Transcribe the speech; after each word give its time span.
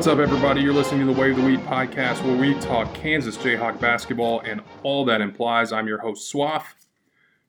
What's 0.00 0.08
up, 0.08 0.18
everybody? 0.18 0.62
You're 0.62 0.72
listening 0.72 1.06
to 1.06 1.12
the 1.12 1.20
Wave 1.20 1.36
the 1.36 1.42
Wheat 1.42 1.60
podcast 1.60 2.24
where 2.24 2.34
we 2.34 2.54
talk 2.58 2.94
Kansas 2.94 3.36
Jayhawk 3.36 3.78
basketball 3.80 4.40
and 4.40 4.62
all 4.82 5.04
that 5.04 5.20
implies. 5.20 5.74
I'm 5.74 5.86
your 5.86 5.98
host, 5.98 6.32
Swaff. 6.32 6.72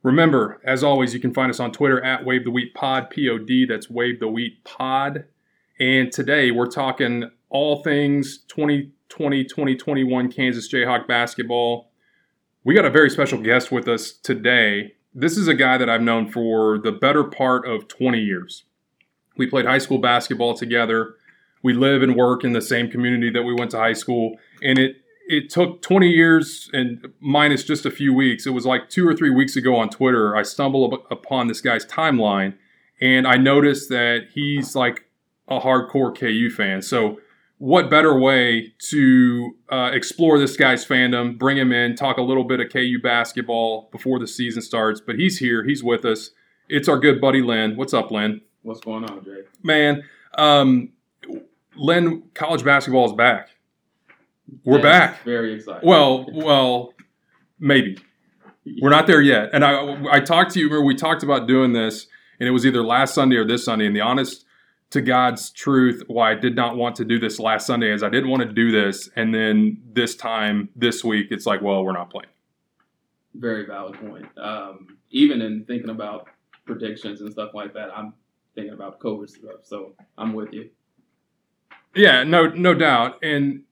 Remember, 0.04 0.60
as 0.66 0.84
always, 0.84 1.14
you 1.14 1.22
can 1.22 1.34
find 1.34 1.50
us 1.50 1.62
on 1.62 1.72
Twitter 1.72 2.04
at 2.04 2.26
Wave 2.26 2.44
the 2.44 2.52
Wheat 2.52 2.74
Pod, 2.74 3.10
P 3.10 3.30
O 3.30 3.38
D. 3.38 3.66
That's 3.66 3.90
Wave 3.90 4.20
the 4.20 4.28
Wheat 4.28 4.66
Pod. 4.66 5.24
And 5.80 6.12
today 6.12 6.52
we're 6.52 6.68
talking 6.68 7.32
all 7.50 7.84
things 7.84 8.40
2020 8.50 9.46
2021 9.46 10.30
Kansas 10.30 10.70
Jayhawk 10.70 11.08
basketball. 11.08 11.90
We 12.66 12.76
got 12.76 12.84
a 12.84 12.90
very 12.90 13.10
special 13.10 13.42
guest 13.42 13.72
with 13.72 13.88
us 13.88 14.12
today. 14.12 14.96
This 15.14 15.38
is 15.38 15.48
a 15.48 15.56
guy 15.56 15.78
that 15.78 15.90
I've 15.90 16.02
known 16.02 16.30
for 16.30 16.80
the 16.80 16.92
better 16.92 17.24
part 17.24 17.66
of 17.66 17.88
20 17.88 18.20
years. 18.20 18.66
We 19.38 19.48
played 19.48 19.66
high 19.66 19.78
school 19.78 20.00
basketball 20.00 20.56
together. 20.56 21.16
We 21.64 21.74
live 21.74 22.02
and 22.02 22.16
work 22.16 22.44
in 22.44 22.54
the 22.54 22.62
same 22.62 22.90
community 22.90 23.30
that 23.32 23.44
we 23.44 23.54
went 23.54 23.72
to 23.72 23.78
high 23.78 23.94
school. 23.94 24.38
And 24.64 24.80
it 24.80 24.98
it 25.28 25.50
took 25.50 25.82
20 25.82 26.10
years 26.10 26.70
and 26.74 27.08
minus 27.22 27.64
just 27.64 27.86
a 27.86 27.92
few 27.92 28.14
weeks. 28.14 28.46
It 28.46 28.50
was 28.50 28.66
like 28.66 28.90
two 28.90 29.08
or 29.08 29.16
three 29.16 29.30
weeks 29.30 29.56
ago 29.56 29.78
on 29.78 29.90
Twitter. 29.90 30.36
I 30.36 30.44
stumbled 30.44 30.94
up 30.94 31.10
upon 31.10 31.48
this 31.48 31.62
guy's 31.62 31.86
timeline 31.86 32.56
and 33.02 33.28
I 33.28 33.38
noticed 33.38 33.90
that 33.90 34.28
he's 34.34 34.76
like 34.76 35.06
a 35.48 35.60
hardcore 35.60 36.18
KU 36.18 36.50
fan. 36.50 36.82
So, 36.82 37.20
what 37.58 37.92
better 37.92 38.18
way 38.18 38.74
to 38.90 39.56
uh, 39.70 39.92
explore 39.94 40.40
this 40.40 40.58
guy's 40.58 40.84
fandom, 40.84 41.38
bring 41.38 41.58
him 41.58 41.72
in, 41.72 41.96
talk 41.96 42.18
a 42.18 42.22
little 42.24 42.44
bit 42.44 42.60
of 42.60 42.72
KU 42.72 42.98
basketball 43.04 43.88
before 43.92 44.18
the 44.18 44.28
season 44.28 44.64
starts? 44.64 45.00
But 45.00 45.16
he's 45.16 45.38
here, 45.38 45.64
he's 45.64 45.84
with 45.84 46.04
us. 46.04 46.32
It's 46.70 46.88
our 46.88 46.98
good 46.98 47.22
buddy 47.22 47.42
Len. 47.42 47.76
What's 47.76 47.94
up, 47.94 48.10
Len? 48.10 48.42
What's 48.64 48.80
going 48.80 49.04
on, 49.06 49.24
Jay? 49.24 49.44
Man, 49.62 50.04
um, 50.38 50.90
Len, 51.76 52.24
college 52.34 52.64
basketball 52.64 53.06
is 53.06 53.14
back. 53.14 53.50
We're 54.66 54.82
back. 54.82 55.24
Very 55.24 55.54
excited. 55.56 55.88
Well, 55.88 56.26
well, 56.34 56.94
maybe 57.60 57.98
we're 58.82 58.90
not 58.90 59.08
there 59.08 59.22
yet. 59.22 59.50
And 59.54 59.64
I, 59.64 60.04
I 60.12 60.20
talked 60.20 60.52
to 60.54 60.60
you. 60.60 60.66
Remember, 60.66 60.86
we 60.86 60.96
talked 60.96 61.24
about 61.24 61.48
doing 61.48 61.74
this, 61.74 62.08
and 62.40 62.48
it 62.50 62.52
was 62.52 62.66
either 62.66 62.84
last 62.84 63.14
Sunday 63.14 63.38
or 63.38 63.46
this 63.46 63.64
Sunday. 63.64 63.86
And 63.86 63.96
the 63.96 64.02
honest 64.02 64.46
to 64.90 65.02
God's 65.02 65.50
truth, 65.52 66.04
why 66.08 66.32
I 66.32 66.36
did 66.36 66.56
not 66.56 66.76
want 66.76 66.98
to 66.98 67.06
do 67.06 67.18
this 67.18 67.40
last 67.40 67.66
Sunday 67.66 67.94
is 67.94 68.04
I 68.04 68.10
didn't 68.10 68.30
want 68.30 68.44
to 68.44 68.52
do 68.52 68.72
this, 68.72 69.10
and 69.16 69.34
then 69.34 69.78
this 69.94 70.16
time 70.16 70.68
this 70.76 71.04
week, 71.04 71.28
it's 71.32 71.46
like, 71.46 71.62
well, 71.62 71.84
we're 71.86 71.94
not 71.94 72.10
playing. 72.10 72.28
very 73.34 73.66
valid 73.66 73.94
point. 74.00 74.26
Um, 74.38 74.98
even 75.12 75.42
in 75.42 75.64
thinking 75.66 75.90
about 75.90 76.28
predictions 76.66 77.22
and 77.22 77.32
stuff 77.32 77.52
like 77.54 77.74
that, 77.74 77.90
I'm 77.96 78.14
thinking 78.56 78.74
about 78.74 79.00
COVID 79.00 79.30
stuff. 79.30 79.62
So 79.64 79.94
I'm 80.18 80.34
with 80.34 80.52
you. 80.52 80.70
Yeah, 81.96 82.24
no, 82.24 82.48
no 82.48 82.74
doubt. 82.74 83.24
And 83.24 83.64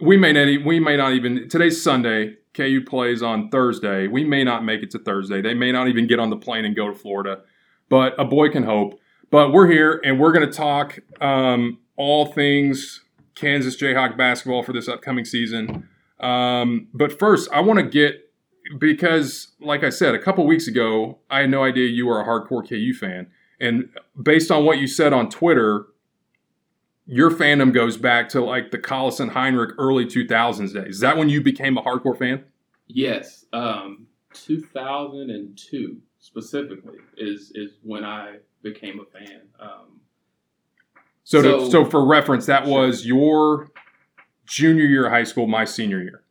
we 0.00 0.16
may 0.16 0.32
not, 0.32 0.64
we 0.64 0.80
may 0.80 0.96
not 0.96 1.12
even. 1.12 1.48
Today's 1.48 1.82
Sunday. 1.82 2.36
KU 2.54 2.82
plays 2.86 3.22
on 3.22 3.48
Thursday. 3.48 4.08
We 4.08 4.24
may 4.24 4.44
not 4.44 4.62
make 4.62 4.82
it 4.82 4.90
to 4.90 4.98
Thursday. 4.98 5.40
They 5.40 5.54
may 5.54 5.72
not 5.72 5.88
even 5.88 6.06
get 6.06 6.20
on 6.20 6.28
the 6.28 6.36
plane 6.36 6.66
and 6.66 6.76
go 6.76 6.88
to 6.88 6.94
Florida. 6.94 7.40
But 7.88 8.14
a 8.18 8.26
boy 8.26 8.50
can 8.50 8.64
hope. 8.64 9.00
But 9.30 9.52
we're 9.52 9.70
here 9.70 10.00
and 10.04 10.20
we're 10.20 10.32
going 10.32 10.46
to 10.46 10.52
talk 10.52 10.98
um, 11.22 11.78
all 11.96 12.26
things 12.26 13.00
Kansas 13.34 13.76
Jayhawk 13.76 14.18
basketball 14.18 14.62
for 14.62 14.74
this 14.74 14.88
upcoming 14.88 15.24
season. 15.24 15.88
Um, 16.20 16.88
but 16.92 17.18
first, 17.18 17.48
I 17.52 17.60
want 17.60 17.78
to 17.78 17.86
get 17.86 18.30
because, 18.78 19.52
like 19.60 19.82
I 19.82 19.90
said, 19.90 20.14
a 20.14 20.18
couple 20.18 20.46
weeks 20.46 20.68
ago, 20.68 21.18
I 21.30 21.40
had 21.40 21.50
no 21.50 21.64
idea 21.64 21.88
you 21.88 22.06
were 22.06 22.20
a 22.20 22.24
hardcore 22.24 22.68
KU 22.68 22.92
fan. 22.92 23.28
And 23.60 23.88
based 24.20 24.50
on 24.50 24.64
what 24.64 24.78
you 24.78 24.86
said 24.86 25.12
on 25.12 25.30
Twitter, 25.30 25.86
your 27.12 27.30
fandom 27.30 27.72
goes 27.72 27.96
back 27.96 28.28
to 28.30 28.42
like 28.42 28.70
the 28.70 28.78
Collison 28.78 29.30
Hinrich 29.32 29.72
early 29.78 30.06
2000s 30.06 30.72
days. 30.72 30.94
Is 30.96 31.00
that 31.00 31.16
when 31.16 31.28
you 31.28 31.40
became 31.42 31.76
a 31.76 31.82
hardcore 31.82 32.18
fan? 32.18 32.44
Yes, 32.88 33.44
um, 33.52 34.06
2002 34.34 35.98
specifically 36.18 36.98
is 37.16 37.52
is 37.54 37.72
when 37.82 38.04
I 38.04 38.36
became 38.62 39.00
a 39.00 39.04
fan. 39.18 39.42
Um, 39.60 40.00
So, 41.24 41.40
to, 41.40 41.48
So- 41.64 41.70
so 41.70 41.84
for 41.84 42.04
reference, 42.04 42.46
that 42.46 42.66
was 42.66 43.06
your 43.06 43.70
junior 44.44 44.84
year 44.84 45.06
of 45.06 45.12
high 45.12 45.22
school, 45.24 45.46
my 45.46 45.64
senior 45.64 46.02
year. 46.02 46.22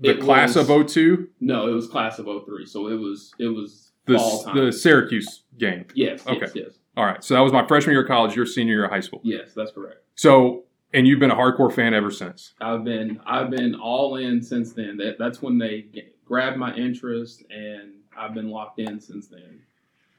The 0.00 0.16
class 0.16 0.56
was- 0.56 0.68
of 0.68 0.70
02, 0.90 1.28
no, 1.40 1.68
it 1.68 1.72
was 1.72 1.86
class 1.86 2.18
of 2.18 2.26
03, 2.26 2.66
so 2.66 2.88
it 2.88 2.96
was 2.98 3.32
it 3.38 3.48
was 3.48 3.92
the, 4.06 4.16
the 4.54 4.72
Syracuse 4.72 5.44
game. 5.58 5.84
yes, 5.94 6.26
Okay. 6.26 6.40
yes, 6.40 6.52
yes, 6.54 6.78
All 7.00 7.06
right. 7.06 7.24
So 7.24 7.32
that 7.32 7.40
was 7.40 7.50
my 7.50 7.66
freshman 7.66 7.94
year 7.94 8.02
of 8.02 8.08
college, 8.08 8.36
your 8.36 8.44
senior 8.44 8.74
year 8.74 8.84
of 8.84 8.90
high 8.90 9.00
school. 9.00 9.22
yes. 9.24 9.54
That's 9.56 9.72
correct. 9.72 10.02
So, 10.16 10.64
and 10.92 11.08
you've 11.08 11.18
been 11.18 11.30
a 11.30 11.34
hardcore 11.34 11.72
fan 11.72 11.94
ever 11.94 12.10
since. 12.10 12.52
I've 12.60 12.84
been 12.84 13.18
I've 13.24 13.48
been 13.50 13.74
all 13.74 14.16
in 14.16 14.42
since 14.42 14.74
then. 14.74 14.98
That 14.98 15.16
that's 15.18 15.40
when 15.40 15.56
they 15.56 15.86
grabbed 16.26 16.58
my 16.58 16.74
interest, 16.74 17.42
and 17.48 17.94
I've 18.14 18.34
been 18.34 18.50
locked 18.50 18.80
in 18.80 19.00
since 19.00 19.28
then. 19.28 19.62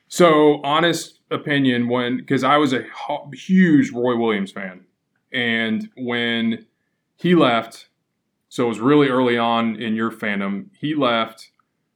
So, 0.07 0.59
honest 0.63 1.19
opinion, 1.29 1.87
when 1.87 2.17
because 2.17 2.43
I 2.43 2.57
was 2.57 2.73
a 2.73 2.83
huge 3.31 3.91
Roy 3.91 4.15
Williams 4.17 4.51
fan, 4.51 4.85
and 5.31 5.87
when 5.97 6.65
he 7.15 7.35
left, 7.35 7.89
so 8.49 8.65
it 8.65 8.69
was 8.69 8.79
really 8.79 9.07
early 9.09 9.37
on 9.37 9.75
in 9.75 9.93
your 9.93 10.09
fandom. 10.09 10.69
He 10.79 10.95
left. 10.95 11.51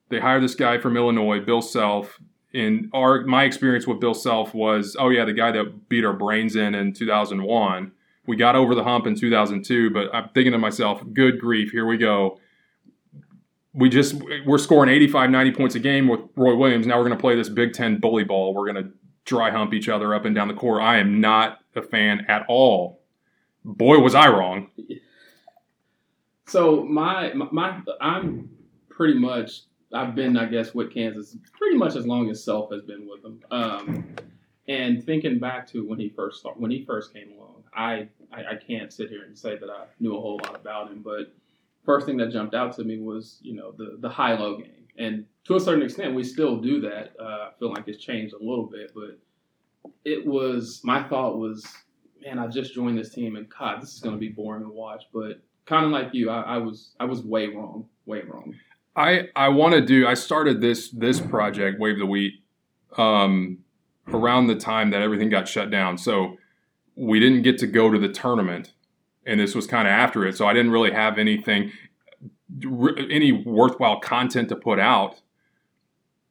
They 0.09 0.19
hired 0.19 0.43
this 0.43 0.53
guy 0.53 0.77
from 0.77 0.95
Illinois, 0.95 1.39
Bill 1.39 1.63
Self. 1.63 2.19
And 2.55 2.89
our 2.93 3.21
my 3.21 3.43
experience 3.43 3.85
with 3.85 3.99
Bill 3.99 4.13
Self 4.13 4.53
was, 4.53 4.95
oh 4.97 5.09
yeah, 5.09 5.25
the 5.25 5.33
guy 5.33 5.51
that 5.51 5.89
beat 5.89 6.05
our 6.05 6.13
brains 6.13 6.55
in 6.55 6.73
in 6.73 6.93
2001. 6.93 7.91
We 8.27 8.35
got 8.35 8.55
over 8.55 8.73
the 8.73 8.83
hump 8.83 9.05
in 9.05 9.15
2002, 9.15 9.91
but 9.91 10.13
I'm 10.13 10.29
thinking 10.29 10.53
to 10.53 10.57
myself, 10.57 11.01
good 11.13 11.39
grief, 11.39 11.71
here 11.71 11.85
we 11.85 11.97
go. 11.97 12.39
We 13.73 13.89
just 13.89 14.15
we're 14.45 14.57
scoring 14.57 14.89
85, 14.89 15.29
90 15.29 15.51
points 15.51 15.75
a 15.75 15.79
game 15.79 16.07
with 16.07 16.21
Roy 16.35 16.55
Williams. 16.55 16.87
Now 16.87 16.97
we're 16.97 17.05
going 17.05 17.17
to 17.17 17.21
play 17.21 17.35
this 17.35 17.49
Big 17.49 17.73
Ten 17.73 17.99
bully 17.99 18.23
ball. 18.23 18.53
We're 18.53 18.71
going 18.71 18.83
to 18.83 18.91
dry 19.25 19.51
hump 19.51 19.73
each 19.73 19.89
other 19.89 20.15
up 20.15 20.23
and 20.25 20.33
down 20.33 20.47
the 20.47 20.53
court. 20.53 20.81
I 20.81 20.97
am 20.97 21.19
not 21.19 21.59
a 21.75 21.81
fan 21.81 22.25
at 22.29 22.45
all. 22.47 23.01
Boy, 23.65 23.99
was 23.99 24.15
I 24.15 24.29
wrong. 24.29 24.69
So 26.47 26.83
my 26.85 27.33
my, 27.33 27.47
my 27.51 27.81
I'm 27.99 28.49
pretty 28.89 29.15
much 29.15 29.63
I've 29.95 30.15
been 30.15 30.37
I 30.37 30.45
guess 30.45 30.73
with 30.73 30.93
Kansas 30.93 31.37
pretty 31.57 31.77
much 31.77 31.95
as 31.95 32.05
long 32.05 32.29
as 32.29 32.43
Self 32.43 32.71
has 32.71 32.81
been 32.83 33.07
with 33.07 33.21
them. 33.23 33.39
Um, 33.51 34.15
and 34.67 35.03
thinking 35.03 35.39
back 35.39 35.67
to 35.71 35.87
when 35.87 35.99
he 35.99 36.09
first 36.09 36.39
start, 36.39 36.59
when 36.59 36.71
he 36.71 36.83
first 36.85 37.13
came 37.13 37.31
along, 37.37 37.63
I, 37.75 38.07
I 38.31 38.53
I 38.53 38.55
can't 38.55 38.91
sit 38.91 39.09
here 39.09 39.23
and 39.23 39.37
say 39.37 39.57
that 39.57 39.69
I 39.69 39.85
knew 39.99 40.15
a 40.17 40.21
whole 40.21 40.39
lot 40.43 40.55
about 40.55 40.91
him, 40.91 41.01
but 41.03 41.33
first 41.85 42.05
thing 42.05 42.17
that 42.17 42.31
jumped 42.31 42.55
out 42.55 42.75
to 42.75 42.83
me 42.83 42.99
was 42.99 43.39
you 43.41 43.55
know 43.55 43.71
the 43.71 43.97
the 43.99 44.09
high 44.09 44.37
low 44.37 44.57
game, 44.57 44.87
and 44.97 45.25
to 45.45 45.55
a 45.55 45.59
certain 45.59 45.83
extent 45.83 46.15
we 46.15 46.23
still 46.23 46.57
do 46.57 46.81
that. 46.81 47.13
Uh, 47.19 47.23
I 47.23 47.49
feel 47.59 47.71
like 47.71 47.87
it's 47.87 48.03
changed 48.03 48.33
a 48.33 48.43
little 48.43 48.65
bit, 48.65 48.91
but 48.93 49.19
it 50.03 50.25
was 50.25 50.81
my 50.83 51.03
thought 51.03 51.37
was 51.37 51.65
man 52.23 52.39
I 52.39 52.47
just 52.47 52.73
joined 52.73 52.97
this 52.97 53.13
team 53.13 53.35
and 53.35 53.47
God 53.49 53.81
this 53.81 53.93
is 53.93 53.99
going 53.99 54.15
to 54.15 54.19
be 54.19 54.29
boring 54.29 54.63
to 54.63 54.69
watch, 54.69 55.03
but 55.13 55.41
kind 55.65 55.85
of 55.85 55.91
like 55.91 56.13
you 56.13 56.29
I, 56.29 56.41
I 56.41 56.57
was 56.57 56.95
I 56.99 57.05
was 57.05 57.21
way 57.23 57.47
wrong, 57.47 57.87
way 58.05 58.21
wrong. 58.21 58.55
I 58.95 59.29
I 59.35 59.49
want 59.49 59.73
to 59.73 59.81
do. 59.81 60.07
I 60.07 60.13
started 60.13 60.61
this 60.61 60.89
this 60.89 61.19
project, 61.19 61.79
Wave 61.79 61.99
the 61.99 62.05
Wheat, 62.05 62.33
um, 62.97 63.59
around 64.07 64.47
the 64.47 64.55
time 64.55 64.91
that 64.91 65.01
everything 65.01 65.29
got 65.29 65.47
shut 65.47 65.69
down. 65.69 65.97
So 65.97 66.37
we 66.95 67.19
didn't 67.19 67.41
get 67.41 67.57
to 67.59 67.67
go 67.67 67.91
to 67.91 67.99
the 67.99 68.09
tournament, 68.09 68.73
and 69.25 69.39
this 69.39 69.53
was 69.53 69.67
kind 69.67 69.87
of 69.87 69.91
after 69.91 70.25
it. 70.25 70.37
So 70.37 70.47
I 70.47 70.53
didn't 70.53 70.71
really 70.71 70.91
have 70.91 71.17
anything, 71.17 71.71
any 73.09 73.31
worthwhile 73.31 73.99
content 73.99 74.49
to 74.49 74.55
put 74.55 74.79
out 74.79 75.21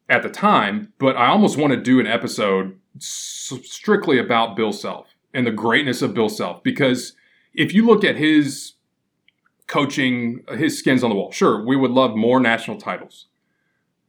at 0.08 0.22
the 0.22 0.30
time. 0.30 0.92
But 0.98 1.16
I 1.16 1.26
almost 1.26 1.58
want 1.58 1.72
to 1.72 1.80
do 1.80 2.00
an 2.00 2.06
episode 2.06 2.78
strictly 2.98 4.18
about 4.18 4.56
Bill 4.56 4.72
Self 4.72 5.14
and 5.34 5.46
the 5.46 5.52
greatness 5.52 6.00
of 6.00 6.14
Bill 6.14 6.28
Self 6.28 6.62
because 6.62 7.14
if 7.52 7.74
you 7.74 7.84
look 7.84 8.04
at 8.04 8.16
his 8.16 8.74
coaching 9.66 10.44
his 10.56 10.78
skins 10.78 11.02
on 11.02 11.10
the 11.10 11.16
wall. 11.16 11.32
Sure, 11.32 11.64
we 11.64 11.76
would 11.76 11.90
love 11.90 12.16
more 12.16 12.40
national 12.40 12.78
titles. 12.78 13.26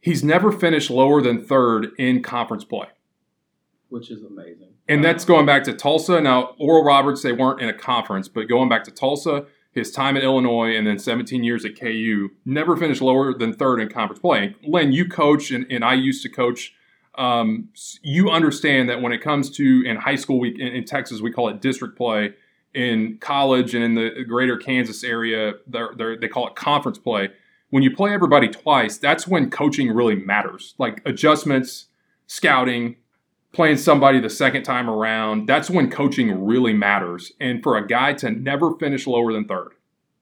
He's 0.00 0.22
never 0.22 0.52
finished 0.52 0.90
lower 0.90 1.20
than 1.20 1.44
third 1.44 1.88
in 1.98 2.22
conference 2.22 2.64
play. 2.64 2.88
Which 3.88 4.10
is 4.10 4.22
amazing, 4.22 4.74
And 4.88 5.02
that's 5.02 5.24
Um, 5.24 5.28
going 5.28 5.46
back 5.46 5.64
to 5.64 5.72
Tulsa. 5.72 6.20
Now, 6.20 6.54
Oral 6.58 6.84
Roberts, 6.84 7.22
they 7.22 7.32
weren't 7.32 7.60
in 7.60 7.68
a 7.68 7.72
conference, 7.72 8.28
but 8.28 8.48
going 8.48 8.68
back 8.68 8.84
to 8.84 8.90
Tulsa, 8.90 9.46
his 9.72 9.92
time 9.92 10.16
at 10.16 10.24
Illinois, 10.24 10.76
and 10.76 10.86
then 10.86 10.98
17 10.98 11.44
years 11.44 11.64
at 11.64 11.78
KU, 11.78 12.30
never 12.44 12.76
finished 12.76 13.00
lower 13.02 13.32
than 13.32 13.52
third 13.52 13.80
in 13.80 13.88
conference 13.88 14.20
play. 14.20 14.56
Len, 14.66 14.92
you 14.92 15.08
coach, 15.08 15.50
and, 15.50 15.66
and 15.70 15.84
I 15.84 15.94
used 15.94 16.22
to 16.22 16.28
coach. 16.28 16.74
Um, 17.16 17.68
you 18.02 18.28
understand 18.30 18.88
that 18.88 19.00
when 19.00 19.12
it 19.12 19.22
comes 19.22 19.50
to 19.56 19.82
in 19.86 19.96
high 19.96 20.16
school, 20.16 20.38
we 20.38 20.50
in, 20.50 20.68
in 20.68 20.84
Texas 20.84 21.20
we 21.20 21.30
call 21.30 21.48
it 21.48 21.60
district 21.60 21.96
play. 21.96 22.34
In 22.76 23.16
college 23.18 23.74
and 23.74 23.82
in 23.82 23.94
the 23.94 24.22
greater 24.28 24.58
Kansas 24.58 25.02
area, 25.02 25.54
they're, 25.66 25.90
they're, 25.96 26.18
they 26.18 26.28
call 26.28 26.46
it 26.46 26.56
conference 26.56 26.98
play. 26.98 27.30
When 27.70 27.82
you 27.82 27.90
play 27.94 28.12
everybody 28.12 28.48
twice, 28.48 28.98
that's 28.98 29.26
when 29.26 29.50
coaching 29.50 29.90
really 29.90 30.14
matters. 30.14 30.74
Like 30.76 31.00
adjustments, 31.06 31.86
scouting, 32.26 32.96
playing 33.52 33.78
somebody 33.78 34.20
the 34.20 34.28
second 34.28 34.64
time 34.64 34.90
around, 34.90 35.46
that's 35.48 35.70
when 35.70 35.90
coaching 35.90 36.44
really 36.44 36.74
matters. 36.74 37.32
And 37.40 37.62
for 37.62 37.78
a 37.78 37.86
guy 37.86 38.12
to 38.14 38.30
never 38.30 38.76
finish 38.76 39.06
lower 39.06 39.32
than 39.32 39.46
third 39.46 39.72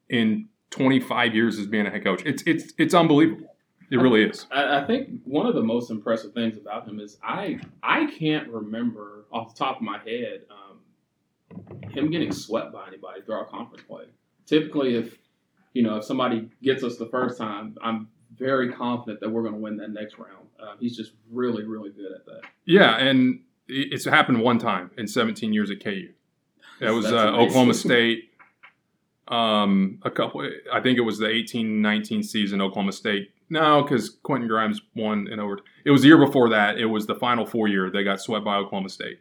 in 0.09 0.49
25 0.71 1.35
years 1.35 1.59
as 1.59 1.67
being 1.67 1.87
a 1.87 1.91
head 1.91 2.05
coach, 2.05 2.23
it's 2.25 2.43
it's 2.47 2.73
it's 2.79 2.95
unbelievable. 2.95 3.55
It 3.91 3.99
really 3.99 4.25
is. 4.25 4.47
I, 4.51 4.83
think 4.85 5.21
one 5.25 5.47
of 5.47 5.55
the 5.55 5.63
most 5.63 5.91
impressive 5.91 6.33
things 6.33 6.57
about 6.57 6.89
him 6.89 6.99
is 6.99 7.19
I 7.23 7.61
I 7.83 8.07
can't 8.19 8.49
remember 8.49 9.27
off 9.31 9.55
the 9.55 9.59
top 9.59 9.77
of 9.77 9.83
my 9.83 9.99
head 9.99 10.43
um, 10.51 10.64
him 11.91 12.11
getting 12.11 12.33
swept 12.33 12.73
by 12.73 12.87
anybody 12.89 13.23
throughout 13.23 13.51
conference 13.51 13.85
play. 13.87 14.05
Typically, 14.47 14.97
if 14.97 15.19
you 15.73 15.83
know 15.83 15.97
if 15.97 16.05
somebody 16.05 16.49
gets 16.63 16.83
us 16.83 16.97
the 16.97 17.07
first 17.07 17.39
time, 17.39 17.77
I'm 17.83 18.09
very 18.37 18.73
confident 18.73 19.21
that 19.21 19.31
we're 19.31 19.43
going 19.43 19.55
to 19.55 19.61
win 19.61 19.77
that 19.79 19.91
next 19.91 20.19
round. 20.19 20.49
Uh, 20.61 20.75
he's 20.79 20.97
just 20.97 21.13
really 21.31 21.65
really 21.65 21.91
good 21.91 22.13
at 22.13 22.27
that. 22.27 22.43
Yeah, 22.65 22.97
and 22.97 23.41
it's 23.69 24.05
happened 24.05 24.41
one 24.41 24.59
time 24.59 24.91
in 24.99 25.07
17 25.07 25.53
years 25.53 25.71
at 25.71 25.83
KU. 25.83 26.09
That 26.81 26.93
was 26.93 27.07
uh, 27.07 27.29
Oklahoma 27.29 27.75
State. 27.75 28.31
Um, 29.27 30.01
a 30.03 30.11
couple, 30.11 30.47
I 30.71 30.81
think 30.83 30.99
it 30.99 31.01
was 31.01 31.17
the 31.17 31.29
18-19 31.29 32.23
season. 32.23 32.61
Oklahoma 32.61 32.93
State 32.93 33.31
no, 33.51 33.83
because 33.83 34.11
Quentin 34.23 34.49
Grimes 34.49 34.81
won 34.95 35.29
in 35.29 35.39
over. 35.39 35.59
It 35.85 35.91
was 35.91 36.03
the 36.03 36.09
year 36.09 36.19
before 36.19 36.49
that. 36.51 36.79
It 36.79 36.87
was 36.87 37.07
the 37.07 37.15
final 37.15 37.45
four 37.45 37.69
year. 37.69 37.91
They 37.91 38.03
got 38.03 38.21
swept 38.21 38.45
by 38.45 38.57
Oklahoma 38.57 38.89
State. 38.89 39.21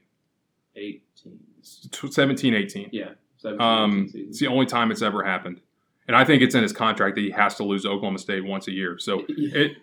18. 0.75 1.39
17, 1.63 2.53
18. 2.53 2.89
Yeah. 2.91 3.09
17, 3.37 3.61
um, 3.61 4.09
it's 4.13 4.39
the 4.39 4.47
only 4.47 4.65
time 4.65 4.91
it's 4.91 5.01
ever 5.01 5.23
happened. 5.23 5.61
And 6.07 6.15
I 6.15 6.25
think 6.25 6.41
it's 6.41 6.55
in 6.55 6.63
his 6.63 6.73
contract 6.73 7.15
that 7.15 7.21
he 7.21 7.31
has 7.31 7.55
to 7.55 7.63
lose 7.63 7.85
Oklahoma 7.85 8.19
State 8.19 8.45
once 8.45 8.67
a 8.67 8.71
year. 8.71 8.97
So 8.99 9.23
it 9.29 9.77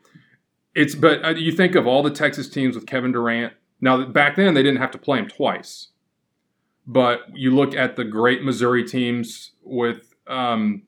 it's 0.75 0.95
but 0.95 1.25
uh, 1.25 1.31
you 1.31 1.53
think 1.53 1.75
of 1.75 1.87
all 1.87 2.03
the 2.03 2.11
Texas 2.11 2.49
teams 2.49 2.75
with 2.75 2.87
Kevin 2.87 3.13
Durant. 3.13 3.55
Now 3.81 4.05
back 4.05 4.37
then 4.37 4.55
they 4.55 4.63
didn't 4.63 4.81
have 4.81 4.91
to 4.93 4.99
play 4.99 5.19
him 5.19 5.29
twice, 5.29 5.89
but 6.87 7.21
you 7.35 7.55
look 7.55 7.75
at 7.75 7.97
the 7.97 8.05
great 8.05 8.43
Missouri 8.43 8.85
teams 8.85 9.53
with 9.63 10.15
um, 10.27 10.83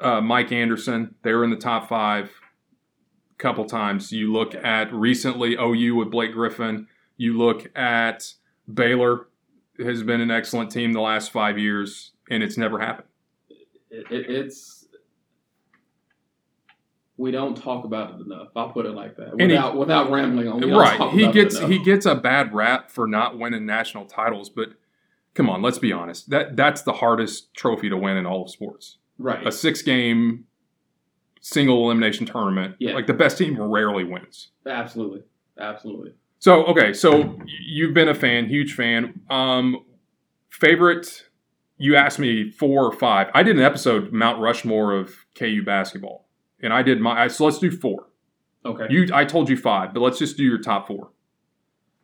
uh, 0.00 0.20
Mike 0.20 0.52
Anderson. 0.52 1.14
They 1.22 1.32
were 1.32 1.44
in 1.44 1.50
the 1.50 1.56
top 1.56 1.88
five 1.88 2.30
a 3.32 3.36
couple 3.38 3.64
times. 3.66 4.12
You 4.12 4.32
look 4.32 4.54
at 4.54 4.92
recently 4.92 5.54
OU 5.54 5.96
with 5.96 6.10
Blake 6.10 6.32
Griffin. 6.32 6.88
You 7.16 7.36
look 7.36 7.70
at 7.76 8.32
Baylor 8.72 9.28
has 9.78 10.02
been 10.02 10.20
an 10.20 10.30
excellent 10.30 10.70
team 10.70 10.92
the 10.92 11.00
last 11.00 11.30
five 11.30 11.58
years, 11.58 12.12
and 12.30 12.42
it's 12.42 12.56
never 12.56 12.78
happened. 12.78 13.08
It, 13.90 14.06
it, 14.10 14.30
it's 14.30 14.86
we 17.16 17.30
don't 17.30 17.56
talk 17.56 17.84
about 17.84 18.14
it 18.14 18.26
enough. 18.26 18.48
I'll 18.54 18.70
put 18.70 18.86
it 18.86 18.92
like 18.92 19.16
that 19.16 19.36
without 19.36 19.72
he, 19.72 19.78
without 19.78 20.10
rambling 20.10 20.48
on. 20.48 20.70
right, 20.70 21.10
he 21.12 21.30
gets 21.32 21.58
he 21.58 21.82
gets 21.82 22.06
a 22.06 22.14
bad 22.14 22.54
rap 22.54 22.90
for 22.90 23.06
not 23.06 23.38
winning 23.38 23.66
national 23.66 24.06
titles, 24.06 24.50
but 24.50 24.70
come 25.34 25.48
on, 25.48 25.62
let's 25.62 25.78
be 25.78 25.92
honest. 25.92 26.30
That 26.30 26.56
that's 26.56 26.82
the 26.82 26.92
hardest 26.94 27.54
trophy 27.54 27.88
to 27.88 27.96
win 27.96 28.16
in 28.16 28.26
all 28.26 28.42
of 28.44 28.50
sports 28.50 28.98
right. 29.18 29.46
a 29.46 29.52
six 29.52 29.82
game 29.82 30.44
single 31.40 31.84
elimination 31.84 32.26
tournament. 32.26 32.76
Yeah. 32.78 32.94
Like 32.94 33.06
the 33.06 33.14
best 33.14 33.38
team 33.38 33.60
rarely 33.60 34.04
wins. 34.04 34.48
Absolutely. 34.66 35.22
Absolutely. 35.58 36.14
So 36.38 36.64
okay, 36.66 36.92
so 36.92 37.38
you've 37.46 37.94
been 37.94 38.08
a 38.08 38.14
fan, 38.14 38.46
huge 38.46 38.74
fan. 38.74 39.20
Um, 39.28 39.84
favorite? 40.50 41.24
You 41.76 41.96
asked 41.96 42.18
me 42.18 42.50
four 42.50 42.84
or 42.84 42.92
five. 42.92 43.28
I 43.34 43.42
did 43.42 43.56
an 43.56 43.62
episode 43.62 44.12
Mount 44.12 44.40
Rushmore 44.40 44.92
of 44.92 45.26
KU 45.36 45.62
basketball, 45.64 46.28
and 46.60 46.72
I 46.72 46.82
did 46.82 47.00
my. 47.00 47.28
So 47.28 47.44
let's 47.44 47.58
do 47.58 47.70
four. 47.70 48.08
Okay. 48.64 48.86
You, 48.90 49.08
I 49.14 49.24
told 49.24 49.48
you 49.48 49.56
five, 49.56 49.94
but 49.94 50.00
let's 50.00 50.18
just 50.18 50.36
do 50.36 50.44
your 50.44 50.58
top 50.58 50.86
four. 50.88 51.10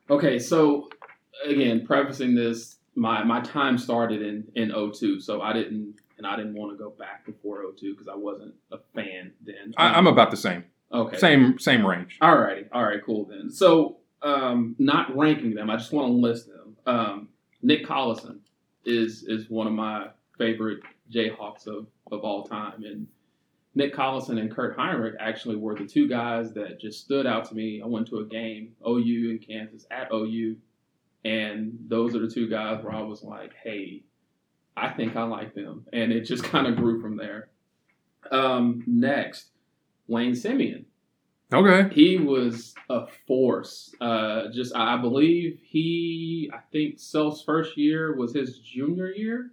Okay, 0.08 0.38
so 0.38 0.88
again, 1.44 1.84
prefacing 1.86 2.34
this, 2.34 2.76
my 2.94 3.24
my 3.24 3.40
time 3.40 3.78
started 3.78 4.22
in 4.22 4.44
in 4.54 4.70
02, 4.70 5.20
so 5.20 5.42
I 5.42 5.52
didn't 5.52 5.94
and 6.18 6.26
I 6.26 6.36
didn't 6.36 6.54
want 6.54 6.72
to 6.72 6.82
go 6.82 6.90
back 6.90 7.26
before 7.26 7.62
02 7.76 7.92
because 7.92 8.08
I 8.08 8.16
wasn't 8.16 8.54
a 8.72 8.78
fan 8.94 9.32
then. 9.44 9.74
I, 9.76 9.98
am 9.98 10.06
about 10.06 10.30
the 10.30 10.36
same. 10.36 10.64
Okay. 10.92 11.18
Same 11.18 11.58
same 11.58 11.86
range. 11.86 12.18
All 12.20 12.36
righty. 12.36 12.66
All 12.72 12.84
right. 12.84 13.00
Cool 13.04 13.26
then. 13.26 13.50
So, 13.50 13.98
um, 14.24 14.74
not 14.78 15.16
ranking 15.16 15.54
them, 15.54 15.70
I 15.70 15.76
just 15.76 15.92
want 15.92 16.08
to 16.08 16.12
list 16.12 16.48
them. 16.48 16.76
Um, 16.86 17.28
Nick 17.62 17.86
Collison 17.86 18.38
is 18.84 19.24
is 19.24 19.48
one 19.48 19.66
of 19.66 19.72
my 19.72 20.08
favorite 20.38 20.80
Jayhawks 21.12 21.66
of 21.66 21.86
of 22.10 22.20
all 22.20 22.44
time, 22.44 22.84
and 22.84 23.06
Nick 23.74 23.94
Collison 23.94 24.40
and 24.40 24.50
Kirk 24.50 24.76
Hinrich 24.76 25.14
actually 25.20 25.56
were 25.56 25.74
the 25.74 25.86
two 25.86 26.08
guys 26.08 26.52
that 26.54 26.80
just 26.80 27.00
stood 27.00 27.26
out 27.26 27.44
to 27.46 27.54
me. 27.54 27.82
I 27.82 27.86
went 27.86 28.06
to 28.08 28.18
a 28.18 28.24
game, 28.24 28.72
OU 28.86 29.30
in 29.30 29.38
Kansas 29.38 29.86
at 29.90 30.12
OU, 30.12 30.56
and 31.24 31.78
those 31.88 32.14
are 32.14 32.20
the 32.20 32.30
two 32.30 32.48
guys 32.48 32.82
where 32.82 32.94
I 32.94 33.02
was 33.02 33.22
like, 33.22 33.52
hey 33.62 34.02
I 34.76 34.90
think 34.90 35.16
I 35.16 35.22
like 35.24 35.54
them, 35.54 35.86
and 35.92 36.12
it 36.12 36.22
just 36.22 36.44
kind 36.50 36.66
of 36.66 36.76
grew 36.76 37.00
from 37.00 37.16
there. 37.16 37.48
Um, 38.30 38.82
next, 38.86 39.50
Wayne 40.06 40.32
Simien. 40.32 40.84
Okay. 41.54 41.94
He 41.94 42.18
was 42.18 42.74
a 42.90 43.06
force. 43.26 43.94
Uh, 44.00 44.48
just 44.52 44.74
I 44.74 44.96
believe 44.96 45.58
he, 45.62 46.50
I 46.52 46.58
think 46.72 46.98
Self's 46.98 47.42
first 47.42 47.76
year 47.76 48.14
was 48.16 48.34
his 48.34 48.58
junior 48.58 49.10
year, 49.10 49.50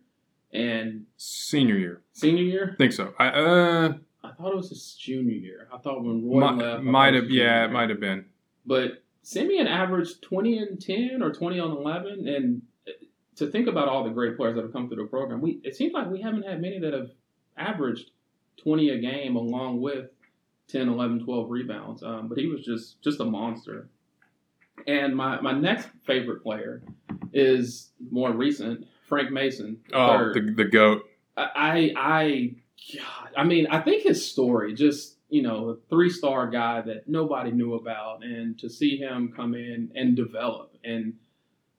and 0.52 1.06
senior 1.18 1.78
year. 1.78 2.02
Senior 2.14 2.44
year. 2.44 2.72
I 2.74 2.76
think 2.78 2.94
so. 2.94 3.14
I 3.18 3.28
uh. 3.28 3.94
I 4.24 4.32
thought 4.34 4.52
it 4.52 4.56
was 4.56 4.70
his 4.70 4.94
junior 4.94 5.34
year. 5.34 5.68
I 5.74 5.78
thought 5.80 6.04
when 6.04 6.28
Roy 6.30 6.40
might, 6.40 6.56
left, 6.56 6.84
might 6.84 7.14
have. 7.16 7.30
Yeah, 7.30 7.66
it 7.66 7.72
might 7.72 7.90
have 7.90 8.00
been. 8.00 8.26
But 8.66 9.04
Simien 9.24 9.68
averaged 9.68 10.22
twenty 10.22 10.58
and 10.58 10.80
ten 10.80 11.22
or 11.22 11.32
twenty 11.32 11.60
on 11.60 11.72
eleven, 11.72 12.28
and 12.28 12.62
to 13.38 13.48
think 13.48 13.68
about 13.68 13.88
all 13.88 14.04
the 14.04 14.12
great 14.12 14.38
players 14.38 14.56
that 14.56 14.64
have 14.64 14.74
come 14.74 14.88
through 14.88 15.04
the 15.04 15.10
program, 15.10 15.42
we 15.42 15.60
it 15.64 15.76
seems 15.76 15.94
like 15.94 16.08
we 16.10 16.22
haven't 16.22 16.44
had 16.44 16.62
many 16.62 16.80
that 16.80 16.94
have 16.94 17.10
averaged 17.58 18.12
20 18.58 18.90
a 18.90 18.98
game 19.00 19.36
along 19.36 19.82
with 19.82 20.08
10, 20.72 20.90
11, 20.90 21.26
12 21.26 21.50
rebounds. 21.50 22.04
Um, 22.04 22.28
but 22.28 22.38
he 22.38 22.48
was 22.48 22.64
just 22.64 23.02
just 23.02 23.20
a 23.20 23.26
monster. 23.26 23.90
And 24.88 25.16
my, 25.16 25.40
my 25.42 25.52
next 25.52 25.90
favorite 26.06 26.42
player 26.42 26.82
is 27.34 27.92
more 28.10 28.32
recent, 28.32 28.88
Frank 29.08 29.32
Mason. 29.32 29.78
Oh, 29.94 30.34
the, 30.34 30.54
the 30.56 30.66
goat. 30.66 31.04
I 31.38 31.94
I 31.96 32.56
God, 32.96 33.30
I 33.38 33.44
mean, 33.44 33.68
I 33.68 33.80
think 33.82 34.04
his 34.04 34.30
story 34.30 34.74
just 34.74 35.18
you 35.30 35.42
know 35.42 35.70
a 35.70 35.76
three 35.90 36.10
star 36.10 36.48
guy 36.50 36.82
that 36.82 37.08
nobody 37.08 37.52
knew 37.52 37.76
about, 37.76 38.24
and 38.24 38.58
to 38.60 38.70
see 38.70 38.98
him 38.98 39.34
come 39.36 39.54
in 39.54 39.92
and 39.96 40.16
develop 40.16 40.72
and 40.84 41.14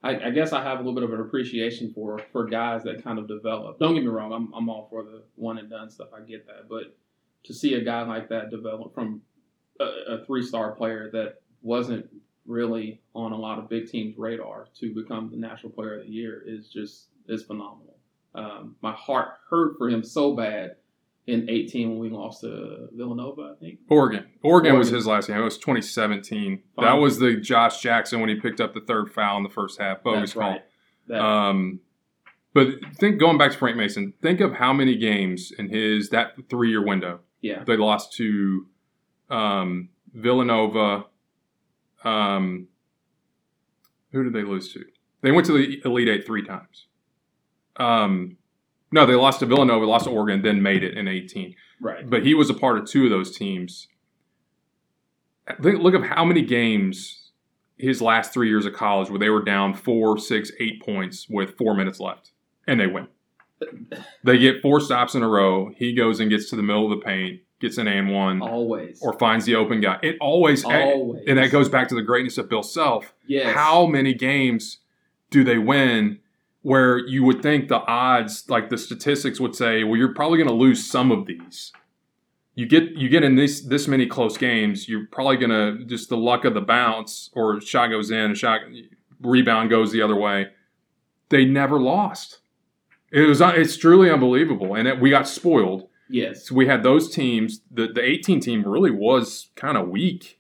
I, 0.03 0.27
I, 0.27 0.31
guess 0.31 0.53
I 0.53 0.63
have 0.63 0.81
a 0.81 0.83
little 0.83 0.95
bit 0.95 1.05
of 1.05 1.13
an 1.13 1.21
appreciation 1.21 1.93
for 1.93 2.21
for 2.33 2.45
guys 2.47 2.83
that 2.85 3.05
kind 3.05 3.19
of 3.19 3.29
develop. 3.29 3.79
Don't 3.79 3.95
get 3.95 4.03
me 4.03 4.09
wrong, 4.09 4.33
I'm 4.33 4.53
I'm 4.53 4.69
all 4.69 4.89
for 4.91 5.03
the 5.03 5.23
one 5.37 5.59
and 5.59 5.71
done 5.71 5.91
stuff. 5.91 6.09
I 6.17 6.21
get 6.21 6.47
that, 6.47 6.69
but 6.69 6.97
to 7.45 7.55
see 7.55 7.75
a 7.75 7.85
guy 7.85 8.03
like 8.03 8.29
that 8.29 8.51
develop 8.51 8.95
from 8.95 9.23
a, 9.81 9.85
a 9.85 10.25
three 10.25 10.43
star 10.43 10.73
player 10.73 11.11
that 11.13 11.41
wasn't 11.63 12.09
really 12.47 13.01
on 13.15 13.33
a 13.33 13.37
lot 13.37 13.59
of 13.59 13.69
big 13.69 13.89
teams' 13.89 14.17
radar 14.19 14.67
to 14.81 14.95
become 14.95 15.31
the 15.31 15.37
national 15.37 15.73
player 15.73 16.01
of 16.01 16.07
the 16.07 16.13
year 16.13 16.43
is 16.47 16.69
just 16.69 17.07
is 17.29 17.43
phenomenal. 17.45 17.97
Um, 18.35 18.77
my 18.81 18.93
heart 18.93 19.29
hurt 19.49 19.77
for 19.79 19.89
him 19.89 20.03
so 20.03 20.35
bad 20.35 20.77
in 21.27 21.49
18 21.49 21.91
when 21.91 21.99
we 21.99 22.11
lost 22.11 22.41
to 22.41 22.89
Villanova, 22.93 23.55
I 23.57 23.61
think. 23.61 23.79
Oregon. 23.89 24.27
Oregon, 24.43 24.73
Oregon. 24.73 24.79
was 24.79 24.89
his 24.89 25.07
last 25.07 25.29
game. 25.29 25.37
It 25.37 25.43
was 25.43 25.59
2017. 25.59 26.63
Fine. 26.75 26.85
That 26.85 26.95
was 26.95 27.19
the 27.19 27.37
Josh 27.37 27.81
Jackson 27.81 28.21
when 28.21 28.29
he 28.29 28.37
picked 28.37 28.61
up 28.61 28.75
the 28.75 28.81
third 28.81 29.13
foul 29.13 29.37
in 29.37 29.43
the 29.43 29.49
first 29.49 29.81
half. 29.81 30.03
Bogus 30.03 30.33
call. 30.33 30.59
Right. 31.09 31.49
Um, 31.49 31.81
but 32.55 32.69
think 32.97 33.19
going 33.19 33.39
back 33.39 33.53
to 33.53 33.59
Frank 33.59 33.77
Mason, 33.77 34.15
think 34.21 34.41
of 34.41 34.55
how 34.55 34.73
many 34.73 34.97
games 34.97 35.53
in 35.57 35.69
his 35.69 36.11
that 36.11 36.33
three 36.51 36.71
year 36.71 36.85
window. 36.85 37.21
Yeah. 37.43 37.65
They 37.65 37.77
lost 37.77 38.15
to 38.15 38.67
um, 39.29 39.91
Villanova. 40.15 41.05
Um, 42.05 42.69
who 44.13 44.25
did 44.25 44.33
they 44.33 44.43
lose 44.43 44.73
to? 44.73 44.85
They 45.21 45.31
went 45.31 45.47
to 45.47 45.53
the 45.53 45.83
Elite 45.85 46.09
Eight 46.09 46.27
three 46.27 46.45
times. 46.45 46.87
Um, 47.77 48.37
no, 48.91 49.07
they 49.07 49.15
lost 49.15 49.41
to 49.41 49.47
Villanova, 49.47 49.85
lost 49.87 50.05
to 50.05 50.11
Oregon, 50.11 50.43
then 50.43 50.63
made 50.63 50.85
it 50.85 50.97
in 50.97 51.09
18. 51.09 51.55
Right. 51.81 52.09
But 52.09 52.25
he 52.25 52.35
was 52.35 52.51
a 52.51 52.55
part 52.55 52.79
of 52.79 52.87
two 52.87 53.05
of 53.05 53.11
those 53.11 53.37
teams. 53.37 53.89
Look 55.59 55.95
at 55.95 56.05
how 56.05 56.25
many 56.25 56.43
games 56.43 57.31
his 57.79 58.01
last 58.01 58.33
three 58.33 58.49
years 58.49 58.67
of 58.67 58.75
college 58.75 59.11
where 59.11 59.19
they 59.19 59.31
were 59.31 59.43
down 59.43 59.75
four, 59.75 60.19
six, 60.19 60.53
eight 60.61 60.81
points 60.83 61.27
with 61.29 61.57
four 61.57 61.75
minutes 61.75 61.99
left, 61.99 62.31
and 62.67 62.79
they 62.79 62.87
win. 62.87 63.09
They 64.25 64.39
get 64.39 64.63
four 64.63 64.81
stops 64.81 65.15
in 65.15 65.23
a 65.23 65.29
row. 65.29 65.73
He 65.77 65.93
goes 65.95 66.21
and 66.21 66.31
gets 66.31 66.49
to 66.51 66.57
the 66.57 66.63
middle 66.63 66.93
of 66.93 66.99
the 66.99 67.05
paint, 67.05 67.41
gets 67.61 67.79
an 67.79 67.89
and 67.89 68.11
one, 68.13 68.41
always, 68.43 69.01
or 69.03 69.19
finds 69.19 69.45
the 69.45 69.55
open 69.55 69.81
guy. 69.81 69.99
It 70.03 70.17
always, 70.21 70.65
always, 70.65 71.23
and 71.27 71.39
that 71.39 71.51
goes 71.51 71.69
back 71.69 71.89
to 71.89 71.95
the 71.95 72.03
greatness 72.03 72.39
of 72.39 72.49
Bill 72.49 72.63
Self. 72.63 73.15
Yes. 73.27 73.55
How 73.55 73.87
many 73.87 74.15
games 74.15 74.79
do 75.31 75.45
they 75.45 75.59
win 75.59 76.19
where 76.63 76.99
you 76.99 77.25
would 77.25 77.43
think 77.43 77.69
the 77.69 77.81
odds, 77.81 78.49
like 78.49 78.71
the 78.71 78.79
statistics 78.79 79.41
would 79.41 79.57
say, 79.57 79.83
well, 79.83 79.97
you're 79.97 80.15
probably 80.15 80.39
going 80.39 80.49
to 80.49 80.55
lose 80.55 80.89
some 80.89 81.11
of 81.11 81.27
these. 81.27 81.73
you 82.55 82.67
get 82.67 82.91
you 82.93 83.09
get 83.09 83.25
in 83.25 83.37
this 83.37 83.63
this 83.63 83.89
many 83.89 84.07
close 84.07 84.37
games, 84.37 84.89
you're 84.89 85.07
probably 85.07 85.37
gonna 85.37 85.85
just 85.87 86.09
the 86.09 86.17
luck 86.17 86.45
of 86.45 86.55
the 86.55 86.61
bounce 86.61 87.31
or 87.35 87.61
shot 87.61 87.89
goes 87.89 88.11
in, 88.11 88.31
a 88.33 88.35
shot 88.35 88.61
rebound 89.21 89.71
goes 89.71 89.93
the 89.93 90.03
other 90.03 90.17
way. 90.17 90.49
They 91.31 91.45
never 91.45 91.81
lost. 91.81 92.41
It 93.13 93.23
was 93.29 93.41
uh, 93.43 93.53
it's 93.55 93.77
truly 93.77 94.11
unbelievable, 94.11 94.75
and 94.75 94.89
it, 94.89 94.99
we 95.01 95.11
got 95.11 95.29
spoiled. 95.29 95.89
Yes. 96.09 96.49
So 96.49 96.55
we 96.55 96.67
had 96.67 96.83
those 96.83 97.11
teams. 97.11 97.61
The 97.71 97.87
the 97.89 98.03
18 98.03 98.41
team 98.41 98.65
really 98.67 98.91
was 98.91 99.51
kind 99.55 99.77
of 99.77 99.89
weak. 99.89 100.39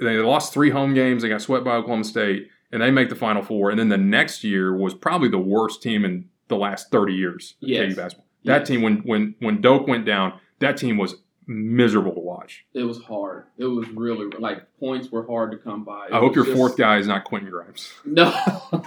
They 0.00 0.16
lost 0.18 0.52
three 0.52 0.70
home 0.70 0.94
games. 0.94 1.22
They 1.22 1.28
got 1.28 1.42
swept 1.42 1.64
by 1.64 1.72
Oklahoma 1.76 2.04
State, 2.04 2.48
and 2.70 2.82
they 2.82 2.90
make 2.90 3.08
the 3.08 3.16
Final 3.16 3.42
Four. 3.42 3.70
And 3.70 3.78
then 3.78 3.88
the 3.88 3.96
next 3.98 4.44
year 4.44 4.74
was 4.76 4.94
probably 4.94 5.28
the 5.28 5.38
worst 5.38 5.82
team 5.82 6.04
in 6.04 6.28
the 6.48 6.56
last 6.56 6.90
30 6.90 7.12
years 7.14 7.54
Yes. 7.60 7.94
Basketball. 7.94 8.26
That 8.44 8.60
Yes. 8.60 8.68
team, 8.68 8.82
when 8.82 8.96
when 8.98 9.34
when 9.40 9.60
Doak 9.60 9.86
went 9.88 10.04
down, 10.06 10.34
that 10.60 10.76
team 10.76 10.96
was 10.98 11.16
miserable 11.46 12.12
to 12.14 12.20
watch. 12.20 12.64
It 12.74 12.82
was 12.84 12.98
hard. 13.02 13.44
It 13.56 13.64
was 13.64 13.88
really 13.90 14.26
like 14.38 14.62
points 14.78 15.10
were 15.10 15.26
hard 15.26 15.50
to 15.52 15.56
come 15.58 15.82
by. 15.84 16.06
It 16.06 16.12
I 16.12 16.18
hope 16.20 16.36
your 16.36 16.44
just- 16.44 16.56
fourth 16.56 16.76
guy 16.76 16.98
is 16.98 17.06
not 17.08 17.24
Quentin 17.24 17.50
Grimes. 17.50 17.92
No, 18.04 18.30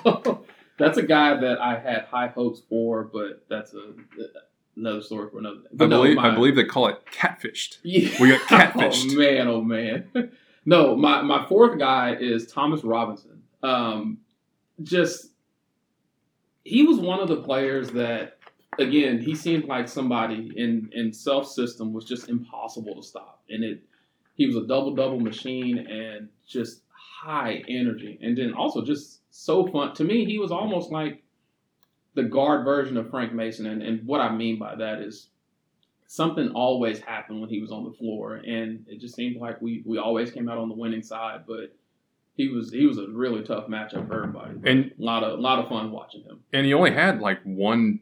that's 0.82 0.98
a 0.98 1.04
guy 1.04 1.40
that 1.40 1.60
I 1.62 1.80
had 1.80 2.06
high 2.12 2.28
hopes 2.28 2.62
for, 2.70 3.04
but 3.04 3.46
that's 3.50 3.74
a 3.74 3.94
another 4.76 5.02
story 5.02 5.30
for 5.30 5.40
another 5.40 5.58
day. 5.58 5.68
I 5.80 5.86
no, 5.86 6.02
believe 6.02 6.16
my- 6.18 6.32
I 6.32 6.36
believe 6.36 6.56
they 6.56 6.64
call 6.66 6.88
it 6.88 7.02
catfished. 7.12 7.78
Yeah. 7.84 8.10
We 8.22 8.30
got 8.30 8.42
catfished. 8.42 9.12
oh 9.14 9.18
man, 9.18 9.48
oh 9.48 9.62
man. 9.62 10.32
No, 10.66 10.96
my 10.96 11.22
my 11.22 11.46
fourth 11.48 11.80
guy 11.80 12.16
is 12.20 12.48
Thomas 12.48 12.84
Robinson. 12.84 13.42
Um, 13.64 14.20
just 14.84 15.32
he 16.64 16.84
was 16.84 17.00
one 17.00 17.20
of 17.20 17.28
the 17.28 17.38
players 17.38 17.90
that, 17.92 18.38
again, 18.78 19.20
he 19.20 19.34
seemed 19.36 19.66
like 19.66 19.88
somebody 19.88 20.52
in 20.56 20.90
in 20.94 21.12
self 21.14 21.48
system 21.48 21.94
was 21.94 22.06
just 22.06 22.30
impossible 22.30 22.96
to 22.96 23.04
stop, 23.04 23.44
and 23.50 23.64
it. 23.64 23.84
He 24.36 24.48
was 24.48 24.56
a 24.56 24.66
double 24.66 24.96
double 24.96 25.20
machine 25.20 25.78
and 25.80 26.30
just 26.48 26.82
high 26.90 27.64
energy, 27.68 28.18
and 28.22 28.36
then 28.38 28.54
also 28.54 28.84
just 28.84 29.21
so 29.32 29.66
fun. 29.68 29.94
To 29.96 30.04
me, 30.04 30.26
he 30.26 30.38
was 30.38 30.52
almost 30.52 30.92
like 30.92 31.24
the 32.14 32.24
guard 32.24 32.66
version 32.66 32.98
of 32.98 33.10
Frank 33.10 33.34
Mason, 33.34 33.66
and, 33.66 33.82
and 33.82 34.06
what 34.06 34.22
I 34.22 34.34
mean 34.36 34.60
by 34.60 34.76
that 34.76 35.00
is 35.02 35.30
something 36.08 36.50
always 36.50 37.00
happened 37.00 37.40
when 37.42 37.50
he 37.50 37.62
was 37.62 37.72
on 37.72 37.86
the 37.86 37.92
floor, 37.94 38.36
and 38.36 38.86
it 38.88 39.00
just 39.00 39.16
seemed 39.16 39.38
like 39.38 39.62
we 39.62 39.82
we 39.86 39.98
always 39.98 40.32
came 40.32 40.50
out 40.50 40.58
on 40.58 40.68
the 40.70 40.76
winning 40.76 41.02
side. 41.02 41.42
But 41.48 41.74
he 42.36 42.50
was 42.50 42.72
he 42.72 42.86
was 42.86 42.98
a 42.98 43.08
really 43.08 43.44
tough 43.44 43.68
matchup 43.68 44.08
for 44.08 44.24
everybody. 44.24 44.56
And 44.66 44.92
a 45.00 45.04
lot 45.04 45.24
of 45.24 45.40
a 45.40 45.42
lot 45.42 45.60
of 45.60 45.70
fun 45.70 45.92
watching 45.92 46.24
him. 46.24 46.42
and 46.54 46.66
he 46.66 46.74
only 46.74 46.92
had 46.92 47.22
like 47.22 47.42
one 47.44 48.02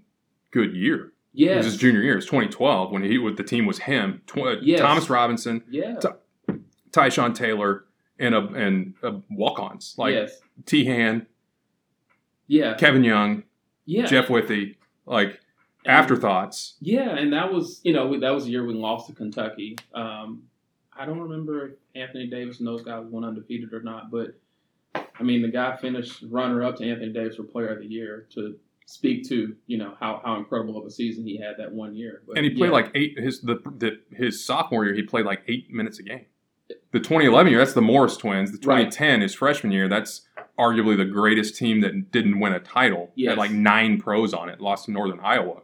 good 0.52 0.76
year. 0.76 1.14
Yeah, 1.32 1.52
It 1.54 1.58
was 1.58 1.66
his 1.68 1.78
junior 1.78 2.02
year. 2.02 2.14
It 2.14 2.18
was 2.18 2.26
2012 2.26 2.92
when 2.92 3.04
he 3.04 3.20
with 3.20 3.38
the 3.38 3.44
team 3.44 3.68
was 3.68 3.78
him, 3.78 4.24
tw- 4.26 4.38
uh, 4.40 4.56
Yes. 4.64 4.80
Thomas 4.80 5.10
Robinson, 5.12 5.64
Yeah. 5.70 5.96
Tyshawn 6.92 7.36
Taylor, 7.36 7.86
and 8.18 8.34
a 8.34 8.40
and 8.48 8.96
a 9.04 9.14
walk-ons 9.30 9.94
like 9.98 10.14
yes. 10.16 10.40
Teahan, 10.66 11.26
Yeah. 12.48 12.76
Kevin 12.76 13.04
Young, 13.04 13.44
Yeah. 13.86 14.06
Jeff 14.06 14.30
Withey, 14.30 14.78
like 15.06 15.40
And- 15.86 15.96
afterthoughts. 15.96 16.76
Yeah, 16.82 17.16
and 17.16 17.32
that 17.34 17.54
was 17.54 17.82
you 17.84 17.94
know 17.94 18.20
that 18.20 18.30
was 18.32 18.46
the 18.46 18.52
year 18.52 18.66
we 18.66 18.74
lost 18.74 19.08
to 19.08 19.14
Kentucky. 19.14 19.78
Um, 19.94 20.44
I 20.98 21.06
don't 21.06 21.20
remember 21.20 21.68
if 21.68 21.72
Anthony 21.96 22.28
Davis 22.28 22.60
and 22.60 22.68
those 22.68 22.82
guys 22.84 23.06
went 23.10 23.26
undefeated 23.26 23.74
or 23.74 23.82
not, 23.82 24.12
but 24.12 24.36
I 25.18 25.24
mean 25.24 25.42
the 25.42 25.48
guy 25.50 25.76
finished 25.78 26.24
runner 26.30 26.64
up 26.64 26.76
to 26.78 26.90
Anthony 26.90 27.14
Davis 27.14 27.36
for 27.38 27.44
Player 27.44 27.70
of 27.70 27.80
the 27.80 27.88
Year 27.88 28.28
to 28.34 28.58
speak 28.86 29.24
to 29.30 29.56
you 29.68 29.78
know 29.78 29.94
how, 30.00 30.20
how 30.26 30.36
incredible 30.38 30.76
of 30.78 30.86
a 30.86 30.90
season 30.92 31.24
he 31.26 31.38
had 31.38 31.56
that 31.58 31.72
one 31.72 31.96
year. 31.96 32.24
But 32.28 32.38
And 32.38 32.46
he 32.46 32.52
played 32.52 32.68
yeah. 32.70 32.74
like 32.74 32.92
eight. 32.96 33.18
His 33.20 33.42
the, 33.42 33.56
the 33.78 34.00
his 34.16 34.44
sophomore 34.44 34.84
year, 34.86 34.94
he 34.96 35.04
played 35.04 35.26
like 35.26 35.44
eight 35.48 35.72
minutes 35.72 36.00
a 36.00 36.04
game. 36.04 36.26
The 36.92 37.00
2011 37.00 37.52
year, 37.52 37.60
that's 37.60 37.74
the 37.74 37.82
Morris 37.82 38.18
twins. 38.18 38.52
The 38.52 38.58
Right. 38.68 38.92
2010, 38.92 39.22
his 39.22 39.34
freshman 39.34 39.72
year, 39.72 39.88
that's 39.88 40.28
arguably 40.60 40.98
the 40.98 41.06
greatest 41.06 41.56
team 41.56 41.82
that 41.82 42.12
didn't 42.12 42.40
win 42.40 42.54
a 42.54 42.60
title. 42.60 43.12
Yes. 43.16 43.30
Had 43.32 43.38
like 43.38 43.52
nine 43.52 44.00
pros 44.00 44.34
on 44.34 44.50
it, 44.50 44.60
lost 44.60 44.86
to 44.86 44.92
Northern 44.92 45.20
Iowa. 45.22 45.62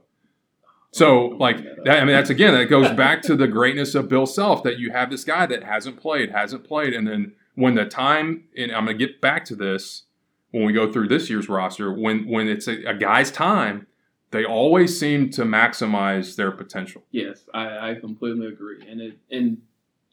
So, 0.92 1.34
Oh, 1.34 1.38
like, 1.38 1.58
that, 1.84 2.02
I 2.02 2.06
mean, 2.06 2.16
that's 2.16 2.30
again, 2.30 2.54
that 2.54 2.66
goes 2.66 2.90
back 2.96 3.22
to 3.24 3.36
the 3.36 3.48
greatness 3.48 3.96
of 3.96 4.08
Bill 4.08 4.26
Self 4.26 4.64
that 4.64 4.80
you 4.80 4.92
have 4.92 5.10
this 5.10 5.26
guy 5.26 5.46
that 5.46 5.64
hasn't 5.64 6.00
played, 6.00 6.32
hasn't 6.32 6.64
played. 6.64 6.94
And 6.94 7.06
then 7.06 7.34
when 7.56 7.76
the 7.76 7.86
time, 7.86 8.46
and 8.56 8.72
I'm 8.72 8.86
going 8.86 8.98
to 8.98 9.06
get 9.06 9.20
back 9.20 9.44
to 9.46 9.56
this 9.56 10.04
when 10.52 10.66
we 10.66 10.72
go 10.72 10.90
through 10.92 11.10
this 11.10 11.30
year's 11.30 11.50
roster, 11.50 11.92
when, 11.92 12.28
when 12.28 12.48
it's 12.48 12.68
a, 12.68 12.86
a 12.86 12.94
guy's 12.94 13.30
time, 13.30 13.88
they 14.32 14.46
always 14.46 14.98
seem 15.00 15.30
to 15.32 15.44
maximize 15.44 16.36
their 16.36 16.52
potential. 16.52 17.04
Yes, 17.12 17.46
I, 17.54 17.92
I 17.92 17.96
completely 17.96 18.48
agree, 18.48 18.86
and 18.90 19.00
it 19.00 19.18
and 19.32 19.62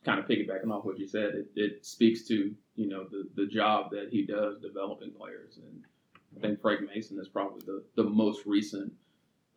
kind 0.04 0.18
of 0.18 0.26
piggybacking 0.26 0.71
off 0.71 0.85
what 0.85 0.99
you 0.99 1.06
said, 1.06 1.35
it, 1.35 1.47
it 1.54 1.87
speaks 1.87 2.26
to 2.28 2.54
you 2.76 2.88
know 2.88 3.04
the 3.11 3.28
the 3.35 3.47
job 3.47 3.90
that 3.90 4.09
he 4.11 4.25
does 4.25 4.59
developing 4.61 5.12
players, 5.12 5.59
and 5.59 5.85
I 6.37 6.40
think 6.40 6.61
Frank 6.61 6.80
Mason 6.87 7.18
is 7.18 7.28
probably 7.28 7.62
the 7.66 7.82
the 7.97 8.04
most 8.04 8.47
recent 8.47 8.92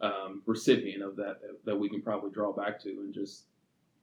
um, 0.02 0.42
recipient 0.46 1.04
of 1.04 1.16
that, 1.16 1.42
that 1.42 1.66
that 1.66 1.76
we 1.76 1.90
can 1.90 2.02
probably 2.02 2.32
draw 2.32 2.52
back 2.52 2.80
to 2.84 2.90
and 2.90 3.14
just 3.14 3.46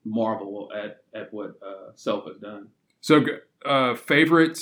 marvel 0.05 0.71
at 0.75 1.03
at 1.13 1.33
what 1.33 1.59
uh, 1.65 1.91
Self 1.95 2.25
has 2.25 2.37
done. 2.37 2.67
So, 3.01 3.25
uh, 3.65 3.95
favorite, 3.95 4.59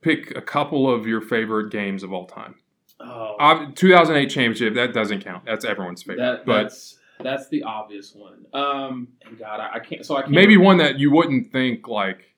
pick 0.00 0.36
a 0.36 0.40
couple 0.42 0.92
of 0.92 1.06
your 1.06 1.20
favorite 1.20 1.70
games 1.70 2.02
of 2.02 2.12
all 2.12 2.26
time. 2.26 2.56
Oh, 3.00 3.36
Uh, 3.40 3.72
2008 3.74 4.26
championship, 4.30 4.74
that 4.74 4.94
doesn't 4.94 5.24
count. 5.24 5.44
That's 5.44 5.64
everyone's 5.64 6.04
favorite. 6.04 6.18
that 6.22 6.46
but 6.46 6.62
that's 6.62 6.98
that's 7.20 7.48
the 7.48 7.62
obvious 7.62 8.14
one. 8.14 8.46
Um, 8.52 9.08
and 9.24 9.38
God, 9.38 9.60
I, 9.60 9.74
I 9.74 9.78
can't. 9.78 10.04
So 10.04 10.16
I 10.16 10.22
can't 10.22 10.32
maybe 10.32 10.56
one 10.56 10.78
that 10.78 10.98
you 10.98 11.10
wouldn't 11.10 11.52
think 11.52 11.88
like, 11.88 12.34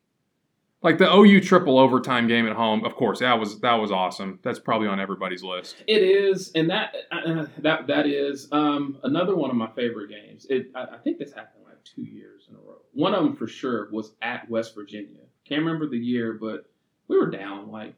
like 0.83 0.99
the 0.99 1.13
OU 1.13 1.41
triple 1.41 1.79
overtime 1.79 2.29
game 2.29 2.47
at 2.47 2.55
home. 2.55 2.85
Of 2.85 2.95
course, 2.95 3.21
that 3.21 3.39
was 3.39 3.61
that 3.61 3.75
was 3.75 3.91
awesome. 3.91 4.39
That's 4.43 4.59
probably 4.59 4.89
on 4.89 5.01
everybody's 5.01 5.43
list. 5.43 5.77
It 5.87 6.03
is, 6.03 6.53
and 6.55 6.71
that 6.71 6.95
uh, 7.11 7.47
that 7.59 7.87
that 7.87 8.07
is 8.07 8.49
um, 8.53 8.99
another 9.03 9.35
one 9.35 9.51
of 9.51 9.57
my 9.57 9.71
favorite 9.75 10.11
games. 10.11 10.47
It 10.51 10.71
I, 10.75 10.83
I 10.83 10.99
think 10.99 11.19
this 11.19 11.33
happened 11.33 11.65
like 11.65 11.83
two 11.85 12.03
years 12.03 12.47
in 12.49 12.57
a 12.57 12.59
row. 12.59 12.83
One 12.93 13.15
of 13.15 13.25
them 13.25 13.35
for 13.35 13.47
sure 13.47 13.89
was 13.91 14.13
at 14.23 14.49
West 14.51 14.75
Virginia. 14.75 15.23
Can't 15.47 15.61
remember 15.61 15.89
the 15.89 15.99
year, 15.99 16.35
but 16.35 16.69
we 17.09 17.17
were 17.17 17.31
down 17.31 17.71
like 17.71 17.95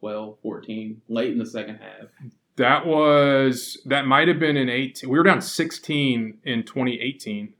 12, 0.00 0.38
14, 0.42 1.02
late 1.08 1.32
in 1.32 1.38
the 1.38 1.46
second 1.46 1.76
half. 1.76 2.08
That 2.56 2.86
was 2.86 3.78
that 3.84 4.06
might 4.06 4.28
have 4.28 4.38
been 4.38 4.56
in 4.56 4.68
18. 4.68 5.08
We 5.10 5.18
were 5.18 5.24
down 5.24 5.40
16 5.42 6.38
in 6.44 6.62
2018. 6.62 7.54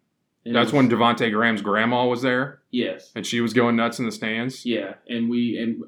And 0.47 0.55
That's 0.55 0.73
when 0.75 0.91
Devonte 0.91 1.33
Graham's 1.33 1.63
grandma 1.63 2.05
was 2.07 2.21
there, 2.21 2.61
yes, 2.71 3.11
and 3.15 3.27
she 3.27 3.41
was 3.41 3.55
going 3.55 3.77
nuts 3.77 3.99
in 3.99 4.05
the 4.05 4.13
stands. 4.13 4.67
yeah, 4.67 4.95
and 5.09 5.31
we 5.31 5.57
and 5.57 5.85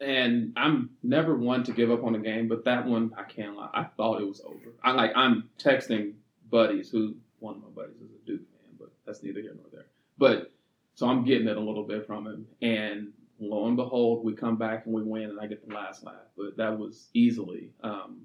and 0.00 0.54
I'm 0.56 0.88
never 1.02 1.36
one 1.36 1.64
to 1.64 1.72
give 1.72 1.90
up 1.90 2.02
on 2.02 2.14
a 2.14 2.18
game, 2.18 2.48
but 2.48 2.64
that 2.64 2.86
one 2.86 3.12
I 3.14 3.24
can't 3.24 3.56
lie. 3.56 3.68
I 3.74 3.84
thought 3.84 4.22
it 4.22 4.26
was 4.26 4.40
over. 4.40 4.72
I 4.82 4.92
like 4.92 5.12
I'm 5.14 5.50
texting 5.58 6.14
buddies 6.50 6.88
who 6.90 7.14
one 7.40 7.56
of 7.56 7.62
my 7.62 7.68
buddies 7.82 7.96
is 7.96 8.10
a 8.10 8.26
Duke 8.26 8.40
fan, 8.40 8.76
but 8.78 8.90
that's 9.04 9.22
neither 9.22 9.42
here 9.42 9.54
nor 9.54 9.66
there. 9.70 9.86
But 10.16 10.50
so 10.94 11.06
I'm 11.06 11.22
getting 11.26 11.46
it 11.46 11.56
a 11.58 11.60
little 11.60 11.84
bit 11.84 12.06
from 12.06 12.26
him, 12.26 12.46
and 12.62 13.12
lo 13.48 13.66
and 13.66 13.76
behold, 13.76 14.24
we 14.24 14.32
come 14.34 14.56
back 14.56 14.86
and 14.86 14.94
we 14.94 15.02
win, 15.02 15.30
and 15.30 15.40
I 15.40 15.46
get 15.46 15.66
the 15.68 15.74
last 15.74 16.04
laugh. 16.04 16.14
But 16.36 16.56
that 16.56 16.78
was 16.78 17.08
easily 17.14 17.70
um, 17.82 18.22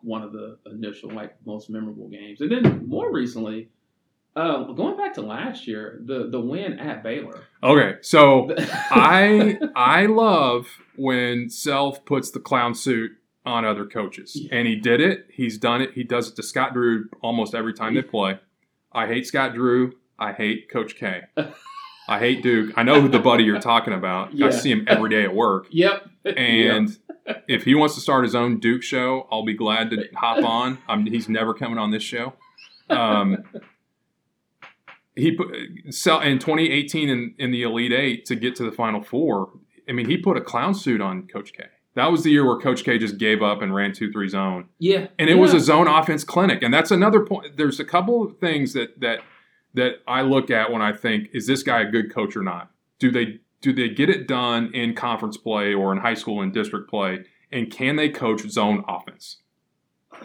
one 0.00 0.22
of 0.22 0.32
the 0.32 0.58
initial 0.66 1.10
like 1.10 1.34
most 1.46 1.70
memorable 1.70 2.08
games, 2.08 2.40
and 2.40 2.50
then 2.50 2.86
more 2.88 3.12
recently. 3.12 3.68
Uh, 4.36 4.62
going 4.72 4.96
back 4.96 5.14
to 5.14 5.22
last 5.22 5.66
year, 5.66 6.00
the 6.04 6.28
the 6.30 6.38
win 6.40 6.78
at 6.78 7.02
Baylor. 7.02 7.42
Okay, 7.62 7.96
so 8.02 8.54
I 8.90 9.58
I 9.74 10.06
love 10.06 10.68
when 10.96 11.50
Self 11.50 12.04
puts 12.04 12.30
the 12.30 12.38
clown 12.38 12.74
suit 12.76 13.12
on 13.44 13.64
other 13.64 13.84
coaches, 13.86 14.36
Yeah. 14.36 14.50
and 14.54 14.68
he 14.68 14.76
did 14.76 15.00
it. 15.00 15.26
He's 15.32 15.58
done 15.58 15.80
it. 15.80 15.94
He 15.94 16.04
does 16.04 16.28
it 16.28 16.36
to 16.36 16.42
Scott 16.44 16.72
Drew 16.74 17.08
almost 17.20 17.52
every 17.54 17.72
time 17.74 17.94
they 17.94 18.02
play. 18.16 18.38
I 18.92 19.06
hate 19.08 19.26
Scott 19.26 19.54
Drew. 19.54 19.94
I 20.20 20.32
hate 20.32 20.70
Coach 20.70 20.94
K. 20.96 21.22
I 22.08 22.18
hate 22.18 22.42
Duke. 22.42 22.72
I 22.76 22.82
know 22.82 23.00
who 23.00 23.08
the 23.08 23.18
buddy 23.18 23.44
you're 23.44 23.60
talking 23.60 23.92
about. 23.92 24.34
Yeah. 24.34 24.46
I 24.46 24.50
see 24.50 24.70
him 24.70 24.84
every 24.88 25.10
day 25.10 25.24
at 25.24 25.34
work. 25.34 25.66
Yep. 25.78 26.08
And 26.24 26.96
if 27.46 27.64
he 27.64 27.74
wants 27.74 27.94
to 27.94 28.00
start 28.00 28.24
his 28.24 28.34
own 28.34 28.58
Duke 28.58 28.82
show, 28.82 29.28
I'll 29.30 29.44
be 29.44 29.54
glad 29.54 29.90
to 29.90 30.08
hop 30.14 30.42
on. 30.42 30.78
I'm, 30.88 31.06
he's 31.06 31.28
never 31.28 31.54
coming 31.54 31.78
on 31.78 31.90
this 31.90 32.02
show. 32.02 32.32
Um, 32.90 33.44
he 35.14 35.32
put 35.32 35.54
in 35.54 36.38
2018 36.38 37.08
in, 37.08 37.34
in 37.38 37.50
the 37.50 37.62
Elite 37.62 37.92
Eight 37.92 38.24
to 38.26 38.36
get 38.36 38.56
to 38.56 38.64
the 38.64 38.72
Final 38.72 39.02
Four. 39.02 39.50
I 39.88 39.92
mean, 39.92 40.08
he 40.08 40.16
put 40.16 40.36
a 40.36 40.40
clown 40.40 40.74
suit 40.74 41.00
on 41.00 41.26
Coach 41.26 41.52
K. 41.52 41.64
That 41.94 42.12
was 42.12 42.22
the 42.22 42.30
year 42.30 42.46
where 42.46 42.58
Coach 42.58 42.84
K 42.84 42.98
just 42.98 43.18
gave 43.18 43.42
up 43.42 43.60
and 43.60 43.74
ran 43.74 43.92
two 43.92 44.12
three 44.12 44.28
zone, 44.28 44.68
yeah, 44.78 45.08
and 45.18 45.28
it 45.28 45.34
was 45.34 45.52
a 45.52 45.60
zone 45.60 45.88
offense 45.88 46.22
clinic. 46.22 46.62
And 46.62 46.72
that's 46.72 46.90
another 46.90 47.24
point. 47.24 47.56
There's 47.56 47.80
a 47.80 47.84
couple 47.84 48.22
of 48.22 48.38
things 48.38 48.72
that 48.74 49.00
that 49.00 49.20
that 49.74 49.96
I 50.06 50.22
look 50.22 50.50
at 50.50 50.72
when 50.72 50.82
I 50.82 50.92
think, 50.92 51.28
is 51.32 51.46
this 51.46 51.62
guy 51.62 51.82
a 51.82 51.90
good 51.90 52.12
coach 52.12 52.36
or 52.36 52.42
not? 52.42 52.70
Do 52.98 53.10
they 53.10 53.40
do 53.60 53.72
they 53.72 53.88
get 53.88 54.08
it 54.08 54.28
done 54.28 54.72
in 54.72 54.94
conference 54.94 55.36
play 55.36 55.74
or 55.74 55.92
in 55.92 55.98
high 55.98 56.14
school 56.14 56.40
and 56.40 56.52
district 56.52 56.88
play? 56.88 57.24
And 57.50 57.70
can 57.70 57.96
they 57.96 58.08
coach 58.08 58.48
zone 58.48 58.84
offense? 58.86 59.38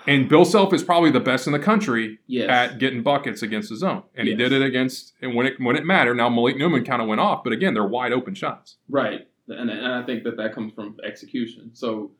And 0.07 0.27
Bill 0.27 0.45
Self 0.45 0.73
is 0.73 0.83
probably 0.83 1.11
the 1.11 1.19
best 1.19 1.47
in 1.47 1.53
the 1.53 1.59
country 1.59 2.19
yes, 2.27 2.49
at 2.49 2.79
getting 2.79 3.03
buckets 3.03 3.41
against 3.41 3.69
the 3.69 3.75
zone, 3.75 4.03
and 4.15 4.27
he 4.27 4.35
did 4.35 4.51
it 4.51 4.61
against 4.61 5.13
and 5.21 5.35
when 5.35 5.45
it 5.45 5.59
when 5.59 5.75
it 5.75 5.85
mattered. 5.85 6.15
Now 6.15 6.29
Malik 6.29 6.57
Newman 6.57 6.83
kind 6.83 7.01
of 7.01 7.07
went 7.07 7.21
off, 7.21 7.43
but 7.43 7.53
again, 7.53 7.73
they're 7.73 7.85
wide 7.85 8.11
open 8.11 8.33
shots. 8.33 8.77
right, 8.89 9.27
and, 9.47 9.69
and 9.69 9.85
I 9.85 10.03
think 10.03 10.23
that 10.23 10.37
that 10.37 10.53
comes 10.55 10.73
from 10.73 10.97
execution. 11.05 11.71
So, 11.73 12.11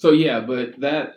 so 0.00 0.12
yeah, 0.12 0.40
but 0.40 0.80
that 0.80 1.16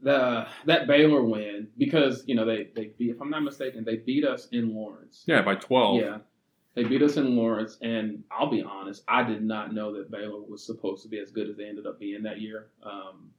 the 0.00 0.46
that 0.64 0.86
Baylor 0.86 1.22
win 1.22 1.68
because 1.76 2.24
you 2.26 2.34
know 2.34 2.46
they 2.46 2.70
they 2.74 2.86
beat 2.96 3.10
if 3.10 3.20
I'm 3.20 3.28
not 3.28 3.42
mistaken 3.42 3.84
they 3.84 3.96
beat 3.96 4.24
us 4.24 4.48
in 4.50 4.74
Lawrence. 4.74 5.24
Yeah, 5.26 5.42
by 5.42 5.56
twelve. 5.56 6.00
Yeah. 6.00 6.18
They 6.74 6.84
beat 6.84 7.02
us 7.02 7.18
in 7.18 7.36
Lawrence, 7.36 7.76
and 7.82 8.24
I'll 8.32 8.50
be 8.50 8.62
honest, 8.62 9.04
I 9.06 9.24
did 9.24 9.44
not 9.44 9.74
know 9.74 9.94
that 9.96 10.10
Baylor 10.10 10.40
was 10.40 10.64
supposed 10.64 11.02
to 11.02 11.08
be 11.10 11.18
as 11.18 11.30
good 11.30 11.50
as 11.50 11.56
they 11.56 11.66
ended 11.66 11.86
up 11.86 12.00
being 12.00 12.22
that 12.22 12.40
year. 12.40 12.68
Um, 12.82 13.30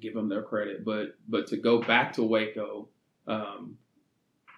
give 0.00 0.14
them 0.14 0.28
their 0.28 0.42
credit, 0.42 0.84
but 0.84 1.14
but 1.28 1.46
to 1.46 1.56
go 1.56 1.80
back 1.80 2.12
to 2.14 2.24
Waco, 2.24 2.88
um, 3.28 3.78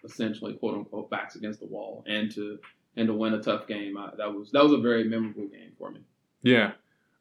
essentially 0.04 0.54
quote 0.54 0.74
unquote 0.74 1.10
backs 1.10 1.36
against 1.36 1.60
the 1.60 1.66
wall, 1.66 2.02
and 2.08 2.30
to 2.34 2.58
and 2.96 3.06
to 3.08 3.12
win 3.12 3.34
a 3.34 3.42
tough 3.42 3.66
game, 3.66 3.98
I, 3.98 4.08
that 4.16 4.32
was 4.32 4.50
that 4.52 4.62
was 4.62 4.72
a 4.72 4.78
very 4.78 5.04
memorable 5.04 5.48
game 5.48 5.72
for 5.78 5.90
me. 5.90 6.00
Yeah. 6.40 6.72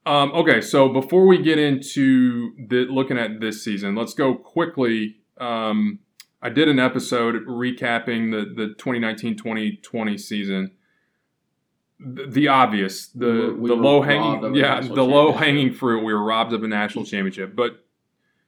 Um, 0.08 0.32
okay, 0.32 0.62
so 0.62 0.88
before 0.88 1.28
we 1.28 1.38
get 1.38 1.60
into 1.60 2.54
the, 2.70 2.86
looking 2.90 3.18
at 3.18 3.42
this 3.42 3.62
season, 3.62 3.94
let's 3.94 4.14
go 4.14 4.36
quickly. 4.36 5.18
Um, 5.38 6.00
I 6.42 6.48
did 6.48 6.70
an 6.70 6.80
episode 6.80 7.36
recapping 7.46 8.32
the, 8.32 8.68
the 8.68 8.74
2019-2020 8.76 10.18
season. 10.18 10.72
The, 12.00 12.26
the 12.26 12.48
obvious, 12.48 13.08
the 13.08 13.54
we 13.60 13.68
the 13.68 13.76
low 13.76 14.02
hanging, 14.02 14.56
yeah, 14.56 14.80
the 14.80 15.04
low 15.04 15.34
hanging 15.34 15.74
fruit. 15.74 16.06
We 16.06 16.14
were 16.14 16.24
robbed 16.24 16.54
of 16.54 16.64
a 16.64 16.70
national 16.70 17.04
championship. 17.04 17.54
But 17.54 17.84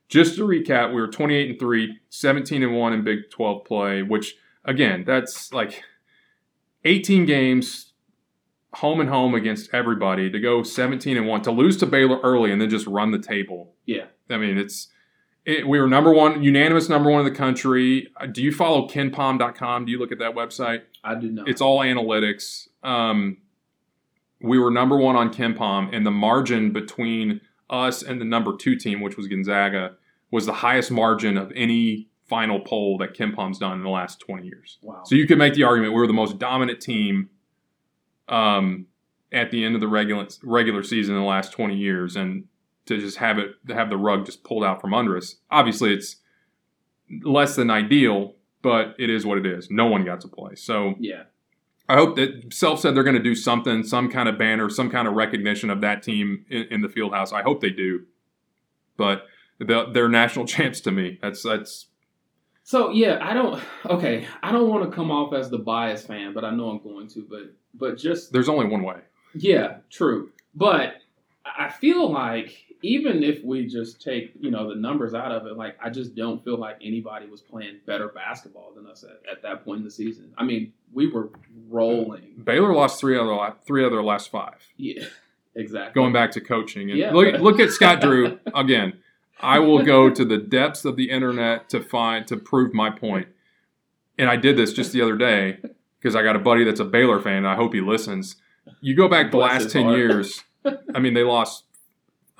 just 0.08 0.38
to 0.38 0.48
recap, 0.48 0.94
we 0.94 1.02
were 1.02 1.08
28 1.08 1.50
and 1.50 1.60
3, 1.60 2.00
17 2.08 2.64
and 2.64 2.78
1 2.78 2.94
in 2.94 3.04
Big 3.04 3.30
12 3.32 3.66
play, 3.66 4.02
which 4.02 4.36
again, 4.64 5.04
that's 5.06 5.52
like 5.52 5.84
18 6.86 7.26
games 7.26 7.89
home 8.76 9.00
and 9.00 9.10
home 9.10 9.34
against 9.34 9.74
everybody 9.74 10.30
to 10.30 10.40
go 10.40 10.62
17 10.64 11.18
and 11.18 11.28
1 11.28 11.42
to 11.44 11.52
lose 11.52 11.78
to 11.78 11.86
Baylor 11.86 12.20
early 12.22 12.52
and 12.52 12.62
then 12.62 12.70
just 12.70 12.86
run 12.88 13.12
the 13.12 13.20
table. 13.20 13.74
Yeah. 13.86 14.06
I 14.30 14.38
mean, 14.38 14.58
it's 14.58 14.90
it, 15.46 15.68
we 15.68 15.80
were 15.80 15.88
number 15.88 16.14
1 16.14 16.44
unanimous 16.44 16.90
number 16.90 17.10
1 17.10 17.26
in 17.26 17.34
the 17.34 17.38
country. 17.38 18.10
Uh, 18.18 18.28
Do 18.28 18.44
you 18.44 18.52
follow 18.52 18.88
kenpom.com? 18.88 19.86
Do 19.86 19.92
you 19.92 19.98
look 19.98 20.12
at 20.12 20.20
that 20.20 20.36
website? 20.36 20.82
I 21.04 21.16
do 21.16 21.32
not. 21.32 21.48
It's 21.50 21.62
all 21.62 21.80
analytics. 21.80 22.68
Um, 22.84 23.38
we 24.42 24.60
were 24.60 24.70
number 24.72 24.98
1 24.98 25.16
on 25.16 25.34
KenPom 25.34 25.94
and 25.96 26.06
the 26.06 26.12
margin 26.12 26.72
between 26.72 27.42
us 27.70 28.04
and 28.04 28.22
the 28.22 28.26
number 28.26 28.56
2 28.56 28.76
team, 28.76 29.02
which 29.02 29.18
was 29.18 29.28
Gonzaga, 29.28 29.96
was 30.32 30.46
the 30.46 30.54
highest 30.54 30.92
margin 30.92 31.38
of 31.38 31.52
any 31.56 32.08
final 32.28 32.60
poll 32.60 33.00
that 33.00 33.16
KenPom's 33.16 33.58
done 33.58 33.78
in 33.80 33.84
the 33.84 33.90
last 33.90 34.20
20 34.20 34.46
years. 34.46 34.78
wow. 34.84 35.02
So 35.04 35.16
you 35.16 35.26
could 35.26 35.40
make 35.40 35.56
the 35.56 35.64
argument 35.64 35.94
we 35.94 36.00
were 36.00 36.06
the 36.08 36.14
most 36.14 36.38
dominant 36.38 36.80
team 36.80 37.30
um, 38.32 38.88
at 39.32 39.52
the 39.52 39.64
end 39.64 39.76
of 39.76 39.82
the 39.82 39.88
regular 39.88 40.28
regular 40.44 40.84
season 40.84 41.16
in 41.16 41.22
the 41.22 41.28
last 41.28 41.52
20 41.52 41.76
years, 41.76 42.16
and 42.16 42.46
to 42.86 42.98
just 42.98 43.18
have 43.18 43.38
it 43.38 43.52
to 43.68 43.76
have 43.76 43.90
the 43.90 43.98
rug 43.98 44.26
just 44.26 44.44
pulled 44.44 44.64
out 44.64 44.82
from 44.82 44.94
under 44.94 45.18
us. 45.18 45.36
Obviously, 45.52 45.94
it's 45.94 46.18
less 47.24 47.56
than 47.56 47.70
ideal, 47.70 48.36
but 48.62 48.96
it 48.98 49.10
is 49.10 49.26
what 49.26 49.38
it 49.38 49.46
is. 49.46 49.70
No 49.70 49.88
one 49.88 50.06
got 50.06 50.22
to 50.22 50.28
play, 50.28 50.56
so 50.56 50.96
yeah. 51.00 51.24
I 51.88 51.96
hope 51.96 52.18
that 52.18 52.54
Self 52.54 52.80
said 52.80 52.96
they're 52.96 53.04
going 53.04 53.16
to 53.16 53.24
do 53.24 53.34
something, 53.34 53.84
some 53.84 54.12
kind 54.12 54.30
of 54.30 54.38
banner, 54.38 54.70
some 54.70 54.92
kind 54.92 55.08
of 55.08 55.16
recognition 55.16 55.72
of 55.72 55.82
that 55.82 56.04
team 56.04 56.46
in, 56.48 56.66
in 56.70 56.82
the 56.82 56.90
field 56.90 57.14
house. 57.14 57.34
I 57.34 57.42
hope 57.42 57.62
they 57.62 57.72
do, 57.72 58.06
but 58.96 59.24
the, 59.58 59.90
they're 59.92 60.08
national 60.08 60.46
champs 60.48 60.82
to 60.82 60.92
me. 60.92 61.18
That's 61.22 61.42
that's 61.42 61.88
So 62.70 62.92
yeah, 62.92 63.18
I 63.20 63.34
don't. 63.34 63.60
Okay, 63.88 64.28
I 64.44 64.52
don't 64.52 64.70
want 64.70 64.88
to 64.88 64.96
come 64.96 65.10
off 65.10 65.34
as 65.34 65.50
the 65.50 65.58
biased 65.58 66.06
fan, 66.06 66.36
but 66.36 66.46
I 66.46 66.52
know 66.52 66.70
I'm 66.70 66.78
going 66.78 67.08
to. 67.08 67.26
But 67.28 67.52
but 67.74 67.98
just 67.98 68.32
there's 68.32 68.48
only 68.48 68.68
one 68.68 68.84
way. 68.84 68.98
Yeah, 69.34 69.78
true. 69.90 70.30
But 70.54 70.98
I 71.44 71.70
feel 71.70 72.12
like 72.12 72.56
even 72.84 73.24
if 73.24 73.44
we 73.44 73.66
just 73.66 74.04
take, 74.04 74.34
you 74.40 74.52
know, 74.52 74.70
the 74.70 74.76
numbers 74.76 75.16
out 75.16 75.32
of 75.32 75.48
it, 75.48 75.58
like 75.58 75.78
I 75.84 75.90
just 75.90 76.14
don't 76.14 76.44
feel 76.44 76.58
like 76.60 76.78
anybody 76.80 77.26
was 77.26 77.42
playing 77.42 77.80
better 77.88 78.10
basketball 78.10 78.72
than 78.76 78.86
us 78.86 79.04
at, 79.04 79.20
at 79.32 79.42
that 79.42 79.66
point 79.66 79.80
in 79.80 79.84
the 79.84 79.90
season. 79.90 80.32
I 80.38 80.44
mean, 80.44 80.72
we 80.94 81.08
were 81.08 81.32
rolling. 81.70 82.36
Baylor 82.44 82.76
lost 82.76 83.00
three 83.00 83.18
other 83.18 83.56
three 83.66 83.84
other 83.84 84.04
last 84.04 84.30
five. 84.30 84.60
Yeah, 84.78 85.06
exactly. 85.56 86.00
Going 86.00 86.14
back 86.14 86.30
to 86.34 86.40
coaching 86.40 86.92
and 86.92 87.00
Yeah. 87.00 87.14
look 87.14 87.34
look 87.40 87.60
at 87.60 87.72
Scott 87.72 88.00
Drew 88.00 88.40
again. 88.54 89.00
I 89.40 89.60
will 89.60 89.84
go 89.84 90.10
to 90.10 90.26
the 90.26 90.38
depths 90.38 90.86
of 90.86 90.96
the 90.96 91.10
internet 91.10 91.70
to 91.70 91.82
find 91.82 92.28
to 92.28 92.38
prove 92.38 92.74
my 92.74 92.90
point. 92.90 93.28
And 94.18 94.30
I 94.30 94.36
did 94.36 94.58
this 94.58 94.74
just 94.74 94.92
the 94.92 95.02
other 95.02 95.16
day 95.16 95.60
because 96.00 96.16
I 96.16 96.24
got 96.24 96.36
a 96.36 96.40
buddy 96.40 96.64
that's 96.64 96.80
a 96.80 96.86
Baylor 96.86 97.22
fan. 97.22 97.38
And 97.38 97.48
I 97.48 97.56
hope 97.56 97.74
he 97.74 97.82
listens. 97.82 98.36
You 98.82 98.96
go 98.96 99.08
back 99.08 99.32
the 99.32 99.38
Bless 99.38 99.64
last 99.64 99.72
ten 99.72 99.86
heart. 99.86 99.98
years. 99.98 100.44
I 100.94 101.00
mean, 101.00 101.14
they 101.14 101.24
lost 101.24 101.64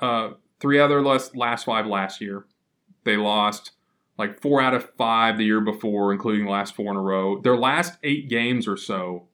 uh, 0.00 0.30
three 0.60 0.78
other 0.78 1.02
last 1.02 1.34
last 1.36 1.64
five 1.64 1.86
last 1.86 2.20
year. 2.20 2.44
They 3.04 3.16
lost 3.16 3.72
like 4.18 4.40
four 4.40 4.60
out 4.60 4.74
of 4.74 4.90
five 4.98 5.38
the 5.38 5.44
year 5.44 5.60
before, 5.60 6.12
including 6.12 6.44
the 6.44 6.50
last 6.50 6.74
four 6.76 6.90
in 6.90 6.96
a 6.96 7.00
row. 7.00 7.40
Their 7.40 7.56
last 7.56 7.98
eight 8.02 8.28
games 8.28 8.68
or 8.68 8.76
so 8.76 9.28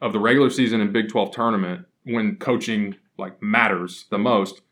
of 0.00 0.12
the 0.12 0.20
regular 0.20 0.50
season 0.50 0.80
and 0.80 0.92
Big 0.92 1.08
Twelve 1.08 1.32
tournament, 1.32 1.86
when 2.04 2.36
coaching 2.36 2.96
like 3.18 3.42
matters 3.42 4.06
the 4.10 4.18
most, 4.18 4.62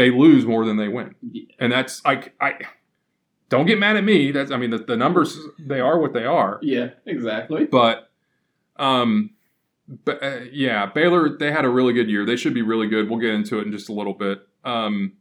they 0.00 0.10
lose 0.10 0.46
more 0.46 0.64
than 0.64 0.78
they 0.78 0.88
win, 0.88 1.14
and 1.58 1.70
that's 1.70 2.02
like 2.06 2.34
I. 2.40 2.54
Don't 3.50 3.66
get 3.66 3.78
mad 3.78 3.96
at 3.96 4.04
me. 4.04 4.30
That's 4.30 4.50
I 4.50 4.56
mean 4.56 4.70
the, 4.70 4.78
the 4.78 4.96
numbers 4.96 5.38
they 5.58 5.80
are 5.80 6.00
what 6.00 6.14
they 6.14 6.24
are. 6.24 6.58
Yeah, 6.62 6.90
exactly. 7.04 7.66
But, 7.66 8.08
um, 8.76 9.30
but 10.04 10.22
uh, 10.22 10.40
yeah, 10.52 10.86
Baylor 10.86 11.36
they 11.36 11.52
had 11.52 11.66
a 11.66 11.68
really 11.68 11.92
good 11.92 12.08
year. 12.08 12.24
They 12.24 12.36
should 12.36 12.54
be 12.54 12.62
really 12.62 12.86
good. 12.86 13.10
We'll 13.10 13.18
get 13.18 13.34
into 13.34 13.58
it 13.58 13.66
in 13.66 13.72
just 13.72 13.90
a 13.90 13.92
little 13.92 14.14
bit. 14.14 14.38
Um, 14.64 15.14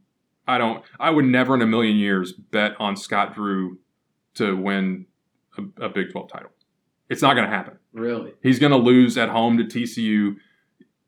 I 0.48 0.58
don't. 0.58 0.84
I 0.98 1.10
would 1.10 1.26
never 1.26 1.56
in 1.56 1.62
a 1.62 1.68
million 1.68 1.98
years 1.98 2.32
bet 2.32 2.80
on 2.80 2.96
Scott 2.96 3.36
Drew 3.36 3.80
to 4.36 4.56
win 4.56 5.08
a, 5.58 5.86
a 5.86 5.90
Big 5.90 6.12
Twelve 6.12 6.32
title. 6.32 6.52
It's 7.10 7.22
not 7.22 7.34
going 7.34 7.50
to 7.50 7.54
happen. 7.54 7.80
Really. 7.92 8.32
He's 8.42 8.60
going 8.60 8.72
to 8.72 8.78
lose 8.78 9.18
at 9.18 9.30
home 9.30 9.58
to 9.58 9.64
TCU. 9.66 10.36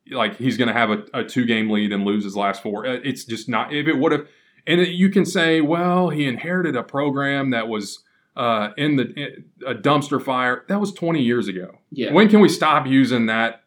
Like 0.09 0.37
he's 0.37 0.57
going 0.57 0.67
to 0.67 0.73
have 0.73 0.89
a, 0.89 1.03
a 1.13 1.23
two 1.23 1.45
game 1.45 1.69
lead 1.69 1.91
and 1.93 2.03
lose 2.05 2.23
his 2.23 2.35
last 2.35 2.63
four. 2.63 2.85
Uh, 2.87 2.99
It's 3.03 3.23
just 3.25 3.47
not. 3.47 3.73
If 3.73 3.87
it 3.87 3.97
would 3.97 4.11
have, 4.11 4.27
and 4.67 4.81
it, 4.81 4.89
you 4.89 5.09
can 5.09 5.25
say, 5.25 5.61
well, 5.61 6.09
he 6.09 6.25
inherited 6.27 6.75
a 6.75 6.83
program 6.83 7.51
that 7.51 7.67
was 7.67 8.03
uh, 8.35 8.69
in 8.77 8.95
the 8.95 9.03
in 9.13 9.45
a 9.65 9.73
dumpster 9.75 10.21
fire. 10.23 10.65
That 10.67 10.79
was 10.79 10.91
twenty 10.93 11.21
years 11.21 11.47
ago. 11.47 11.77
Yeah. 11.91 12.13
When 12.13 12.29
can 12.29 12.39
we 12.39 12.49
stop 12.49 12.87
using 12.87 13.27
that 13.27 13.63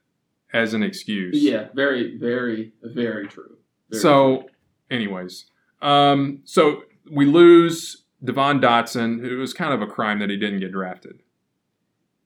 as 0.52 0.74
an 0.74 0.82
excuse? 0.82 1.42
yeah. 1.42 1.68
Very, 1.74 2.16
very, 2.18 2.72
very 2.82 3.26
true. 3.28 3.56
Very 3.90 4.00
So, 4.02 4.38
true. 4.40 4.48
anyways, 4.90 5.46
um, 5.82 6.40
so 6.44 6.82
we 7.10 7.26
lose 7.26 8.04
Devon 8.22 8.60
Dotson. 8.60 9.24
It 9.24 9.36
was 9.36 9.52
kind 9.52 9.74
of 9.74 9.82
a 9.82 9.86
crime 9.86 10.18
that 10.20 10.30
he 10.30 10.36
didn't 10.36 10.60
get 10.60 10.72
drafted. 10.72 11.20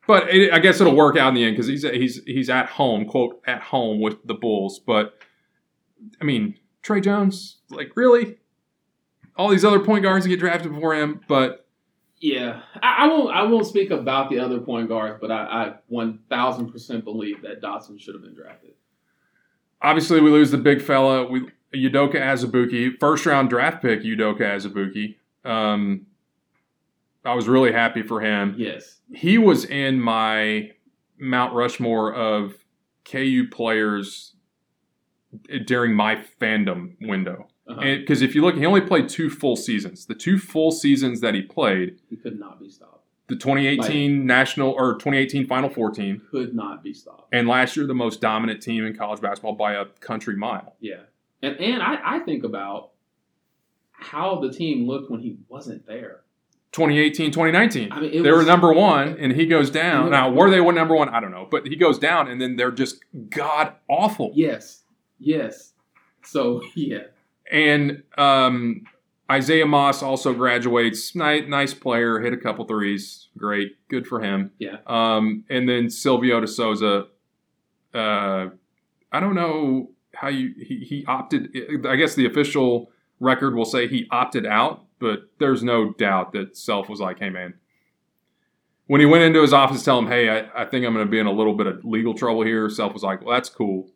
But 0.09 0.29
it, 0.35 0.53
I 0.53 0.59
guess 0.59 0.81
it'll 0.81 0.97
work 0.97 1.17
out 1.17 1.29
in 1.29 1.35
the 1.35 1.45
end 1.45 1.55
because 1.55 1.69
he's 1.69 1.83
he's 1.83 2.25
he's 2.25 2.51
at 2.51 2.67
home, 2.67 3.05
quote 3.05 3.41
at 3.47 3.63
home 3.63 4.01
with 4.01 4.17
the 4.27 4.35
Bulls. 4.35 4.81
But 4.81 5.15
I 6.21 6.25
mean, 6.25 6.57
Tre 6.83 7.01
Jones, 7.01 7.59
like 7.71 7.93
really, 7.95 8.39
all 9.37 9.51
these 9.51 9.65
other 9.65 9.79
point 9.79 10.03
guards 10.03 10.27
get 10.27 10.41
drafted 10.41 10.73
before 10.73 10.95
him. 10.95 11.21
But 11.29 11.67
Yeah, 12.21 12.63
I, 12.83 13.05
I 13.05 13.07
won't. 13.07 13.37
I 13.37 13.43
won't 13.43 13.67
speak 13.67 13.91
about 13.91 14.31
the 14.31 14.41
other 14.41 14.59
point 14.61 14.89
guards, 14.89 15.19
but 15.21 15.31
I, 15.31 15.45
I 15.45 15.75
one 15.89 16.21
thousand 16.31 16.73
percent 16.73 17.05
believe 17.05 17.43
that 17.43 17.61
Dotson 17.63 18.01
should 18.01 18.15
have 18.15 18.23
been 18.23 18.35
drafted. 18.35 18.71
obviously, 19.83 20.21
we 20.23 20.31
lose 20.31 20.51
the 20.51 20.59
big 20.59 20.81
fella. 20.81 21.27
We 21.27 21.43
Udoka 21.75 22.15
Azubuike, 22.15 22.99
first 22.99 23.27
round 23.27 23.51
draft 23.51 23.83
pick. 23.83 24.03
Udoka 24.03 24.41
Azubuike. 24.41 25.17
Um, 25.49 26.07
I 27.25 27.35
was 27.35 27.49
really 27.49 27.73
happy 27.73 28.03
for 28.03 28.21
him. 28.21 28.55
Yes. 28.59 29.01
he 29.13 29.39
was 29.39 29.65
in 29.65 30.01
my 30.01 30.71
Mount 31.19 31.53
Rushmore 31.55 32.13
of 32.15 32.65
KU 33.05 33.47
players 33.51 34.35
during 35.67 35.95
my 35.95 36.17
fandom 36.41 36.95
window. 37.01 37.49
Uh-huh. 37.69 37.81
Because 37.83 38.23
if 38.23 38.35
you 38.35 38.41
look, 38.43 38.57
he 38.57 38.65
only 38.65 38.81
played 38.81 39.09
two 39.09 39.29
full 39.29 39.57
seasons. 39.57 40.07
The 40.07 40.15
two 40.15 40.39
full 40.39 40.71
seasons 40.71 41.21
that 41.21 41.35
he 41.35 41.43
played, 41.43 41.99
he 42.09 42.17
could 42.17 42.39
not 42.41 42.59
be 42.61 42.71
stopped. 42.71 43.05
the 43.27 43.37
2018 43.37 44.25
national 44.25 44.71
or 44.71 44.95
2018 44.95 45.47
Final 45.47 45.69
Four 45.69 45.91
team, 45.91 46.23
Could 46.31 46.55
not 46.55 46.83
be 46.83 46.95
stopped. 46.95 47.29
and 47.33 47.47
last 47.47 47.77
year 47.77 47.87
the 47.87 47.95
most 47.95 48.23
dominant 48.23 48.63
team 48.63 48.87
in 48.87 48.97
college 48.97 49.21
basketball 49.21 49.55
by 49.55 49.75
a 49.75 49.85
country 50.01 50.35
mile. 50.37 50.77
Yeah, 50.81 51.03
and 51.43 51.57
and 51.59 51.83
I, 51.83 51.99
I 52.03 52.19
think 52.21 52.43
about 52.45 52.93
how 53.93 54.41
the 54.41 54.51
team 54.51 54.87
looked 54.87 55.11
when 55.11 55.21
he 55.21 55.37
wasn't 55.49 55.87
there. 55.87 56.21
2018, 56.73 57.31
2019. 57.31 57.93
I 57.93 58.01
mean, 58.01 58.11
it 58.13 58.23
they 58.23 58.31
were 58.31 58.43
number 58.43 58.73
one, 58.73 59.17
and 59.19 59.33
he 59.33 59.47
goes 59.47 59.71
down. 59.71 60.11
Now, 60.11 60.31
were 60.31 60.51
they 60.51 60.61
one 60.61 60.75
number 60.75 60.95
one? 60.95 61.09
I 61.09 61.21
don't 61.21 61.31
know, 61.31 61.49
but 61.51 61.67
he 61.67 61.77
goes 61.77 61.99
down, 61.99 62.29
and 62.29 62.41
then 62.41 62.57
they're 62.57 62.71
just 62.71 63.05
god 63.31 63.75
awful. 63.89 64.33
Yes, 64.35 64.83
yes. 65.19 65.73
So 66.23 66.63
yeah, 66.75 67.05
And 67.51 68.03
um, 68.17 68.85
Isaiah 69.31 69.67
Moss 69.67 70.03
also 70.03 70.33
graduates. 70.33 71.15
Nice, 71.15 71.45
nice 71.49 71.75
player. 71.75 72.21
Hit 72.21 72.33
a 72.33 72.37
couple 72.37 72.65
threes. 72.67 73.29
Great. 73.37 73.77
Good 73.89 74.07
for 74.07 74.21
him. 74.21 74.53
Yeah. 74.59 74.77
Um, 74.87 75.45
and 75.49 75.69
then 75.69 75.91
Silvio 75.91 76.41
De 76.41 76.47
Sousa. 76.47 77.07
Uh, 77.95 78.49
I 79.11 79.21
don't 79.21 79.35
know 79.35 79.91
how 80.15 80.29
you 80.29 80.53
he, 80.59 80.85
he 80.85 81.05
opted. 81.07 81.51
I 81.87 81.97
guess 81.97 82.15
the 82.15 82.27
official 82.27 82.91
record 83.21 83.55
will 83.55 83.65
say 83.65 83.89
he 83.89 84.07
opted 84.11 84.47
out, 84.47 84.85
but 84.99 85.31
there's 85.39 85.63
no 85.63 85.93
doubt 85.93 86.33
that 86.33 86.57
Self 86.57 86.89
was 86.89 87.01
like, 87.01 87.19
"Hey, 87.19 87.31
man." 87.31 87.55
When 88.87 89.01
he 89.03 89.07
went 89.07 89.23
into 89.23 89.43
his 89.43 89.53
office, 89.53 89.85
tell 89.85 89.99
him, 89.99 90.07
"Hey, 90.07 90.29
I, 90.31 90.63
I 90.63 90.65
think 90.65 90.87
I'm 90.87 90.95
going 90.95 91.05
to 91.07 91.11
be 91.11 91.19
in 91.19 91.27
a 91.27 91.33
little 91.33 91.55
bit 91.55 91.67
of 91.67 91.85
legal 91.85 92.15
trouble 92.15 92.43
here." 92.43 92.69
Self 92.71 92.93
was 92.95 93.03
like, 93.03 93.23
"Well, 93.23 93.35
that's 93.35 93.49
cool. 93.51 93.91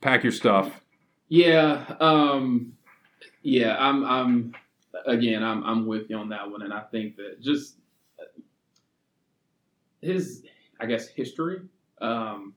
Pack 0.00 0.22
your 0.22 0.32
stuff." 0.32 0.80
Yeah, 1.28 1.84
um, 2.00 2.74
yeah, 3.42 3.76
I'm, 3.78 4.04
I'm, 4.04 4.54
again, 5.06 5.42
I'm, 5.42 5.64
I'm 5.64 5.86
with 5.86 6.08
you 6.10 6.16
on 6.16 6.28
that 6.30 6.50
one, 6.50 6.62
and 6.62 6.72
I 6.72 6.80
think 6.80 7.16
that 7.16 7.40
just 7.42 7.76
his, 10.00 10.44
I 10.80 10.86
guess, 10.86 11.08
history. 11.08 11.60
Um, 12.00 12.54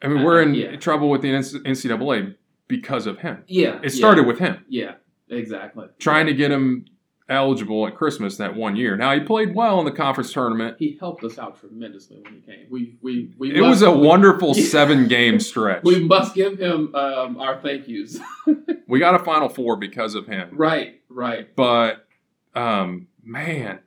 I 0.00 0.08
mean, 0.08 0.24
we're 0.24 0.42
in 0.42 0.54
Yeah. 0.54 0.76
trouble 0.76 1.10
with 1.10 1.22
the 1.22 1.28
NCAA 1.32 2.34
because 2.72 3.06
of 3.06 3.18
him. 3.18 3.44
yeah, 3.46 3.78
It 3.82 3.90
started 3.90 4.26
with 4.26 4.38
him 4.38 4.64
Yeah, 4.68 4.94
exactly. 5.28 5.86
trying 5.98 6.24
to 6.26 6.32
get 6.34 6.50
him 6.50 6.86
eligible 7.28 7.86
at 7.86 7.94
Christmas 7.94 8.36
that 8.38 8.56
one 8.56 8.76
year. 8.76 8.96
Now 8.96 9.12
he 9.14 9.20
played 9.20 9.54
well 9.54 9.78
in 9.78 9.84
the 9.84 9.92
conference 9.92 10.32
tournament. 10.32 10.76
He 10.78 10.96
helped 10.98 11.22
us 11.24 11.38
out 11.38 11.60
tremendously 11.60 12.18
when 12.22 12.32
he 12.34 12.40
came. 12.40 12.66
We, 12.70 12.96
we, 13.02 13.34
we. 13.38 13.54
It 13.54 13.60
must- 13.60 13.68
was 13.68 13.82
a 13.82 13.90
we- 13.92 14.06
wonderful 14.06 14.52
Yeah. 14.56 14.64
seven 14.64 15.06
game 15.06 15.38
stretch. 15.50 15.82
We 15.84 16.02
must 16.04 16.34
give 16.34 16.58
him 16.58 16.94
um, 16.94 17.38
our 17.38 17.60
thank 17.60 17.86
yous. 17.88 18.18
We 18.88 18.98
got 18.98 19.14
a 19.18 19.24
Final 19.24 19.48
Four 19.48 19.76
because 19.76 20.14
of 20.14 20.26
him. 20.26 20.50
right, 20.52 21.00
right. 21.08 21.54
But 21.56 22.06
um, 22.54 23.06
man, 23.22 23.78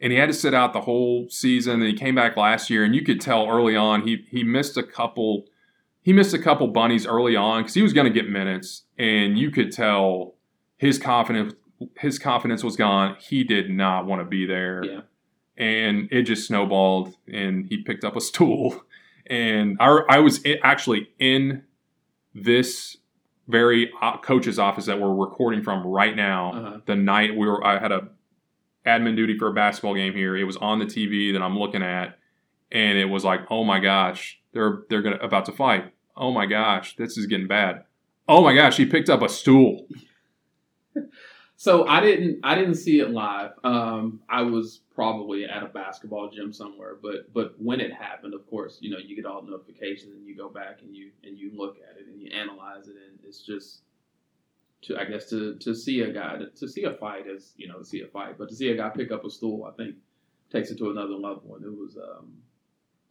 and 0.00 0.10
he 0.12 0.18
had 0.18 0.28
to 0.28 0.34
sit 0.34 0.54
out 0.54 0.72
the 0.72 0.80
whole 0.82 1.28
season. 1.28 1.74
And 1.82 1.84
he 1.84 1.92
came 1.94 2.14
back 2.14 2.36
last 2.36 2.70
year, 2.70 2.82
and 2.84 2.94
you 2.94 3.02
could 3.02 3.20
tell 3.20 3.46
early 3.48 3.76
on 3.76 4.02
he 4.06 4.24
he 4.30 4.42
missed 4.44 4.76
a 4.78 4.82
couple. 4.82 5.46
He 6.04 6.12
missed 6.12 6.34
a 6.34 6.38
couple 6.38 6.68
bunnies 6.68 7.06
early 7.06 7.34
on 7.34 7.62
because 7.62 7.74
he 7.74 7.82
was 7.82 7.92
going 7.92 8.06
to 8.06 8.12
get 8.12 8.30
minutes, 8.30 8.84
and 8.98 9.36
you 9.38 9.50
could 9.50 9.72
tell 9.72 10.34
his 10.76 10.98
confidence 10.98 11.54
his 11.98 12.18
confidence 12.18 12.62
was 12.62 12.76
gone. 12.76 13.16
He 13.18 13.42
did 13.42 13.68
not 13.70 14.06
want 14.06 14.20
to 14.20 14.24
be 14.24 14.46
there, 14.46 14.84
Yeah. 14.84 15.00
and 15.56 16.08
it 16.12 16.22
just 16.22 16.46
snowballed. 16.46 17.14
And 17.32 17.66
he 17.68 17.82
picked 17.82 18.04
up 18.04 18.14
a 18.16 18.20
stool, 18.20 18.84
and 19.26 19.76
I 19.80 20.00
I 20.08 20.18
was 20.20 20.40
actually 20.62 21.08
in 21.18 21.62
this 22.34 22.98
very 23.48 23.90
coach's 24.22 24.58
office 24.58 24.86
that 24.86 25.00
we're 25.00 25.14
recording 25.14 25.62
from 25.62 25.86
right 25.86 26.14
now 26.16 26.52
Uh-huh. 26.52 26.80
the 26.86 26.96
night 26.96 27.30
we 27.36 27.46
were 27.46 27.64
I 27.66 27.78
had 27.78 27.92
a 27.92 28.08
admin 28.86 29.16
duty 29.16 29.38
for 29.38 29.48
a 29.48 29.52
basketball 29.54 29.94
game 29.94 30.12
here. 30.14 30.36
It 30.36 30.44
was 30.44 30.56
on 30.58 30.78
the 30.78 30.86
TV 30.86 31.32
that 31.32 31.40
I'm 31.42 31.58
looking 31.58 31.82
at, 31.82 32.18
and 32.70 32.98
it 32.98 33.06
was 33.06 33.24
like, 33.24 33.40
oh 33.50 33.64
my 33.64 33.80
gosh, 33.80 34.38
they're 34.54 34.82
they're 34.88 35.02
gonna 35.02 35.16
about 35.16 35.44
to 35.46 35.52
fight. 35.52 35.92
Oh 36.16 36.32
my 36.32 36.46
gosh, 36.46 36.96
this 36.96 37.18
is 37.18 37.26
getting 37.26 37.48
bad. 37.48 37.84
Oh 38.26 38.42
my 38.42 38.54
gosh, 38.54 38.78
he 38.78 38.86
picked 38.86 39.10
up 39.10 39.20
a 39.20 39.28
stool. 39.28 39.86
So 41.56 41.86
I 41.86 42.00
didn't 42.00 42.40
I 42.42 42.56
didn't 42.56 42.74
see 42.74 43.00
it 43.00 43.10
live. 43.10 43.52
Um, 43.62 44.20
I 44.28 44.42
was 44.42 44.80
probably 44.94 45.44
at 45.44 45.62
a 45.62 45.66
basketball 45.66 46.28
gym 46.30 46.52
somewhere, 46.52 46.96
but 47.00 47.32
but 47.32 47.54
when 47.58 47.80
it 47.80 47.92
happened, 47.92 48.34
of 48.34 48.46
course, 48.50 48.78
you 48.80 48.90
know, 48.90 48.98
you 48.98 49.14
get 49.14 49.24
all 49.24 49.40
the 49.40 49.50
notifications 49.50 50.12
and 50.12 50.26
you 50.26 50.36
go 50.36 50.48
back 50.48 50.80
and 50.82 50.94
you 50.94 51.10
and 51.22 51.38
you 51.38 51.52
look 51.56 51.76
at 51.78 51.96
it 51.98 52.06
and 52.08 52.20
you 52.20 52.30
analyze 52.32 52.88
it 52.88 52.96
and 52.96 53.18
it's 53.24 53.40
just 53.40 53.82
to 54.82 54.98
I 54.98 55.04
guess 55.04 55.30
to 55.30 55.56
to 55.60 55.74
see 55.74 56.00
a 56.00 56.12
guy 56.12 56.38
to, 56.56 56.68
see 56.68 56.84
a 56.84 56.92
fight 56.92 57.26
is 57.26 57.52
you 57.56 57.68
know 57.68 57.78
to 57.78 57.84
see 57.84 58.02
a 58.02 58.08
fight, 58.08 58.36
but 58.36 58.48
to 58.48 58.54
see 58.54 58.70
a 58.70 58.76
guy 58.76 58.90
pick 58.90 59.12
up 59.12 59.24
a 59.24 59.30
stool, 59.30 59.64
I 59.64 59.70
think 59.70 59.94
takes 60.50 60.70
it 60.70 60.78
to 60.78 60.90
another 60.90 61.14
level 61.14 61.54
and 61.56 61.64
it 61.64 61.74
was 61.74 61.96
um 61.96 62.32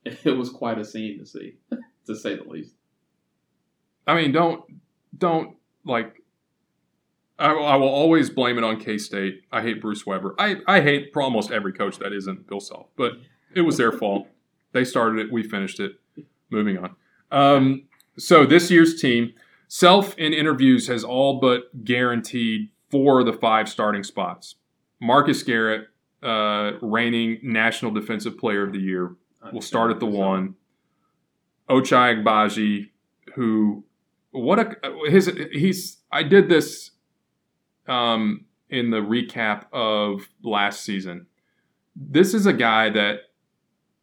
it 0.23 0.37
was 0.37 0.49
quite 0.49 0.77
a 0.79 0.85
scene 0.85 1.19
to 1.19 1.25
see, 1.25 1.55
to 2.07 2.15
say 2.15 2.35
the 2.35 2.43
least. 2.43 2.73
I 4.05 4.15
mean, 4.15 4.31
don't 4.31 4.63
don't 5.17 5.55
like. 5.85 6.15
I, 7.39 7.51
will- 7.53 7.65
I 7.65 7.75
will 7.75 7.87
always 7.89 8.29
blame 8.29 8.57
it 8.57 8.63
on 8.63 8.79
K 8.79 8.97
State. 8.97 9.41
I 9.51 9.61
hate 9.61 9.81
Bruce 9.81 10.05
Weber. 10.05 10.35
I, 10.37 10.57
I 10.67 10.81
hate 10.81 11.11
almost 11.15 11.51
every 11.51 11.73
coach 11.73 11.97
that 11.99 12.13
isn't 12.13 12.47
Bill 12.47 12.59
Self, 12.59 12.87
but 12.95 13.13
it 13.55 13.61
was 13.61 13.77
their 13.77 13.91
fault. 13.99 14.27
They 14.71 14.83
started 14.85 15.19
it. 15.19 15.31
We 15.31 15.43
finished 15.43 15.79
it. 15.79 15.93
Moving 16.49 16.77
on. 16.77 16.95
Um, 17.31 17.83
so 18.17 18.45
this 18.45 18.69
year's 18.69 19.01
team, 19.01 19.33
Self 19.67 20.15
in 20.19 20.33
interviews 20.33 20.87
has 20.87 21.03
all 21.03 21.39
but 21.39 21.83
guaranteed 21.83 22.69
four 22.91 23.21
of 23.21 23.25
the 23.25 23.33
five 23.33 23.67
starting 23.67 24.03
spots. 24.03 24.55
Marcus 25.01 25.41
Garrett, 25.41 25.87
uh, 26.21 26.73
reigning 26.81 27.39
National 27.41 27.91
Defensive 27.91 28.37
Player 28.37 28.63
of 28.67 28.71
the 28.71 28.79
Year, 28.79 29.15
will 29.51 29.61
start 29.61 29.91
at 29.91 29.99
the 29.99 30.05
one. 30.05 30.55
Ochai 31.69 32.23
Agbaji, 32.23 32.89
who 33.35 33.83
what 34.31 34.59
a 34.59 34.75
his 35.09 35.31
he's 35.51 35.97
I 36.11 36.23
did 36.23 36.49
this 36.49 36.91
um 37.87 38.45
in 38.69 38.89
the 38.89 38.97
recap 38.97 39.65
of 39.71 40.27
last 40.43 40.83
season. 40.83 41.27
This 41.95 42.33
is 42.33 42.45
a 42.45 42.53
guy 42.53 42.89
that 42.89 43.19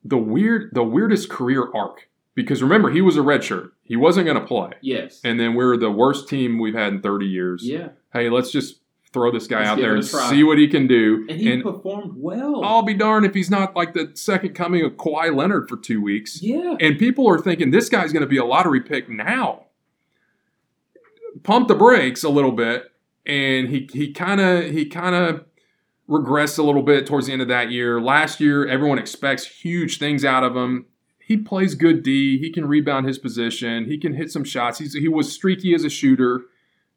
the 0.05 0.16
weird 0.18 0.70
the 0.72 0.83
weirdest 0.85 1.29
career 1.29 1.68
arc 1.74 2.09
because 2.35 2.62
remember 2.62 2.90
he 2.90 3.03
was 3.03 3.16
a 3.16 3.20
redshirt. 3.20 3.70
He 3.83 3.96
wasn't 3.96 4.26
going 4.26 4.40
to 4.40 4.46
play. 4.46 4.70
Yes. 4.81 5.20
And 5.24 5.38
then 5.38 5.55
we're 5.55 5.76
the 5.76 5.90
worst 5.90 6.29
team 6.29 6.59
we've 6.59 6.74
had 6.74 6.92
in 6.92 7.03
30 7.03 7.26
years. 7.26 7.62
yeah. 7.64 7.88
Hey, 8.12 8.31
let's 8.31 8.50
just 8.50 8.80
throw 9.12 9.33
this 9.33 9.46
guy 9.46 9.59
Let's 9.61 9.70
out 9.70 9.79
there 9.79 9.94
and 9.94 10.05
see 10.05 10.44
what 10.44 10.59
he 10.59 10.68
can 10.68 10.87
do. 10.87 11.27
And 11.29 11.40
he 11.40 11.53
and 11.53 11.62
performed 11.62 12.12
well. 12.16 12.64
I'll 12.64 12.83
be 12.83 12.94
darned 12.94 13.27
if 13.27 13.35
he's 13.35 13.51
not 13.51 13.75
like 13.75 13.92
the 13.92 14.12
second 14.14 14.55
coming 14.55 14.85
of 14.85 14.92
Kawhi 14.92 15.35
Leonard 15.35 15.68
for 15.68 15.77
two 15.77 16.01
weeks. 16.01 16.42
yeah. 16.42 16.77
And 16.81 16.99
people 16.99 17.29
are 17.29 17.38
thinking 17.38 17.70
this 17.70 17.88
guy's 17.88 18.12
going 18.12 18.23
to 18.23 18.29
be 18.29 18.37
a 18.37 18.44
lottery 18.44 18.81
pick 18.81 19.09
now. 19.09 19.66
Pump 21.42 21.68
the 21.68 21.75
brakes 21.75 22.23
a 22.25 22.29
little 22.29 22.53
bit, 22.53 22.90
and 23.25 23.68
he 23.68 23.88
he 23.92 24.12
kind 24.12 24.40
of 24.40 24.64
he 24.70 24.85
kind 24.87 25.14
of 25.14 25.44
regressed 26.09 26.59
a 26.59 26.62
little 26.62 26.83
bit 26.83 27.07
towards 27.07 27.27
the 27.29 27.33
end 27.33 27.40
of 27.40 27.49
that 27.49 27.70
year. 27.70 28.01
Last 28.01 28.40
year, 28.40 28.66
everyone 28.66 28.99
expects 28.99 29.44
huge 29.46 29.99
things 29.99 30.25
out 30.25 30.42
of 30.42 30.57
him. 30.57 30.87
He 31.20 31.37
plays 31.37 31.77
good 31.77 32.03
D. 32.03 32.38
He 32.38 32.51
can 32.51 32.66
rebound 32.66 33.07
his 33.07 33.16
position. 33.16 33.85
He 33.85 33.96
can 33.96 34.14
hit 34.14 34.33
some 34.33 34.42
shots. 34.42 34.81
He's, 34.81 34.94
he 34.94 35.07
was 35.07 35.33
streaky 35.33 35.73
as 35.73 35.85
a 35.85 35.88
shooter. 35.88 36.42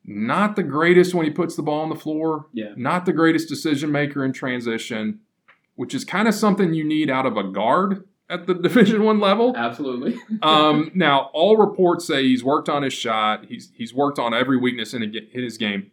Not 0.06 0.56
the 0.56 0.64
greatest 0.64 1.14
when 1.14 1.26
he 1.26 1.32
puts 1.32 1.56
the 1.56 1.62
ball 1.64 1.82
on 1.82 1.90
the 1.90 1.96
floor. 1.96 2.48
Yeah. 2.54 2.74
Not 2.76 3.06
the 3.06 3.14
greatest 3.14 3.48
decision 3.48 3.92
maker 3.92 4.24
in 4.26 4.34
transition, 4.34 5.20
which 5.76 5.94
is 5.94 6.04
kind 6.04 6.28
of 6.28 6.34
something 6.34 6.74
you 6.74 6.84
need 6.84 7.10
out 7.10 7.26
of 7.26 7.38
a 7.38 7.44
guard 7.44 8.04
at 8.30 8.46
the 8.48 8.54
Division 8.68 9.04
One 9.04 9.20
level. 9.20 9.56
Absolutely. 9.56 10.18
Um, 10.42 10.92
now, 10.94 11.30
all 11.34 11.56
reports 11.56 12.06
say 12.06 12.24
he's 12.24 12.44
worked 12.44 12.68
on 12.68 12.84
his 12.84 12.92
shot. 12.94 13.46
He's 13.46 13.72
he's 13.76 13.94
worked 13.94 14.20
on 14.20 14.34
every 14.34 14.58
weakness 14.58 14.94
in, 14.94 15.04
a, 15.04 15.06
in 15.06 15.44
his 15.44 15.58
game. 15.58 15.90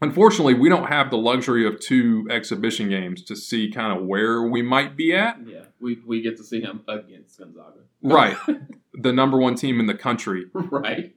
Unfortunately, 0.00 0.54
we 0.54 0.68
don't 0.68 0.86
have 0.88 1.10
the 1.10 1.16
luxury 1.18 1.66
of 1.66 1.78
two 1.80 2.26
exhibition 2.30 2.88
games 2.88 3.22
to 3.24 3.34
see 3.36 3.70
kind 3.70 3.96
of 3.96 4.04
where 4.06 4.42
we 4.42 4.62
might 4.62 4.96
be 4.96 5.12
at. 5.14 5.38
yeah. 5.46 5.62
We, 5.80 5.98
we 6.06 6.22
get 6.22 6.36
to 6.38 6.44
see 6.44 6.60
him 6.60 6.82
against 6.88 7.38
Gonzaga. 7.38 7.80
Right, 8.02 8.36
the 8.94 9.12
number 9.12 9.38
one 9.38 9.54
team 9.54 9.78
in 9.80 9.86
the 9.86 9.94
country. 9.94 10.46
right. 10.54 11.14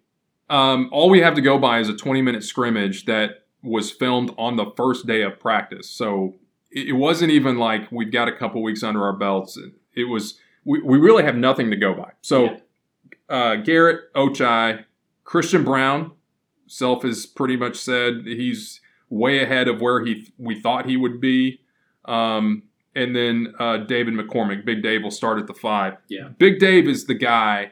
Um, 0.52 0.90
all 0.92 1.10
we 1.10 1.22
have 1.22 1.34
to 1.36 1.42
go 1.42 1.58
by 1.58 1.80
is 1.80 1.90
a 1.90 1.96
20 1.96 2.22
minute 2.22 2.44
scrimmage 2.44 3.06
that 3.06 3.46
was 3.64 3.92
filmed 3.92 4.34
on 4.38 4.56
the 4.58 4.66
first 4.76 5.08
day 5.08 5.22
of 5.22 5.40
practice. 5.40 5.90
So 5.90 6.36
it, 6.72 6.90
it 6.90 6.94
wasn't 6.94 7.32
even 7.32 7.58
like 7.58 7.92
we've 7.92 8.12
got 8.12 8.28
a 8.28 8.32
couple 8.36 8.62
weeks 8.62 8.84
under 8.84 9.04
our 9.04 9.14
belts. 9.14 9.58
It 9.96 10.04
was 10.10 10.38
we, 10.66 10.82
we 10.82 10.98
really 10.98 11.24
have 11.24 11.36
nothing 11.36 11.70
to 11.72 11.78
go 11.78 11.94
by. 11.94 12.12
So 12.22 12.44
Yeah. 12.46 12.58
uh, 13.30 13.56
Garrett 13.58 14.14
Ochai, 14.14 14.84
Christian 15.24 15.64
Braun, 15.64 16.12
Self 16.68 17.04
has 17.04 17.26
pretty 17.26 17.58
much 17.58 17.76
said 17.76 18.22
he's 18.26 18.80
way 19.10 19.44
ahead 19.44 19.68
of 19.68 19.82
where 19.82 20.04
he 20.06 20.32
we 20.38 20.60
thought 20.62 20.86
he 20.86 20.96
would 20.98 21.20
be. 21.20 21.60
Um, 22.06 22.64
and 22.96 23.16
then 23.16 23.54
uh, 23.60 23.78
David 23.78 24.14
McCormack, 24.16 24.66
Big 24.66 24.82
Dave 24.84 25.04
will 25.04 25.12
start 25.12 25.38
at 25.40 25.48
the 25.48 25.54
five. 25.54 25.98
Yeah. 26.10 26.30
Big 26.38 26.60
Dave 26.60 26.88
is 26.88 27.06
the 27.06 27.14
guy. 27.14 27.72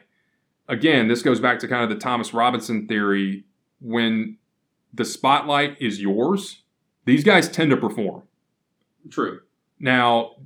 Again, 0.70 1.08
this 1.08 1.22
goes 1.22 1.40
back 1.40 1.58
to 1.58 1.68
kind 1.68 1.82
of 1.82 1.90
the 1.90 1.96
Thomas 1.96 2.32
Robinson 2.32 2.86
theory. 2.86 3.44
When 3.80 4.38
the 4.94 5.04
spotlight 5.04 5.76
is 5.80 6.00
yours, 6.00 6.62
these 7.06 7.24
guys 7.24 7.48
tend 7.48 7.70
to 7.72 7.76
perform. 7.76 8.22
True. 9.10 9.40
Now, 9.80 10.36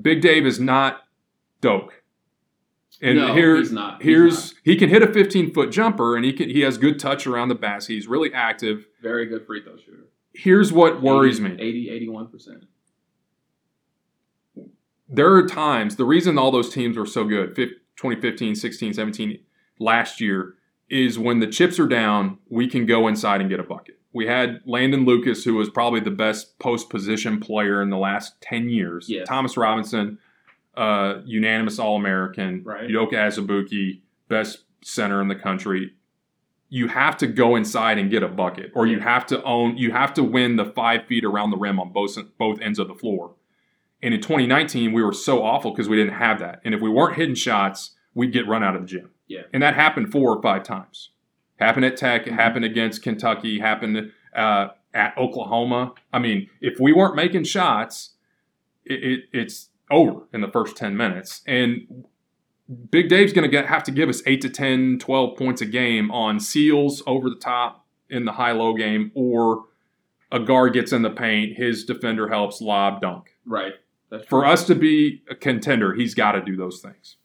Big 0.00 0.20
Dave 0.20 0.44
is 0.44 0.60
not 0.60 1.04
Doak. 1.62 2.02
And 3.00 3.16
no, 3.16 3.32
here, 3.32 3.56
he's 3.56 3.72
not. 3.72 4.02
He's 4.02 4.06
here's 4.06 4.52
not. 4.52 4.60
he 4.64 4.76
can 4.76 4.90
hit 4.90 5.02
a 5.02 5.10
15 5.10 5.54
foot 5.54 5.70
jumper 5.70 6.14
and 6.16 6.24
he 6.24 6.34
can 6.34 6.50
he 6.50 6.60
has 6.60 6.76
good 6.76 6.98
touch 6.98 7.26
around 7.26 7.48
the 7.48 7.54
basket. 7.54 7.94
He's 7.94 8.06
really 8.06 8.32
active. 8.34 8.86
very 9.00 9.24
good 9.24 9.46
free 9.46 9.62
throw 9.62 9.76
shooter. 9.78 10.08
Here's 10.34 10.72
what 10.72 11.00
worries 11.00 11.40
80, 11.40 11.56
me. 11.56 11.62
80, 11.62 12.06
81%. 12.06 12.64
There 15.08 15.32
are 15.32 15.46
times 15.46 15.96
the 15.96 16.04
reason 16.04 16.36
all 16.36 16.50
those 16.50 16.72
teams 16.72 16.98
were 16.98 17.06
so 17.06 17.24
good, 17.24 17.56
fif- 17.56 17.70
2015, 17.96 18.54
16, 18.54 18.92
17 18.94 19.38
last 19.80 20.20
year 20.20 20.54
is 20.88 21.18
when 21.18 21.40
the 21.40 21.46
chips 21.46 21.80
are 21.80 21.88
down, 21.88 22.38
we 22.48 22.68
can 22.68 22.86
go 22.86 23.08
inside 23.08 23.40
and 23.40 23.50
get 23.50 23.58
a 23.58 23.64
bucket. 23.64 23.98
We 24.12 24.26
had 24.26 24.60
Landen 24.66 25.04
Lucas, 25.04 25.44
who 25.44 25.54
was 25.54 25.70
probably 25.70 26.00
the 26.00 26.10
best 26.10 26.58
post 26.58 26.90
position 26.90 27.38
player 27.38 27.80
in 27.80 27.90
the 27.90 27.96
last 27.96 28.40
10 28.40 28.68
years. 28.68 29.06
Thomas 29.24 29.56
Robinson, 29.56 30.18
uh, 30.76 31.20
unanimous 31.24 31.78
All 31.78 31.96
American. 31.96 32.62
Right. 32.64 32.88
Udoka 32.88 33.12
Azubuike, 33.12 34.00
best 34.28 34.64
center 34.82 35.22
in 35.22 35.28
the 35.28 35.36
country. 35.36 35.92
You 36.68 36.88
have 36.88 37.16
to 37.18 37.26
go 37.26 37.56
inside 37.56 37.98
and 37.98 38.10
get 38.10 38.22
a 38.22 38.28
bucket, 38.28 38.72
or 38.74 38.86
you 38.86 39.00
have 39.00 39.26
to 39.26 39.42
own, 39.42 39.76
you 39.76 39.92
have 39.92 40.14
to 40.14 40.22
win 40.22 40.56
the 40.56 40.64
five 40.64 41.06
feet 41.06 41.24
around 41.24 41.50
the 41.50 41.56
rim 41.56 41.80
on 41.80 41.92
both, 41.92 42.16
both 42.38 42.60
ends 42.60 42.78
of 42.78 42.88
the 42.88 42.94
floor. 42.94 43.34
And 44.02 44.14
in 44.14 44.20
2019, 44.20 44.92
we 44.92 45.02
were 45.02 45.12
so 45.12 45.44
awful 45.44 45.72
because 45.72 45.88
we 45.88 45.96
didn't 45.96 46.14
have 46.14 46.38
that. 46.40 46.60
And 46.64 46.74
if 46.74 46.80
we 46.80 46.88
weren't 46.88 47.16
hitting 47.16 47.34
shots, 47.34 47.92
we'd 48.14 48.32
get 48.32 48.48
run 48.48 48.62
out 48.62 48.74
of 48.74 48.82
the 48.82 48.86
gym. 48.86 49.10
Yeah. 49.30 49.42
And 49.52 49.62
that 49.62 49.74
happened 49.74 50.10
four 50.10 50.36
or 50.36 50.42
five 50.42 50.64
times. 50.64 51.10
Happened 51.60 51.84
at 51.84 51.96
Tech, 51.96 52.26
it 52.26 52.32
Mhm. 52.32 52.36
happened 52.36 52.64
against 52.64 53.02
Kentucky, 53.02 53.60
happened 53.60 54.12
uh, 54.34 54.68
at 54.92 55.16
Oklahoma. 55.16 55.92
I 56.12 56.18
mean, 56.18 56.48
if 56.60 56.80
we 56.80 56.92
weren't 56.92 57.14
making 57.14 57.44
shots, 57.44 58.14
it, 58.84 59.04
it, 59.04 59.20
it's 59.32 59.68
over 59.90 60.22
in 60.32 60.40
the 60.40 60.48
first 60.48 60.76
10 60.76 60.96
minutes. 60.96 61.42
And 61.46 62.06
Big 62.90 63.08
Dave's 63.08 63.32
going 63.32 63.48
to 63.50 63.66
have 63.66 63.82
to 63.84 63.90
give 63.92 64.08
us 64.08 64.22
8 64.26 64.40
to 64.42 64.48
10, 64.50 64.98
12 64.98 65.36
points 65.38 65.60
a 65.60 65.66
game 65.66 66.10
on 66.10 66.40
seals 66.40 67.02
over 67.06 67.28
the 67.30 67.36
top 67.36 67.86
in 68.08 68.24
the 68.24 68.32
high 68.32 68.52
low 68.52 68.74
game, 68.74 69.10
or 69.14 69.64
a 70.32 70.40
guard 70.40 70.72
gets 70.72 70.92
in 70.92 71.02
the 71.02 71.10
paint, 71.10 71.56
his 71.56 71.84
defender 71.84 72.28
helps 72.28 72.60
lob 72.60 73.00
dunk. 73.00 73.36
Right. 73.44 73.74
That's 74.10 74.26
For 74.26 74.40
true. 74.42 74.48
us 74.50 74.64
to 74.66 74.74
be 74.74 75.22
a 75.30 75.34
contender, 75.36 75.94
he's 75.94 76.14
got 76.14 76.32
to 76.32 76.40
do 76.42 76.56
those 76.56 76.80
things. 76.80 77.16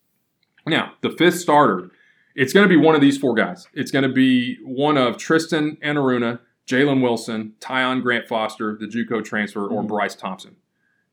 Now, 0.67 0.93
the 1.01 1.11
fifth 1.11 1.39
starter, 1.39 1.91
it's 2.35 2.53
going 2.53 2.67
to 2.67 2.69
be 2.69 2.77
one 2.77 2.95
of 2.95 3.01
these 3.01 3.17
four 3.17 3.33
guys. 3.33 3.67
It's 3.73 3.91
going 3.91 4.03
to 4.03 4.13
be 4.13 4.57
one 4.63 4.97
of 4.97 5.17
Tristan 5.17 5.77
Enaruna, 5.83 6.39
Jalen 6.67 7.01
Wilson, 7.01 7.53
Tyon 7.59 8.01
Grant 8.01 8.27
Foster, 8.27 8.77
the 8.79 8.87
JUCO 8.87 9.23
transfer, 9.23 9.65
or 9.67 9.83
Mhm. 9.83 9.87
Bryce 9.87 10.15
Thompson. 10.15 10.55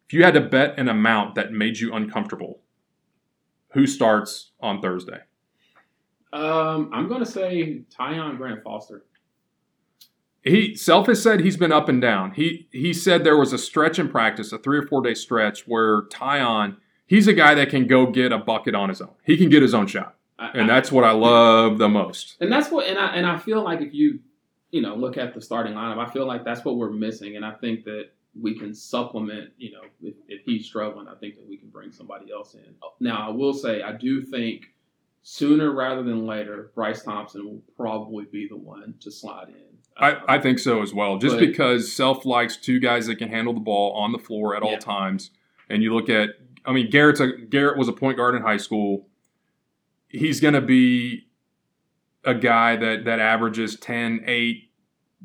If 0.07 0.13
you 0.15 0.25
had 0.25 0.35
to 0.35 0.41
bet 0.41 0.79
an 0.79 0.89
amount 0.89 1.35
that 1.37 1.53
made 1.53 1.79
you 1.79 1.93
uncomfortable, 1.93 2.61
who 3.73 3.87
starts 3.87 4.51
on 4.61 4.81
Thursday? 4.83 5.21
Um, 6.33 6.91
I'm 6.93 7.09
going 7.09 7.21
to 7.21 7.31
say 7.31 7.83
Tyon 7.91 8.37
Grant 8.37 8.63
Foster. 8.63 9.05
He 10.43 10.75
Self 10.75 11.07
has 11.07 11.23
said 11.23 11.41
he's 11.41 11.57
been 11.57 11.71
up 11.71 11.89
and 11.89 12.01
down. 12.03 12.33
He 12.33 12.67
he 12.73 12.93
said 12.93 13.23
there 13.23 13.37
was 13.37 13.53
a 13.53 13.59
stretch 13.59 13.99
in 14.01 14.09
practice, 14.09 14.51
a 14.53 14.59
three 14.59 14.79
or 14.79 14.83
four 14.87 15.01
day 15.01 15.15
stretch 15.15 15.69
where 15.69 16.03
Tyon, 16.09 16.79
he's 17.07 17.29
a 17.29 17.33
guy 17.33 17.55
that 17.55 17.69
can 17.71 17.87
go 17.87 18.07
get 18.11 18.33
a 18.33 18.39
bucket 18.39 18.75
on 18.75 18.89
his 18.89 19.01
own. 19.01 19.13
He 19.25 19.37
can 19.37 19.51
get 19.51 19.63
his 19.63 19.73
own 19.73 19.87
shot. 19.87 20.17
I, 20.43 20.51
And 20.59 20.71
I- 20.71 20.75
that's 20.75 20.91
what 20.93 21.05
I 21.05 21.13
love 21.13 21.79
the 21.79 21.89
most. 21.89 22.37
and 22.41 22.51
that's 22.51 22.71
what 22.71 22.87
and 22.87 22.99
I 22.99 23.15
and 23.17 23.27
I 23.27 23.39
feel 23.39 23.63
like 23.63 23.81
if 23.81 23.93
you 23.95 24.21
you 24.71 24.81
know 24.81 24.95
look 24.95 25.17
at 25.19 25.35
the 25.35 25.41
starting 25.41 25.75
lineup, 25.75 25.99
I 25.99 26.11
feel 26.11 26.27
like 26.27 26.45
that's 26.45 26.65
what 26.65 26.77
we're 26.77 26.91
missing, 26.91 27.37
and 27.37 27.45
I 27.45 27.53
think 27.53 27.85
that 27.85 28.07
we 28.41 28.59
can 28.59 28.73
supplement. 28.75 29.51
You 29.59 29.73
know, 29.73 29.81
if, 30.03 30.15
if 30.29 30.41
he's 30.47 30.65
struggling, 30.67 31.07
I 31.09 31.15
think 31.17 31.35
that 31.37 31.47
we 31.47 31.57
can 31.59 31.69
bring 31.69 31.93
somebody 31.93 32.33
else 32.33 32.55
in. 32.55 32.75
Now, 33.01 33.29
I 33.29 33.31
will 33.31 33.53
say, 33.53 33.83
I 33.83 33.93
do 33.93 34.23
think 34.23 34.67
sooner 35.23 35.71
rather 35.71 36.03
than 36.03 36.27
later, 36.27 36.73
Bryce 36.75 37.03
Thompson 37.03 37.45
will 37.45 37.63
probably 37.77 38.25
be 38.25 38.49
the 38.49 38.57
one 38.57 38.95
to 39.01 39.11
slide 39.11 39.49
in. 39.49 39.55
I, 39.97 40.37
I 40.37 40.39
think 40.41 40.59
so 40.59 40.83
as 40.83 40.95
well. 40.95 41.19
Just 41.19 41.37
But- 41.37 41.41
because 41.47 41.93
Self 41.93 42.25
likes 42.25 42.57
two 42.57 42.81
guys 42.81 43.07
that 43.07 43.17
can 43.17 43.29
handle 43.29 43.53
the 43.53 43.61
ball 43.61 43.93
on 43.93 44.13
the 44.13 44.19
floor 44.19 44.57
at 44.57 44.63
all 44.63 44.79
times. 44.79 45.31
And 45.69 45.83
you 45.83 45.95
look 45.95 46.09
at, 46.09 46.31
I 46.65 46.73
mean, 46.73 46.91
Garrett's 46.91 47.21
a, 47.21 47.29
Garrett 47.33 47.77
was 47.79 47.89
a 47.89 47.93
point 47.93 48.17
guard 48.17 48.35
in 48.35 48.43
high 48.43 48.57
school. 48.57 49.07
He's 50.13 50.41
going 50.41 50.55
to 50.55 50.61
be 50.61 51.27
a 52.25 52.35
guy 52.35 52.77
that, 52.77 53.05
that 53.07 53.19
averages 53.19 53.77
10, 53.77 54.23
8 54.27 54.71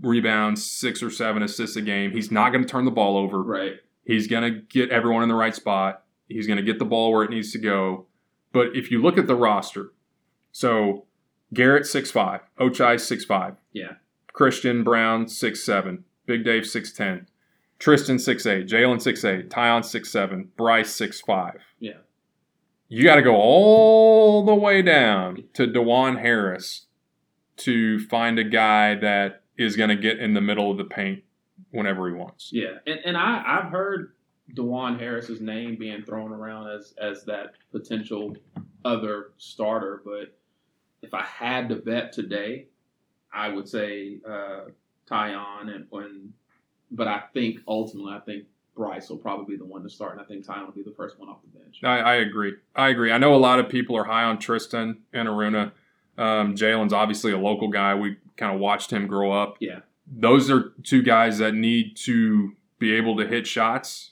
rebounds, 0.01 0.65
six 0.65 1.03
or 1.03 1.09
seven 1.11 1.43
assists 1.43 1.75
a 1.75 1.81
game. 1.81 2.11
He's 2.11 2.31
not 2.31 2.51
going 2.51 2.63
to 2.63 2.69
turn 2.69 2.85
the 2.85 2.91
ball 2.91 3.17
over. 3.17 3.43
right. 3.43 3.73
He's 4.05 4.27
going 4.27 4.43
to 4.43 4.61
get 4.61 4.89
everyone 4.89 5.21
in 5.23 5.29
the 5.29 5.35
right 5.35 5.53
spot. 5.53 6.03
He's 6.29 6.47
going 6.47 6.57
to 6.57 6.63
get 6.63 6.79
the 6.79 6.85
ball 6.85 7.11
where 7.11 7.23
it 7.23 7.29
needs 7.29 7.51
to 7.51 7.59
go. 7.59 8.07
But 8.53 8.67
if 8.73 8.89
you 8.89 9.01
look 9.01 9.17
at 9.17 9.27
the 9.27 9.35
roster, 9.35 9.91
so 10.53 11.05
Garrett 11.53 11.83
6'5, 11.83 12.39
Ochai 12.59 12.95
6'5. 12.95 13.57
Yeah. 13.73 13.93
Christian 14.31 14.83
Braun 14.83 15.25
6'7, 15.25 16.03
Big 16.25 16.45
Dave 16.45 16.63
6'10, 16.63 17.25
Tristan 17.79 18.15
6'8, 18.15 18.67
Jalen 18.69 19.01
six 19.01 19.21
6'8, 19.23 19.49
Tyon 19.49 19.81
6'7, 19.81 20.47
Bryce 20.55 20.97
6'5. 20.97 21.57
Yeah. 21.79 21.93
You 22.89 23.03
got 23.03 23.15
to 23.15 23.21
go 23.21 23.35
all 23.35 24.45
the 24.45 24.55
way 24.55 24.81
down 24.81 25.43
to 25.53 25.67
Dajuan 25.67 26.19
Harris 26.19 26.85
to 27.57 27.99
find 27.99 28.39
a 28.39 28.43
guy 28.43 28.95
that 28.95 29.43
is 29.57 29.75
going 29.75 29.89
to 29.89 29.95
get 29.95 30.19
in 30.19 30.33
the 30.33 30.41
middle 30.41 30.71
of 30.71 30.77
the 30.77 30.85
paint 30.85 31.23
whenever 31.71 32.07
he 32.07 32.13
wants. 32.13 32.49
Yeah, 32.53 32.77
and 32.85 32.99
and 33.03 33.17
I 33.17 33.43
I've 33.45 33.71
heard 33.71 34.13
Dajuan 34.53 34.99
Harris's 34.99 35.41
name 35.41 35.75
being 35.77 36.03
thrown 36.03 36.31
around 36.31 36.69
as 36.69 36.93
as 37.01 37.25
that 37.25 37.53
potential 37.71 38.35
other 38.85 39.31
starter, 39.37 40.01
but 40.05 40.37
if 41.01 41.13
I 41.13 41.23
had 41.23 41.69
to 41.69 41.75
bet 41.75 42.13
today, 42.13 42.67
I 43.33 43.49
would 43.49 43.67
say 43.67 44.19
uh, 44.27 44.65
Tyon 45.09 45.73
and 45.73 45.87
when, 45.89 46.33
but 46.91 47.07
I 47.07 47.23
think 47.33 47.59
ultimately 47.67 48.13
I 48.13 48.19
think 48.19 48.45
Bryce 48.77 49.09
will 49.09 49.17
probably 49.17 49.55
be 49.55 49.57
the 49.57 49.65
one 49.65 49.83
to 49.83 49.89
start, 49.89 50.13
and 50.13 50.21
I 50.21 50.23
think 50.23 50.45
Tyon 50.45 50.65
will 50.65 50.71
be 50.71 50.83
the 50.83 50.93
first 50.95 51.19
one 51.19 51.27
off 51.27 51.39
the 51.41 51.59
bench. 51.59 51.79
I, 51.83 51.97
I 51.99 52.15
agree. 52.17 52.53
I 52.75 52.89
agree. 52.89 53.11
I 53.11 53.17
know 53.17 53.33
a 53.33 53.37
lot 53.37 53.59
of 53.59 53.67
people 53.67 53.97
are 53.97 54.03
high 54.05 54.23
on 54.23 54.37
Tristan 54.39 54.99
Enaruna. 55.13 55.71
Um, 56.17 56.55
Jalen's 56.55 56.93
obviously 56.93 57.31
a 57.31 57.37
local 57.37 57.67
guy. 57.67 57.93
We 57.95 58.17
kind 58.37 58.53
of 58.53 58.59
watched 58.61 58.91
him 58.91 59.07
grow 59.07 59.31
up. 59.31 59.57
Yeah. 59.59 59.79
Those 60.09 60.49
are 60.49 60.73
two 60.83 61.01
guys 61.01 61.39
that 61.39 61.53
need 61.53 61.97
to 62.05 62.53
be 62.79 62.93
able 62.93 63.17
to 63.17 63.27
hit 63.27 63.45
shots 63.47 64.11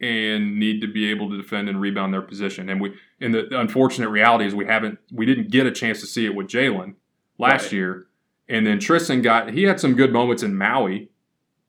and 0.00 0.58
need 0.58 0.80
to 0.80 0.86
be 0.86 1.10
able 1.10 1.28
to 1.30 1.36
defend 1.36 1.68
and 1.68 1.80
rebound 1.80 2.12
their 2.14 2.22
position. 2.22 2.68
And 2.68 2.80
we, 2.80 2.94
and 3.20 3.34
the 3.34 3.58
unfortunate 3.58 4.08
reality 4.08 4.46
is 4.46 4.54
we 4.54 4.66
haven't, 4.66 4.98
we 5.12 5.26
didn't 5.26 5.50
get 5.50 5.66
a 5.66 5.70
chance 5.70 6.00
to 6.00 6.06
see 6.06 6.24
it 6.26 6.34
with 6.34 6.46
Jalen 6.46 6.94
last 7.38 7.64
Right. 7.64 7.72
year. 7.72 8.06
And 8.48 8.66
then 8.66 8.78
Tristan 8.80 9.22
got, 9.22 9.52
he 9.52 9.62
had 9.64 9.80
some 9.80 9.94
good 9.94 10.12
moments 10.12 10.42
in 10.42 10.56
Maui 10.56 11.10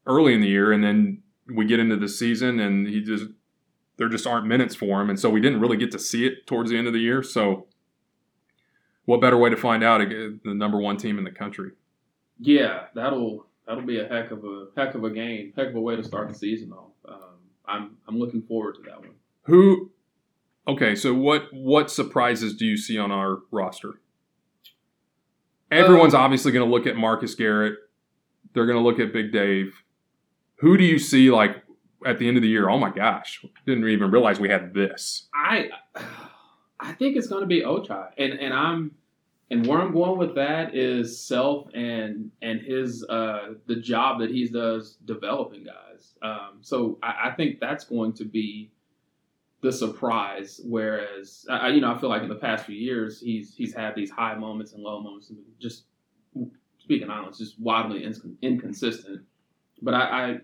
early 0.06 0.34
in 0.34 0.42
the 0.42 0.48
year. 0.48 0.72
And 0.72 0.84
then 0.84 1.22
we 1.54 1.66
get 1.66 1.80
into 1.80 1.98
the 1.98 2.08
season 2.08 2.60
and 2.60 2.88
he 2.88 3.02
just, 3.02 3.26
there 3.98 4.10
just 4.10 4.28
aren't 4.28 4.46
minutes 4.46 4.76
for 4.76 5.02
him, 5.02 5.10
and 5.10 5.20
so 5.20 5.30
we 5.30 5.40
didn't 5.40 5.62
really 5.62 5.78
get 5.78 5.92
to 5.92 6.00
see 6.00 6.26
it 6.26 6.46
towards 6.48 6.70
the 6.70 6.78
end 6.78 6.88
of 6.88 6.94
the 6.94 7.00
year. 7.00 7.24
So, 7.24 7.68
what 9.06 9.22
better 9.22 9.38
way 9.38 9.50
to 9.50 9.58
find 9.58 9.84
out 9.84 10.00
the 10.00 10.40
number 10.44 10.80
one 10.80 10.98
team 10.98 11.18
in 11.18 11.24
the 11.24 11.32
country? 11.32 11.72
Yeah, 12.40 12.86
that'll 12.94 13.46
that'll 13.68 13.86
be 13.86 14.00
a 14.00 14.08
heck 14.08 14.32
of 14.32 14.44
a 14.44 14.68
heck 14.76 14.96
of 14.96 15.04
a 15.04 15.10
game, 15.10 15.54
heck 15.56 15.70
of 15.70 15.76
a 15.76 15.82
way 15.82 15.96
to 15.96 16.04
start 16.04 16.28
the 16.28 16.36
season 16.36 16.74
off. 16.74 16.92
Um, 17.08 17.38
I'm 17.66 17.98
I'm 18.08 18.18
looking 18.18 18.42
forward 18.42 18.76
to 18.76 18.82
that 18.82 19.00
one. 19.00 19.12
Who? 19.44 19.92
Okay, 20.68 20.96
so 20.96 21.14
what 21.14 21.48
what 21.54 21.92
surprises 21.92 22.56
do 22.56 22.66
you 22.66 22.78
see 22.78 22.98
on 22.98 23.12
our 23.12 23.40
roster? 23.52 24.02
Everyone's 25.72 26.14
obviously 26.14 26.52
going 26.52 26.68
to 26.68 26.72
look 26.72 26.88
at 26.88 26.96
Marcus 26.96 27.36
Garrett. 27.36 27.76
They're 28.54 28.66
going 28.66 28.78
to 28.78 28.84
look 28.84 29.00
at 29.00 29.12
Big 29.12 29.32
Dave. 29.32 29.84
Who 30.58 30.78
do 30.78 30.84
you 30.84 31.00
see 31.00 31.30
like 31.32 31.64
at 32.06 32.20
the 32.20 32.28
end 32.28 32.38
of 32.38 32.44
the 32.44 32.50
year? 32.50 32.70
Oh 32.70 32.78
my 32.78 32.90
gosh, 32.90 33.44
didn't 33.66 33.88
even 33.88 34.12
realize 34.12 34.40
we 34.40 34.50
had 34.50 34.74
this. 34.74 35.28
I 35.34 35.70
I 36.80 36.94
think 36.94 37.16
it's 37.16 37.28
going 37.28 37.42
to 37.42 37.48
be 37.48 37.62
Ochai, 37.62 38.10
and 38.18 38.34
and 38.34 38.54
I'm 38.54 38.92
and 39.52 39.66
where 39.66 39.80
I'm 39.80 39.94
going 39.94 40.18
with 40.18 40.36
that 40.36 40.76
is 40.76 41.20
Self 41.20 41.68
and 41.74 42.32
and 42.42 42.62
his 42.62 43.04
uh 43.10 43.54
the 43.68 43.76
job 43.76 44.20
that 44.22 44.30
he 44.30 44.48
does 44.48 44.98
developing 45.06 45.66
guys. 45.66 46.14
Um, 46.22 46.60
so 46.62 46.98
I, 47.04 47.30
I 47.30 47.32
think 47.32 47.60
that's 47.60 47.84
going 47.84 48.14
to 48.14 48.26
be 48.26 48.72
the 49.62 49.72
surprise. 49.72 50.62
Whereas 50.64 51.46
I, 51.50 51.70
you 51.70 51.82
know 51.82 51.94
I 51.94 51.98
feel 51.98 52.10
like 52.10 52.24
in 52.24 52.30
the 52.30 52.36
past 52.36 52.66
few 52.66 52.76
years 52.76 53.20
he's 53.20 53.54
he's 53.56 53.74
had 53.74 53.96
these 53.96 54.12
high 54.12 54.36
moments 54.36 54.74
and 54.74 54.84
low 54.84 55.02
moments, 55.02 55.30
and 55.30 55.40
just 55.60 55.86
speaking 56.80 57.10
honest, 57.10 57.40
just 57.40 57.60
wildly 57.60 58.02
incon- 58.02 58.36
inconsistent. 58.42 59.22
But 59.82 59.94
I, 59.94 60.40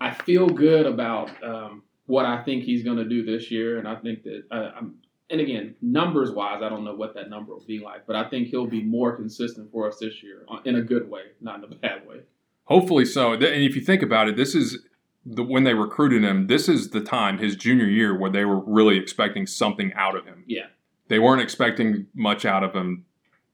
I 0.00 0.08
I 0.08 0.14
feel 0.14 0.48
good 0.48 0.86
about 0.86 1.30
um, 1.42 1.82
what 2.06 2.24
I 2.24 2.42
think 2.42 2.64
he's 2.64 2.82
going 2.82 2.98
to 2.98 3.04
do 3.04 3.24
this 3.24 3.50
year, 3.50 3.78
and 3.78 3.86
I 3.86 3.96
think 3.96 4.22
that 4.24 4.44
uh, 4.50 4.70
I'm. 4.76 4.94
And 5.30 5.42
again, 5.42 5.74
numbers 5.82 6.30
wise, 6.30 6.62
I 6.62 6.70
don't 6.70 6.84
know 6.84 6.94
what 6.94 7.12
that 7.12 7.28
number 7.28 7.52
will 7.52 7.64
be 7.66 7.80
like, 7.80 8.06
but 8.06 8.16
I 8.16 8.30
think 8.30 8.48
he'll 8.48 8.66
be 8.66 8.82
more 8.82 9.14
consistent 9.14 9.70
for 9.70 9.86
us 9.86 9.98
this 9.98 10.22
year 10.22 10.46
in 10.64 10.76
a 10.76 10.80
good 10.80 11.10
way, 11.10 11.20
not 11.42 11.62
in 11.62 11.64
a 11.64 11.74
bad 11.76 12.08
way. 12.08 12.20
Hopefully 12.64 13.04
so. 13.04 13.34
And 13.34 13.42
if 13.42 13.76
you 13.76 13.82
think 13.82 14.02
about 14.02 14.28
it, 14.28 14.36
this 14.36 14.54
is 14.54 14.78
the 15.26 15.42
when 15.42 15.64
they 15.64 15.74
recruited 15.74 16.24
him. 16.24 16.46
This 16.46 16.66
is 16.66 16.90
the 16.90 17.02
time 17.02 17.36
his 17.36 17.56
junior 17.56 17.84
year 17.84 18.18
where 18.18 18.30
they 18.30 18.46
were 18.46 18.60
really 18.60 18.96
expecting 18.96 19.46
something 19.46 19.92
out 19.94 20.16
of 20.16 20.24
him. 20.24 20.44
Yeah. 20.46 20.66
They 21.08 21.18
weren't 21.18 21.42
expecting 21.42 22.06
much 22.14 22.46
out 22.46 22.64
of 22.64 22.74
him 22.74 23.04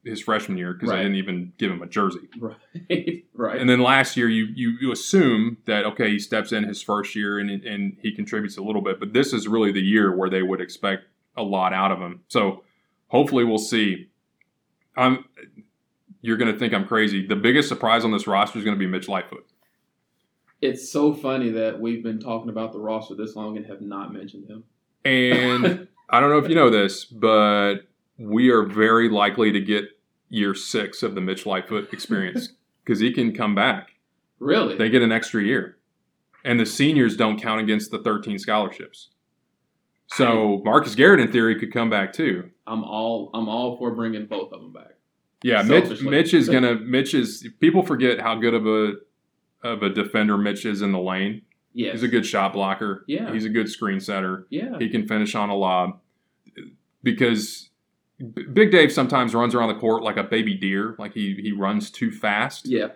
his 0.05 0.21
freshman 0.21 0.59
year 0.59 0.73
because 0.75 0.91
Right. 0.91 0.97
they 0.99 1.03
didn't 1.05 1.17
even 1.17 1.53
give 1.59 1.71
him 1.71 1.83
a 1.83 1.87
jersey. 1.87 2.29
Right, 2.39 3.25
right. 3.35 3.61
And 3.61 3.69
then 3.69 3.81
last 3.81 4.17
year, 4.17 4.29
you, 4.29 4.47
you 4.55 4.77
you 4.81 4.93
assume 4.93 5.57
that 5.67 5.85
okay, 5.87 6.11
he 6.11 6.19
steps 6.19 6.53
in 6.53 6.65
his 6.65 6.83
first 6.83 7.15
year 7.17 7.39
and 7.39 7.51
and 7.51 7.97
he 8.03 8.13
contributes 8.15 8.57
a 8.57 8.63
little 8.63 8.83
bit, 8.83 9.01
but 9.01 9.13
this 9.13 9.33
is 9.33 9.49
really 9.49 9.73
the 9.73 9.81
year 9.83 10.15
where 10.15 10.29
they 10.29 10.43
would 10.43 10.61
expect 10.61 11.05
a 11.37 11.43
lot 11.43 11.73
out 11.73 11.91
of 11.91 11.99
him. 11.99 12.21
So 12.29 12.63
hopefully, 13.09 13.45
we'll 13.45 13.59
see. 13.59 14.09
Um, 14.97 15.25
you're 16.21 16.37
going 16.37 16.53
to 16.53 16.59
think 16.59 16.73
I'm 16.73 16.87
crazy. 16.87 17.27
The 17.27 17.37
biggest 17.37 17.69
surprise 17.69 18.05
on 18.05 18.13
this 18.13 18.27
roster 18.27 18.59
is 18.59 18.65
going 18.65 18.77
to 18.77 18.79
be 18.79 18.87
Mitch 18.87 19.09
Lightfoot. 19.09 19.47
It's 20.63 20.89
so 20.91 21.13
funny 21.13 21.51
that 21.51 21.81
we've 21.81 22.03
been 22.03 22.19
talking 22.21 22.49
about 22.49 22.73
the 22.73 22.79
roster 22.79 23.15
this 23.15 23.37
long 23.37 23.57
and 23.57 23.67
have 23.67 23.83
not 23.83 24.13
mentioned 24.13 24.49
him. 24.49 24.65
And 25.05 25.89
I 26.09 26.21
don't 26.21 26.31
know 26.31 26.39
if 26.39 26.49
you 26.49 26.55
know 26.55 26.71
this, 26.71 27.05
but 27.05 27.81
we 28.19 28.49
are 28.51 28.63
very 28.63 29.09
likely 29.11 29.53
to 29.53 29.61
get 29.61 29.85
year 30.35 30.55
six 30.55 31.03
of 31.03 31.15
the 31.15 31.21
Mitch 31.21 31.47
Lightfoot 31.47 31.93
experience 31.93 32.51
because 32.85 33.01
he 33.01 33.13
can 33.13 33.35
come 33.35 33.55
back. 33.55 33.93
really? 34.39 34.77
They 34.77 34.91
get 34.91 35.03
an 35.03 35.13
extra 35.13 35.43
year. 35.43 35.79
And 36.45 36.61
the 36.61 36.67
seniors 36.67 37.17
don't 37.17 37.41
count 37.41 37.61
against 37.61 37.91
the 37.91 37.99
13 38.01 38.39
scholarships. 38.39 39.09
So 40.09 40.61
Marcus 40.65 40.95
Garrett, 40.95 41.21
in 41.21 41.33
theory, 41.33 41.59
could 41.59 41.73
come 41.73 41.89
back 41.89 42.13
too. 42.13 42.51
I'm 42.67 42.85
all 42.85 43.31
I'm 43.33 43.49
all 43.49 43.79
for 43.79 43.91
bringing 43.93 44.27
both 44.27 44.53
of 44.53 44.61
them 44.61 44.73
back. 44.73 44.93
Yeah, 45.43 45.63
Mitch, 45.63 46.03
Mitch 46.03 46.35
is 46.35 46.49
gonna. 46.49 46.75
Mitch 46.81 47.15
is. 47.15 47.49
People 47.61 47.83
forget 47.83 48.21
how 48.21 48.35
good 48.37 48.53
of 48.55 48.67
a 48.67 48.93
of 49.63 49.83
a 49.83 49.89
defender 49.89 50.37
Mitch 50.37 50.67
is 50.67 50.83
in 50.83 50.93
the 50.93 50.99
lane. 50.99 51.43
Yeah, 51.73 51.93
He's 51.93 52.03
a 52.03 52.09
good 52.09 52.25
shot 52.27 52.53
blocker. 52.53 53.05
Yeah. 53.09 53.33
He's 53.33 53.45
a 53.47 53.49
good 53.49 53.69
screen 53.69 53.99
setter. 53.99 54.47
yeah. 54.51 54.79
He 54.79 54.89
can 54.91 55.09
finish 55.09 55.35
on 55.35 55.49
a 55.49 55.57
lob. 55.57 55.99
Because 57.03 57.71
Big 58.53 58.71
Dave 58.71 58.93
sometimes 58.93 59.35
runs 59.35 59.55
around 59.55 59.69
the 59.69 59.81
court 59.81 60.03
like 60.03 60.17
a 60.17 60.23
baby 60.23 60.55
deer, 60.55 60.95
like 60.99 61.13
he 61.15 61.35
he 61.35 61.53
runs 61.53 61.91
too 61.91 62.11
fast, 62.13 62.67
Yeah. 62.67 62.89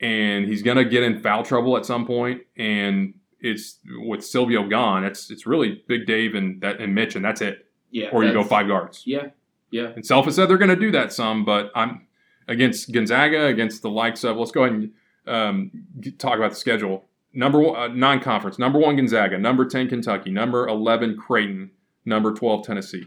and 0.00 0.46
he's 0.46 0.62
gonna 0.62 0.84
get 0.84 1.02
in 1.02 1.20
foul 1.20 1.42
trouble 1.42 1.76
at 1.76 1.86
some 1.86 2.06
point. 2.06 2.42
And 2.56 3.14
it's 3.40 3.78
with 4.06 4.24
Silvio 4.24 4.68
gone, 4.68 5.04
it's 5.04 5.30
it's 5.30 5.46
really 5.46 5.82
Big 5.88 6.06
Dave 6.06 6.34
and 6.34 6.60
that 6.60 6.80
and 6.80 6.94
Mitch, 6.94 7.16
and 7.16 7.24
that's 7.24 7.40
it. 7.40 7.66
Yeah. 7.90 8.08
Or 8.12 8.24
you 8.24 8.32
go 8.32 8.44
five 8.44 8.66
guards. 8.68 9.02
Yeah. 9.06 9.28
Yeah. 9.70 9.92
And 9.94 10.04
Self 10.04 10.26
has 10.26 10.34
said 10.36 10.48
they're 10.50 10.58
going 10.58 10.68
to 10.70 10.76
do 10.76 10.90
that 10.92 11.12
some, 11.12 11.44
but 11.44 11.70
I'm 11.74 12.06
against 12.46 12.92
Gonzaga, 12.92 13.46
against 13.46 13.82
the 13.82 13.90
likes 13.90 14.22
of. 14.22 14.36
Let's 14.36 14.50
go 14.52 14.64
ahead 14.64 14.76
and 14.76 14.92
um, 15.26 15.70
talk 16.18 16.36
about 16.36 16.50
the 16.50 16.56
schedule. 16.56 17.04
Number 17.32 17.60
one, 17.60 17.76
uh, 17.76 17.88
non-conference. 17.88 18.58
Number 18.58 18.78
one 18.78 18.96
Gonzaga. 18.96 19.38
Number 19.38 19.64
ten 19.66 19.88
Kentucky. 19.88 20.30
Number 20.30 20.66
eleven 20.68 21.16
Creighton. 21.16 21.70
Number 22.04 22.32
twelve 22.34 22.66
Tennessee. 22.66 23.06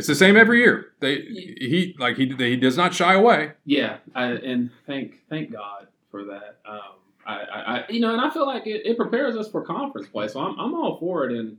It's 0.00 0.08
the 0.08 0.14
same 0.14 0.34
every 0.34 0.60
year. 0.60 0.92
They 1.00 1.16
he 1.16 1.94
like 1.98 2.16
he 2.16 2.34
he 2.38 2.56
does 2.56 2.74
not 2.74 2.94
shy 2.94 3.12
away. 3.12 3.52
Yeah, 3.66 3.98
I, 4.14 4.28
and 4.28 4.70
thank 4.86 5.28
thank 5.28 5.52
God 5.52 5.88
for 6.10 6.24
that. 6.24 6.56
Um, 6.64 6.78
I, 7.26 7.34
I, 7.34 7.60
I, 7.60 7.84
you 7.90 8.00
know, 8.00 8.10
and 8.10 8.18
I 8.18 8.30
feel 8.30 8.46
like 8.46 8.66
it, 8.66 8.86
it 8.86 8.96
prepares 8.96 9.36
us 9.36 9.50
for 9.50 9.60
conference 9.60 10.08
play, 10.08 10.26
so 10.28 10.40
I'm, 10.40 10.58
I'm 10.58 10.72
all 10.74 10.96
for 10.98 11.28
it. 11.28 11.36
And 11.36 11.58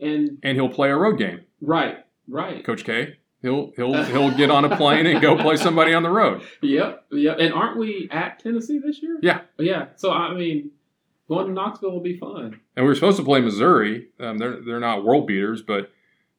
and 0.00 0.38
and 0.42 0.56
he'll 0.56 0.70
play 0.70 0.88
a 0.88 0.96
road 0.96 1.18
game. 1.18 1.42
right, 1.60 1.98
right, 2.26 2.64
Coach 2.64 2.84
K. 2.84 3.18
He'll 3.42 3.70
he'll 3.76 4.02
he'll 4.12 4.34
get 4.34 4.50
on 4.50 4.64
a 4.64 4.74
plane 4.74 5.04
and 5.04 5.20
go 5.20 5.36
play 5.36 5.56
somebody 5.56 5.92
on 5.92 6.02
the 6.02 6.10
road. 6.10 6.40
yep, 6.62 7.04
yep. 7.10 7.36
And 7.38 7.52
aren't 7.52 7.76
we 7.76 8.08
at 8.10 8.38
Tennessee 8.38 8.78
this 8.78 9.02
year? 9.02 9.18
Yeah. 9.20 9.42
yeah. 9.58 9.88
So 9.96 10.10
I 10.10 10.32
mean, 10.32 10.70
going 11.28 11.48
to 11.48 11.52
Knoxville 11.52 11.92
will 11.92 12.00
be 12.00 12.16
fun. 12.16 12.60
and 12.76 12.84
we 12.86 12.88
were 12.88 12.94
supposed 12.94 13.18
to 13.18 13.24
play 13.24 13.42
Missouri. 13.42 14.08
Um, 14.18 14.38
they're 14.38 14.62
they're 14.62 14.80
not 14.80 15.04
world 15.04 15.26
beaters, 15.26 15.60
but 15.60 15.90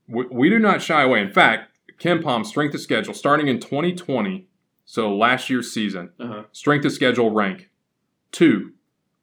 we, 0.10 0.26
we 0.32 0.50
do 0.50 0.60
not 0.60 0.82
shy 0.82 1.04
away. 1.04 1.22
In 1.22 1.32
fact, 1.32 1.72
KenPom 2.00 2.46
strength 2.46 2.74
of 2.76 2.82
schedule 2.82 3.14
starting 3.14 3.48
in 3.48 3.60
2020, 3.60 4.48
so 4.86 5.16
last 5.16 5.50
year's 5.50 5.72
season, 5.72 6.10
Uh-huh. 6.20 6.44
strength 6.52 6.86
of 6.86 6.92
schedule 6.92 7.32
rank 7.32 7.70
two, 8.32 8.74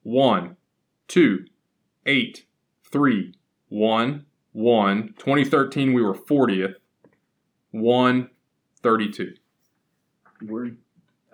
one, 0.03 0.57
two, 1.09 1.45
eight, 2.07 2.47
three, 2.91 3.35
one, 3.69 4.27
one. 4.53 5.15
2013 5.19 5.93
we 5.93 6.03
were 6.03 6.15
40th, 6.15 6.75
one, 7.71 8.31
32. 8.83 9.35
We're, 10.43 10.73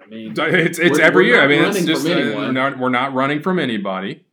I 0.03 0.07
mean, 0.07 0.35
It's 0.39 0.79
it's 0.79 0.99
every 0.99 1.27
year. 1.27 1.41
I 1.43 1.47
mean, 1.47 1.63
it's 1.65 1.85
just 1.85 2.07
uh, 2.07 2.11
we're 2.11 2.53
not 2.53 2.79
we're 2.79 2.89
not 2.89 3.15
running 3.15 3.43
from 3.43 3.59
anybody. 3.59 4.25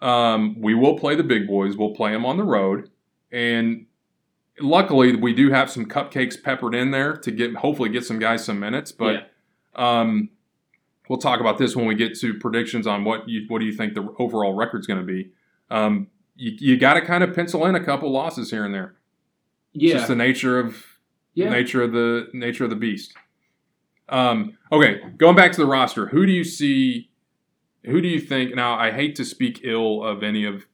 Um, 0.00 0.56
we 0.60 0.74
will 0.74 0.98
play 0.98 1.14
the 1.14 1.22
big 1.24 1.46
boys. 1.46 1.76
We'll 1.76 1.94
play 1.94 2.12
them 2.12 2.24
on 2.24 2.36
the 2.38 2.44
road, 2.44 2.90
and 3.30 3.86
luckily 4.60 5.16
we 5.16 5.34
do 5.34 5.50
have 5.50 5.70
some 5.70 5.86
cupcakes 5.86 6.40
peppered 6.40 6.74
in 6.74 6.90
there 6.90 7.16
to 7.16 7.30
get 7.30 7.56
hopefully 7.56 7.88
get 7.88 8.04
some 8.04 8.18
guys 8.18 8.44
some 8.44 8.60
minutes. 8.60 8.92
But 8.92 9.30
um, 9.74 10.30
we'll 11.08 11.18
talk 11.18 11.40
about 11.40 11.58
this 11.58 11.74
when 11.74 11.86
we 11.86 11.94
get 11.94 12.18
to 12.20 12.34
predictions 12.34 12.86
on 12.86 13.04
what 13.04 13.28
you 13.28 13.44
what 13.48 13.58
do 13.58 13.66
you 13.66 13.72
think 13.72 13.94
the 13.94 14.08
overall 14.18 14.54
record's 14.54 14.86
going 14.86 15.00
to 15.00 15.06
be. 15.06 15.30
Um, 15.70 16.08
you 16.36 16.52
you 16.58 16.76
got 16.78 16.94
to 16.94 17.02
kind 17.02 17.24
of 17.24 17.34
pencil 17.34 17.66
in 17.66 17.74
a 17.74 17.84
couple 17.84 18.10
losses 18.10 18.50
here 18.50 18.64
and 18.64 18.74
there. 18.74 18.94
It's 19.74 19.84
yeah, 19.84 19.94
just 19.94 20.08
the 20.08 20.16
nature 20.16 20.58
of 20.58 20.84
yeah. 21.34 21.50
nature 21.50 21.82
of 21.82 21.92
the 21.92 22.28
nature 22.32 22.64
of 22.64 22.70
the 22.70 22.76
beast. 22.76 23.14
Um, 24.08 24.58
okay, 24.72 25.00
going 25.16 25.36
back 25.36 25.52
to 25.52 25.60
the 25.60 25.66
roster, 25.66 26.06
who 26.08 26.26
do 26.26 26.32
you 26.32 26.44
see? 26.44 27.10
Who 27.84 28.00
do 28.00 28.08
you 28.08 28.20
think? 28.20 28.54
Now, 28.54 28.74
I 28.78 28.90
hate 28.90 29.14
to 29.16 29.24
speak 29.24 29.60
ill 29.64 30.04
of 30.04 30.22
any 30.22 30.44
of 30.44 30.66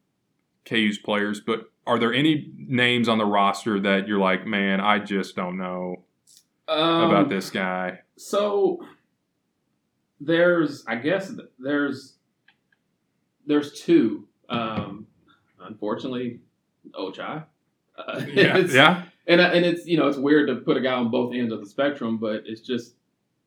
KU's 0.65 0.99
players, 0.99 1.41
but 1.41 1.71
are 1.87 1.99
there 1.99 2.13
any 2.13 2.51
names 2.57 3.09
on 3.09 3.19
the 3.19 3.25
roster 3.25 3.79
that 3.81 4.09
you're 4.09 4.19
like, 4.19 4.47
man, 4.47 4.81
I 4.81 4.99
just 4.99 5.37
don't 5.37 5.57
know 5.57 6.03
Um, 6.69 7.03
about 7.11 7.29
this 7.29 7.51
guy? 7.51 8.01
So 8.17 8.81
there's, 10.21 10.85
I 10.87 10.97
guess 10.97 11.33
there's 11.59 12.15
there's 13.47 13.81
two. 13.81 14.27
Um, 14.49 15.07
unfortunately, 15.61 16.41
Ochai. 16.93 17.45
Uh, 17.97 18.23
Yeah, 18.33 18.59
yeah, 18.59 19.03
and 19.27 19.41
and 19.41 19.65
it's 19.65 19.87
you 19.87 19.97
know 19.97 20.09
it's 20.09 20.19
weird 20.19 20.49
to 20.49 20.57
put 20.57 20.77
a 20.77 20.81
guy 20.81 20.93
on 20.95 21.11
both 21.11 21.35
ends 21.35 21.53
of 21.53 21.61
the 21.61 21.67
spectrum, 21.67 22.19
but 22.19 22.43
it's 22.47 22.61
just 22.61 22.95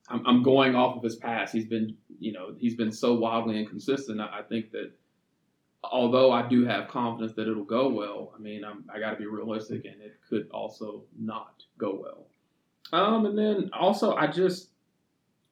I'm, 0.09 0.25
I'm 0.25 0.43
going 0.43 0.75
off 0.75 0.95
of 0.97 1.03
his 1.03 1.17
past. 1.17 1.53
He's 1.53 1.65
been 1.65 1.95
you 2.19 2.31
know 2.31 2.53
he's 2.57 2.75
been 2.75 2.91
so 2.91 3.15
wildly 3.15 3.59
inconsistent. 3.59 4.21
I, 4.21 4.39
I 4.39 4.41
think 4.43 4.71
that 4.71 4.91
although 5.83 6.31
I 6.31 6.47
do 6.47 6.65
have 6.65 6.87
confidence 6.87 7.33
that 7.35 7.47
it'll 7.47 7.63
go 7.63 7.89
well, 7.89 8.33
I 8.35 8.39
mean 8.41 8.63
I'm, 8.63 8.83
I 8.93 8.99
got 8.99 9.11
to 9.11 9.17
be 9.17 9.25
realistic, 9.25 9.85
and 9.85 10.01
it 10.01 10.17
could 10.29 10.49
also 10.51 11.03
not 11.17 11.63
go 11.77 11.99
well. 12.01 12.25
Um, 12.91 13.25
and 13.25 13.37
then 13.37 13.69
also 13.73 14.15
I 14.15 14.27
just 14.27 14.69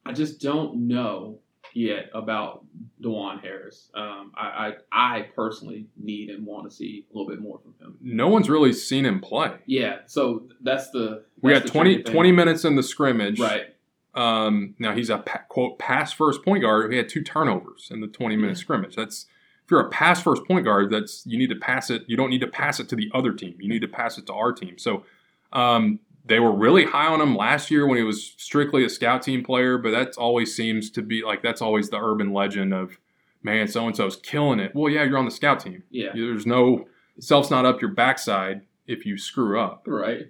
I 0.04 0.12
just 0.12 0.40
don't 0.40 0.88
know 0.88 1.38
yet 1.74 2.10
about 2.14 2.64
Dajuan 3.02 3.40
Harris. 3.42 3.90
Um, 3.94 4.32
I, 4.36 4.74
I 4.92 5.16
I 5.18 5.22
personally 5.36 5.86
need 5.96 6.30
and 6.30 6.44
want 6.46 6.68
to 6.68 6.74
see 6.74 7.06
a 7.12 7.16
little 7.16 7.30
bit 7.30 7.40
more 7.40 7.58
from 7.60 7.74
him. 7.80 7.96
no 8.00 8.28
one's 8.28 8.48
really 8.50 8.72
seen 8.72 9.04
him 9.06 9.20
play. 9.20 9.52
Yeah, 9.66 9.98
so 10.06 10.48
that's 10.60 10.90
the 10.90 11.24
We 11.42 11.52
that's 11.52 11.66
got 11.70 11.84
the 11.84 12.00
20, 12.00 12.02
20 12.04 12.32
minutes 12.32 12.64
in 12.64 12.74
the 12.76 12.82
scrimmage. 12.82 13.38
right. 13.38 13.74
Um, 14.14 14.74
now 14.80 14.94
he's 14.94 15.10
a 15.10 15.18
pa- 15.18 15.44
quote 15.48 15.78
pass 15.78 16.12
first 16.12 16.42
point 16.44 16.62
guard. 16.62 16.90
He 16.90 16.96
had 16.96 17.08
two 17.08 17.22
turnovers 17.22 17.88
in 17.92 18.00
the 18.00 18.08
twenty 18.08 18.34
minute 18.36 18.56
scrimmage. 18.56 18.96
That's 18.96 19.26
if 19.68 19.72
you're 19.72 19.80
a 19.80 19.90
pass 19.90 20.22
first 20.22 20.46
point 20.46 20.64
guard, 20.64 20.88
that's 20.88 21.26
you 21.26 21.36
need 21.36 21.50
to 21.50 21.56
pass 21.56 21.90
it. 21.90 22.02
You 22.06 22.16
don't 22.16 22.30
need 22.30 22.40
to 22.40 22.46
pass 22.46 22.80
it 22.80 22.88
to 22.88 22.96
the 22.96 23.10
other 23.12 23.34
team. 23.34 23.54
You 23.60 23.68
need 23.68 23.82
to 23.82 23.86
pass 23.88 24.16
it 24.16 24.24
to 24.28 24.32
our 24.32 24.50
team. 24.50 24.78
So 24.78 25.04
um, 25.52 26.00
they 26.24 26.40
were 26.40 26.52
really 26.52 26.86
high 26.86 27.06
on 27.06 27.20
him 27.20 27.36
last 27.36 27.70
year 27.70 27.86
when 27.86 27.98
he 27.98 28.02
was 28.02 28.32
strictly 28.38 28.82
a 28.82 28.88
scout 28.88 29.20
team 29.20 29.44
player. 29.44 29.76
But 29.76 29.90
that 29.90 30.16
always 30.16 30.56
seems 30.56 30.90
to 30.92 31.02
be 31.02 31.22
like 31.22 31.42
that's 31.42 31.60
always 31.60 31.90
the 31.90 31.98
urban 31.98 32.32
legend 32.32 32.72
of 32.72 32.98
man, 33.42 33.68
so 33.68 33.86
and 33.86 33.94
so's 33.94 34.16
killing 34.16 34.58
it. 34.58 34.74
Well, 34.74 34.90
yeah, 34.90 35.04
you're 35.04 35.18
on 35.18 35.26
the 35.26 35.30
scout 35.30 35.60
team. 35.60 35.82
Yeah, 35.90 36.12
There's 36.14 36.46
no 36.46 36.88
self's 37.20 37.50
not 37.50 37.66
up 37.66 37.82
your 37.82 37.90
backside 37.90 38.62
if 38.86 39.04
you 39.04 39.18
screw 39.18 39.60
up. 39.60 39.82
right. 39.86 40.28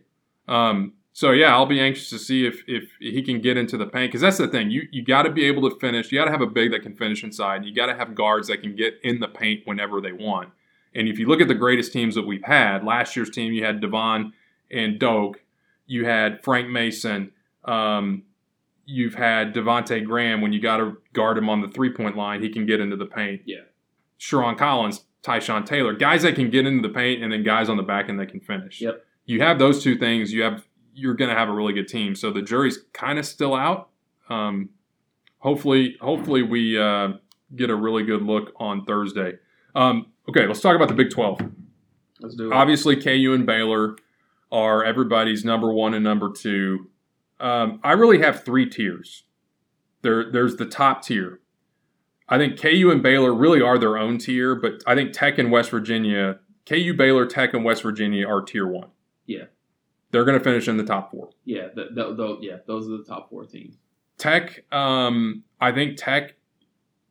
Um, 0.49 0.95
so 1.13 1.33
yeah, 1.33 1.53
I'll 1.53 1.67
be 1.67 1.81
anxious 1.81 2.11
to 2.11 2.19
see 2.19 2.47
if 2.47 2.63
if 2.67 2.91
he 3.01 3.23
can 3.23 3.41
get 3.41 3.57
into 3.57 3.77
the 3.77 3.87
paint 3.87 4.11
because 4.11 4.21
that's 4.21 4.39
the 4.39 4.49
thing. 4.49 4.71
You 4.71 4.89
you 4.93 5.05
got 5.05 5.23
to 5.23 5.31
be 5.31 5.45
able 5.45 5.69
to 5.69 5.77
finish. 5.79 6.13
You 6.13 6.19
got 6.19 6.27
to 6.27 6.31
have 6.31 6.41
a 6.41 6.47
big 6.47 6.71
that 6.73 6.83
can 6.83 6.95
finish 6.95 7.25
inside. 7.25 7.65
You 7.65 7.75
got 7.75 7.87
to 7.87 7.95
have 7.95 8.15
guards 8.15 8.49
that 8.49 8.63
can 8.63 8.77
get 8.77 8.95
in 9.03 9.21
the 9.21 9.29
paint 9.29 9.63
whenever 9.65 10.01
they 10.01 10.13
want. 10.13 10.51
And 10.95 11.09
if 11.09 11.19
you 11.19 11.27
look 11.27 11.41
at 11.41 11.49
the 11.49 11.55
greatest 11.55 11.93
teams 11.93 12.15
that 12.15 12.27
we've 12.27 12.45
had, 12.45 12.85
last 12.85 13.15
year's 13.17 13.31
team, 13.31 13.53
you 13.53 13.65
had 13.65 13.81
Devon 13.81 14.33
and 14.71 14.99
Doke. 14.99 15.43
You 15.87 16.05
had 16.05 16.43
Frank 16.43 16.69
Mason. 16.69 17.33
Um, 17.65 18.25
you've 18.85 19.15
had 19.15 19.55
Devonte 19.55 20.05
Graham. 20.05 20.41
When 20.41 20.53
you 20.53 20.61
got 20.61 20.79
to 20.79 20.97
guard 21.13 21.39
him 21.39 21.49
on 21.49 21.61
the 21.61 21.69
three 21.69 21.93
point 21.93 22.17
line, 22.17 22.43
he 22.43 22.49
can 22.49 22.67
get 22.67 22.81
into 22.81 22.97
the 22.97 23.07
paint. 23.07 23.43
Yeah. 23.45 23.63
Sherron 24.19 24.59
Collins, 24.59 25.05
Tyshawn 25.23 25.65
Taylor, 25.65 25.95
guys 25.95 26.23
that 26.23 26.35
can 26.35 26.51
get 26.51 26.67
into 26.67 26.87
the 26.87 26.93
paint, 26.93 27.23
and 27.23 27.33
then 27.33 27.43
guys 27.43 27.69
on 27.69 27.77
the 27.77 27.83
back 27.83 28.09
end 28.09 28.19
that 28.19 28.31
can 28.31 28.41
finish. 28.41 28.81
Yep. 28.81 29.05
You 29.27 29.41
have 29.43 29.59
those 29.59 29.83
two 29.83 29.97
things. 29.97 30.33
You 30.33 30.43
have 30.43 30.65
you're 30.99 31.15
going 31.15 31.31
to 31.31 31.37
have 31.37 31.49
a 31.49 31.53
really 31.53 31.73
good 31.73 31.89
team. 31.89 32.15
So 32.15 32.31
the 32.31 32.43
jury's 32.43 32.79
kind 32.93 33.19
of 33.19 33.27
still 33.27 33.55
out. 33.55 33.91
Um, 34.29 34.71
hopefully, 35.39 35.97
hopefully 36.01 36.43
we 36.43 36.79
uh, 36.79 37.11
get 37.55 37.71
a 37.71 37.75
really 37.75 38.03
good 38.03 38.23
look 38.23 38.53
on 38.57 38.85
Thursday. 38.85 39.35
Um, 39.75 40.07
okay, 40.29 40.47
let's 40.47 40.61
talk 40.61 40.77
about 40.77 40.89
the 40.89 40.95
Big 40.95 41.11
Twelve. 41.11 41.41
Let's 42.21 42.35
do 42.35 42.51
it. 42.51 42.55
Obviously, 42.55 42.97
KU 42.97 43.33
and 43.33 43.47
Baylor 43.47 43.97
are 44.51 44.85
everybody's 44.85 45.45
number 45.45 45.73
one 45.73 45.95
and 45.95 46.03
number 46.03 46.33
two. 46.33 46.91
Um, 47.39 47.81
I 47.85 47.93
really 47.93 48.21
have 48.21 48.45
three 48.45 48.69
tiers. 48.69 49.25
There, 50.03 50.31
there's 50.31 50.57
the 50.57 50.67
top 50.67 51.03
tier. 51.03 51.41
I 52.29 52.37
think 52.39 52.61
KU 52.61 52.91
and 52.91 53.03
Baylor 53.03 53.33
really 53.33 53.61
are 53.61 53.79
their 53.79 53.97
own 53.97 54.19
tier, 54.19 54.55
but 54.55 54.83
I 54.87 54.95
think 54.95 55.13
Tech 55.13 55.39
and 55.39 55.51
West 55.51 55.71
Virginia, 55.71 56.41
KU, 56.67 56.93
Baylor, 56.95 57.27
Tech, 57.27 57.55
and 57.55 57.65
West 57.65 57.83
Virginia 57.83 58.27
are 58.29 58.43
tier 58.43 58.67
one. 58.67 58.89
Yeah. 59.27 59.45
They're 60.11 60.25
going 60.25 60.39
to 60.39 60.45
finish 60.45 60.69
in 60.69 60.77
the 60.77 60.85
top 60.85 61.11
four. 61.11 61.31
Yeah, 61.45 61.69
th- 61.69 61.95
th- 61.95 62.17
th- 62.17 62.39
yeah, 62.41 62.57
those 62.67 62.89
are 62.89 62.97
the 62.97 63.05
top 63.05 63.29
four 63.29 63.45
teams. 63.45 63.77
Tech, 64.17 64.65
um, 64.73 65.45
I 65.61 65.71
think 65.73 65.97
Tech 65.99 66.35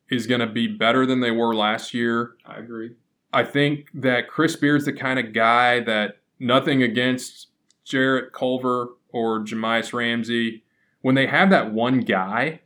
is 0.09 0.25
going 0.27 0.39
to 0.41 0.47
be 0.47 0.67
better 0.67 1.05
than 1.05 1.19
they 1.19 1.31
were 1.31 1.53
last 1.55 1.93
year. 1.93 2.35
I 2.45 2.57
agree. 2.57 2.91
I 3.33 3.43
think 3.43 3.87
that 3.93 4.27
Chris 4.29 4.55
Beard's 4.55 4.85
the 4.85 4.93
kind 4.93 5.19
of 5.19 5.33
guy 5.33 5.79
that 5.81 6.17
nothing 6.39 6.81
against 6.81 7.47
Jarrett 7.83 8.33
Culver 8.33 8.89
or 9.09 9.41
Jahmi'us 9.41 9.93
Ramsey. 9.93 10.63
When 11.01 11.15
they 11.15 11.27
have 11.27 11.49
that 11.51 11.71
one 11.73 11.99
guy, 12.01 12.61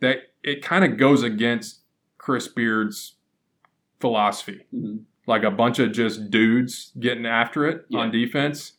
that 0.00 0.18
it 0.42 0.62
kind 0.62 0.84
of 0.84 0.96
goes 0.96 1.22
against 1.22 1.80
Chris 2.18 2.46
Beard's 2.48 3.16
philosophy. 4.00 4.64
hmm 4.70 4.98
Like 5.26 5.42
a 5.42 5.50
bunch 5.50 5.78
of 5.78 5.92
just 5.92 6.30
dudes 6.30 6.92
getting 7.00 7.26
after 7.26 7.66
it 7.66 7.84
Yeah. 7.88 8.00
on 8.00 8.10
defense. 8.10 8.74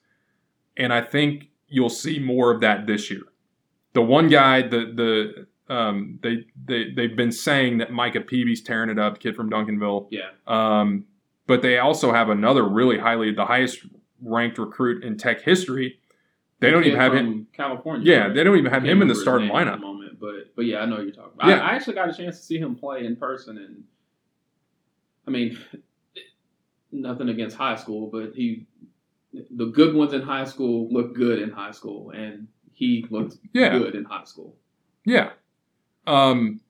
And 0.78 0.93
I 0.93 1.01
think 1.01 1.49
you'll 1.67 1.89
see 1.89 2.19
more 2.19 2.51
of 2.51 2.61
that 2.61 2.88
this 2.88 3.09
year. 3.09 3.24
The 3.93 4.01
one 4.01 4.30
guy, 4.30 4.61
the 4.61 5.47
the 5.67 5.74
um, 5.74 6.19
they 6.22 6.45
they 6.65 6.91
they've 6.91 7.15
been 7.15 7.32
saying 7.32 7.80
that 7.80 7.91
Micah 7.91 8.22
Peavy's 8.22 8.61
tearing 8.61 8.89
it 8.89 8.99
up, 8.99 9.19
kid 9.19 9.36
from 9.36 9.49
Duncanville. 9.49 10.07
Yeah, 10.11 10.30
Um, 10.47 11.05
but 11.47 11.61
they 11.61 11.80
also 11.80 12.13
have 12.13 12.30
another 12.30 12.67
really 12.67 12.97
highly, 12.97 13.34
the 13.34 13.45
highest 13.45 13.86
ranked 14.22 14.57
recruit 14.57 15.03
in 15.03 15.17
Tech 15.17 15.41
history. 15.41 15.99
They 16.59 16.69
don't 16.69 16.84
Kid 16.84 16.89
even 16.89 16.99
have 16.99 17.11
from 17.13 17.17
him. 17.17 17.47
California. 17.53 18.09
Yeah, 18.09 18.30
they 18.30 18.43
don't 18.43 18.57
even 18.57 18.72
have 18.72 18.86
him 18.86 19.01
in 19.01 19.07
the 19.07 19.15
starting 19.15 19.49
at 19.49 19.53
the 19.53 19.72
lineup. 19.72 19.82
moment, 19.82 20.19
but 20.19 20.55
but 20.55 20.65
yeah, 20.65 20.80
I 20.80 20.86
know 20.86 20.97
what 20.97 21.05
you're 21.05 21.13
talking 21.13 21.32
about. 21.34 21.49
Yeah. 21.49 21.55
I, 21.59 21.72
I 21.72 21.76
actually 21.76 21.95
got 21.95 22.09
a 22.09 22.13
chance 22.13 22.38
to 22.38 22.43
see 22.43 22.59
him 22.59 22.76
play 22.76 23.05
in 23.05 23.15
person, 23.15 23.57
and 23.57 23.84
I 25.28 25.32
mean, 25.32 25.57
nothing 26.91 27.30
against 27.30 27.57
high 27.57 27.76
school, 27.76 28.09
but 28.11 28.34
he, 28.36 28.67
the 29.34 29.66
good 29.68 29.96
ones 29.96 30.14
in 30.14 30.22
high 30.22 30.46
school 30.46 30.88
look 30.92 31.16
good 31.16 31.40
in 31.42 31.52
high 31.52 31.72
school, 31.72 32.12
and 32.12 32.48
he 32.74 33.06
looked 33.10 33.38
Yeah, 33.54 33.78
good 33.78 33.96
in 33.96 34.04
high 34.06 34.24
school. 34.26 34.56
yeah. 35.06 35.32
Um, 36.08 36.62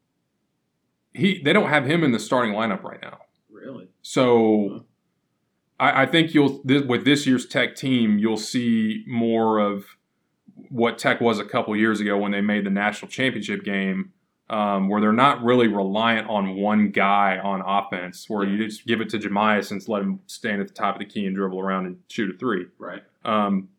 he 1.14 1.41
they 1.41 1.53
don't 1.53 1.70
have 1.70 1.86
him 1.86 2.03
in 2.03 2.12
the 2.12 2.20
starting 2.20 2.53
lineup 2.53 2.84
right 2.84 3.01
now. 3.01 3.20
Really? 3.49 3.88
So 4.01 4.86
I, 5.80 6.03
I 6.03 6.05
think 6.05 6.34
you'll 6.34 6.62
this, 6.64 6.84
with 6.84 7.05
this 7.05 7.26
year's 7.26 7.45
Tech 7.45 7.76
team, 7.76 8.20
you'll 8.20 8.38
see 8.38 9.03
more 9.07 9.59
of 9.59 9.86
what 10.70 10.97
Tech 10.97 11.22
was 11.22 11.39
a 11.39 11.45
couple 11.45 11.76
years 11.76 11.99
ago 12.01 12.18
when 12.18 12.32
they 12.32 12.41
made 12.41 12.66
the 12.66 12.70
national 12.70 13.09
championship 13.09 13.64
game, 13.64 14.12
um, 14.51 14.89
where 14.89 14.99
they're 14.99 15.13
not 15.13 15.41
really 15.41 15.69
reliant 15.69 16.29
on 16.29 16.55
one 16.57 16.89
guy 16.91 17.39
on 17.41 17.61
offense, 17.65 18.29
where 18.29 18.45
you 18.45 18.63
just 18.63 18.85
give 18.85 18.99
it 18.99 19.09
to 19.09 19.17
Jahmi'us 19.17 19.71
and 19.71 19.81
let 19.87 20.01
him 20.01 20.19
stand 20.27 20.61
at 20.61 20.67
the 20.67 20.73
top 20.73 20.95
of 20.95 20.99
the 20.99 21.05
key 21.05 21.25
and 21.25 21.33
dribble 21.33 21.59
around 21.59 21.85
and 21.85 21.97
shoot 22.09 22.35
a 22.35 22.37
three. 22.37 22.65
Right. 22.77 23.01
Um, 23.23 23.69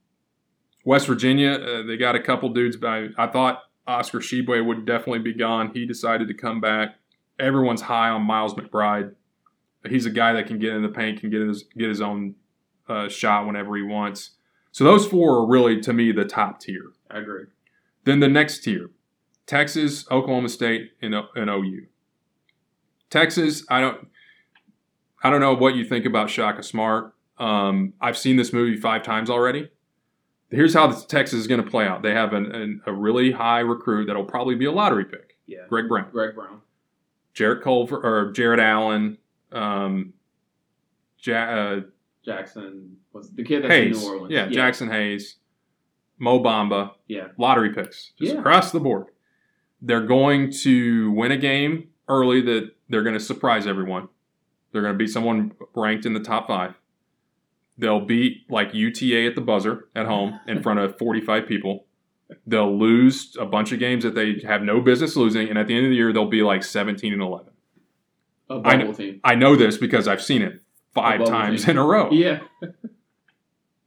West 0.87 1.07
Virginia, 1.07 1.53
uh, 1.53 1.83
they 1.87 1.99
got 1.99 2.17
a 2.17 2.21
couple 2.21 2.49
dudes. 2.49 2.79
By 2.79 3.09
I 3.19 3.27
thought 3.27 3.65
Oscar 3.87 4.21
Tshiebwe 4.21 4.65
would 4.65 4.87
definitely 4.87 5.19
be 5.19 5.35
gone. 5.35 5.73
He 5.75 5.85
decided 5.85 6.27
to 6.29 6.35
come 6.35 6.59
back. 6.59 6.97
Everyone's 7.39 7.83
high 7.83 8.09
on 8.09 8.23
Miles 8.23 8.55
McBride. 8.55 9.15
He's 9.87 10.07
a 10.07 10.11
guy 10.11 10.33
that 10.33 10.47
can 10.47 10.59
get 10.59 10.73
in 10.73 10.83
the 10.83 10.89
paint, 10.89 11.21
can 11.21 11.29
get 11.29 11.43
his 11.43 11.65
get 11.77 11.91
his 11.91 12.01
own 12.01 12.37
uh, 12.89 13.11
shot 13.11 13.47
whenever 13.47 13.77
he 13.77 13.83
wants. 13.83 14.31
So 14.71 14.85
those 14.85 15.07
four 15.07 15.37
are 15.37 15.47
really 15.47 15.83
to 15.83 15.93
me 15.93 16.13
the 16.13 16.25
top 16.25 16.61
tier. 16.61 16.93
I 17.11 17.19
agree. 17.19 17.45
Then 18.05 18.21
the 18.21 18.29
next 18.29 18.61
tier: 18.61 18.91
Texas, 19.47 20.07
Oklahoma 20.11 20.49
State, 20.49 20.93
and, 21.03 21.15
and 21.35 21.51
OU. 21.51 21.87
Texas, 23.11 23.65
I 23.69 23.81
don't, 23.81 24.09
I 25.23 25.31
don't 25.31 25.41
know 25.41 25.55
what 25.55 25.75
you 25.75 25.85
think 25.85 26.07
about 26.07 26.31
Shaka 26.31 26.63
Smart. 26.63 27.15
Um, 27.39 27.93
I've 28.01 28.17
seen 28.17 28.37
this 28.37 28.53
movie 28.53 28.77
five 28.77 29.03
times 29.03 29.29
already. 29.29 29.69
Here's 30.51 30.75
how 30.75 30.91
Texas 30.93 31.41
is 31.41 31.47
going 31.47 31.63
to 31.63 31.69
play 31.71 31.87
out. 31.87 32.03
They 32.03 32.13
have 32.13 32.33
an, 32.35 32.47
an, 32.55 32.83
a 32.87 32.93
really 32.93 33.33
high 33.33 33.61
recruit 33.61 34.07
that'll 34.07 34.25
probably 34.25 34.55
be 34.55 34.67
a 34.67 34.73
lottery 34.73 35.05
pick. 35.05 35.37
Yeah. 35.47 35.61
Greg 35.69 35.89
Brown, 35.89 36.09
Greg 36.13 36.35
Brown. 36.35 36.61
Jarrett 37.35 37.63
Culver, 37.63 37.97
or 37.97 38.33
Jarrett 38.33 38.61
Allen, 38.61 39.17
um, 39.51 40.13
ja- 41.21 41.37
uh, 41.37 41.81
Jackson 42.25 42.97
was 43.15 43.31
the 43.33 43.43
kid 43.43 43.63
that's 43.65 43.73
Hayes, 43.73 43.97
in 43.97 44.03
New 44.09 44.15
Orleans. 44.15 44.33
yeah, 44.33 44.47
Jaxson 44.49 44.91
Hayes, 44.93 45.37
Mo 46.19 46.41
Bamba, 46.41 46.93
Yeah. 47.09 47.29
lottery 47.39 47.73
picks 47.73 48.13
just 48.19 48.35
Yeah. 48.35 48.41
across 48.41 48.71
the 48.73 48.81
board. 48.81 49.07
They're 49.83 50.07
going 50.07 50.53
to 50.63 51.11
win 51.13 51.33
a 51.33 51.37
game 51.37 51.89
early 52.09 52.41
that 52.43 52.71
they're 52.89 53.03
going 53.03 53.15
to 53.19 53.21
surprise 53.21 53.67
everyone. 53.67 54.09
They're 54.71 54.81
going 54.83 54.95
to 54.95 54.99
beat 54.99 55.11
someone 55.11 55.53
ranked 55.75 56.07
in 56.07 56.15
the 56.15 56.21
top 56.21 56.47
five. 56.47 56.75
They'll 57.77 58.05
beat 58.05 58.49
like 58.49 58.73
UTA 58.75 59.27
at 59.27 59.35
the 59.35 59.41
buzzer 59.41 59.89
at 59.97 60.07
home 60.07 60.39
in 60.47 60.63
front 60.63 60.79
of 60.79 60.97
45 60.99 61.47
people. 61.47 61.87
They'll 62.47 62.79
lose 62.79 63.37
a 63.39 63.45
bunch 63.45 63.73
of 63.73 63.79
games 63.81 64.05
that 64.05 64.15
they 64.15 64.41
have 64.47 64.63
no 64.63 64.81
business 64.81 65.17
losing, 65.17 65.49
and 65.49 65.59
at 65.59 65.67
the 65.67 65.75
end 65.75 65.85
of 65.85 65.91
the 65.91 65.97
year, 65.97 66.13
they'll 66.13 66.27
be 66.31 66.43
like 66.43 66.63
17 66.63 67.13
and 67.13 67.21
11. 67.21 67.49
A 68.51 68.55
I 68.55 68.59
bubble 68.59 68.85
know- 68.87 68.93
team. 68.93 69.21
I 69.25 69.35
know 69.35 69.57
this 69.57 69.77
because 69.77 70.07
I've 70.09 70.23
seen 70.23 70.41
it 70.43 70.61
five 70.95 71.25
times 71.27 71.65
team. 71.65 71.73
in 71.73 71.79
a 71.79 71.85
row. 71.85 72.11
Yeah. 72.11 72.41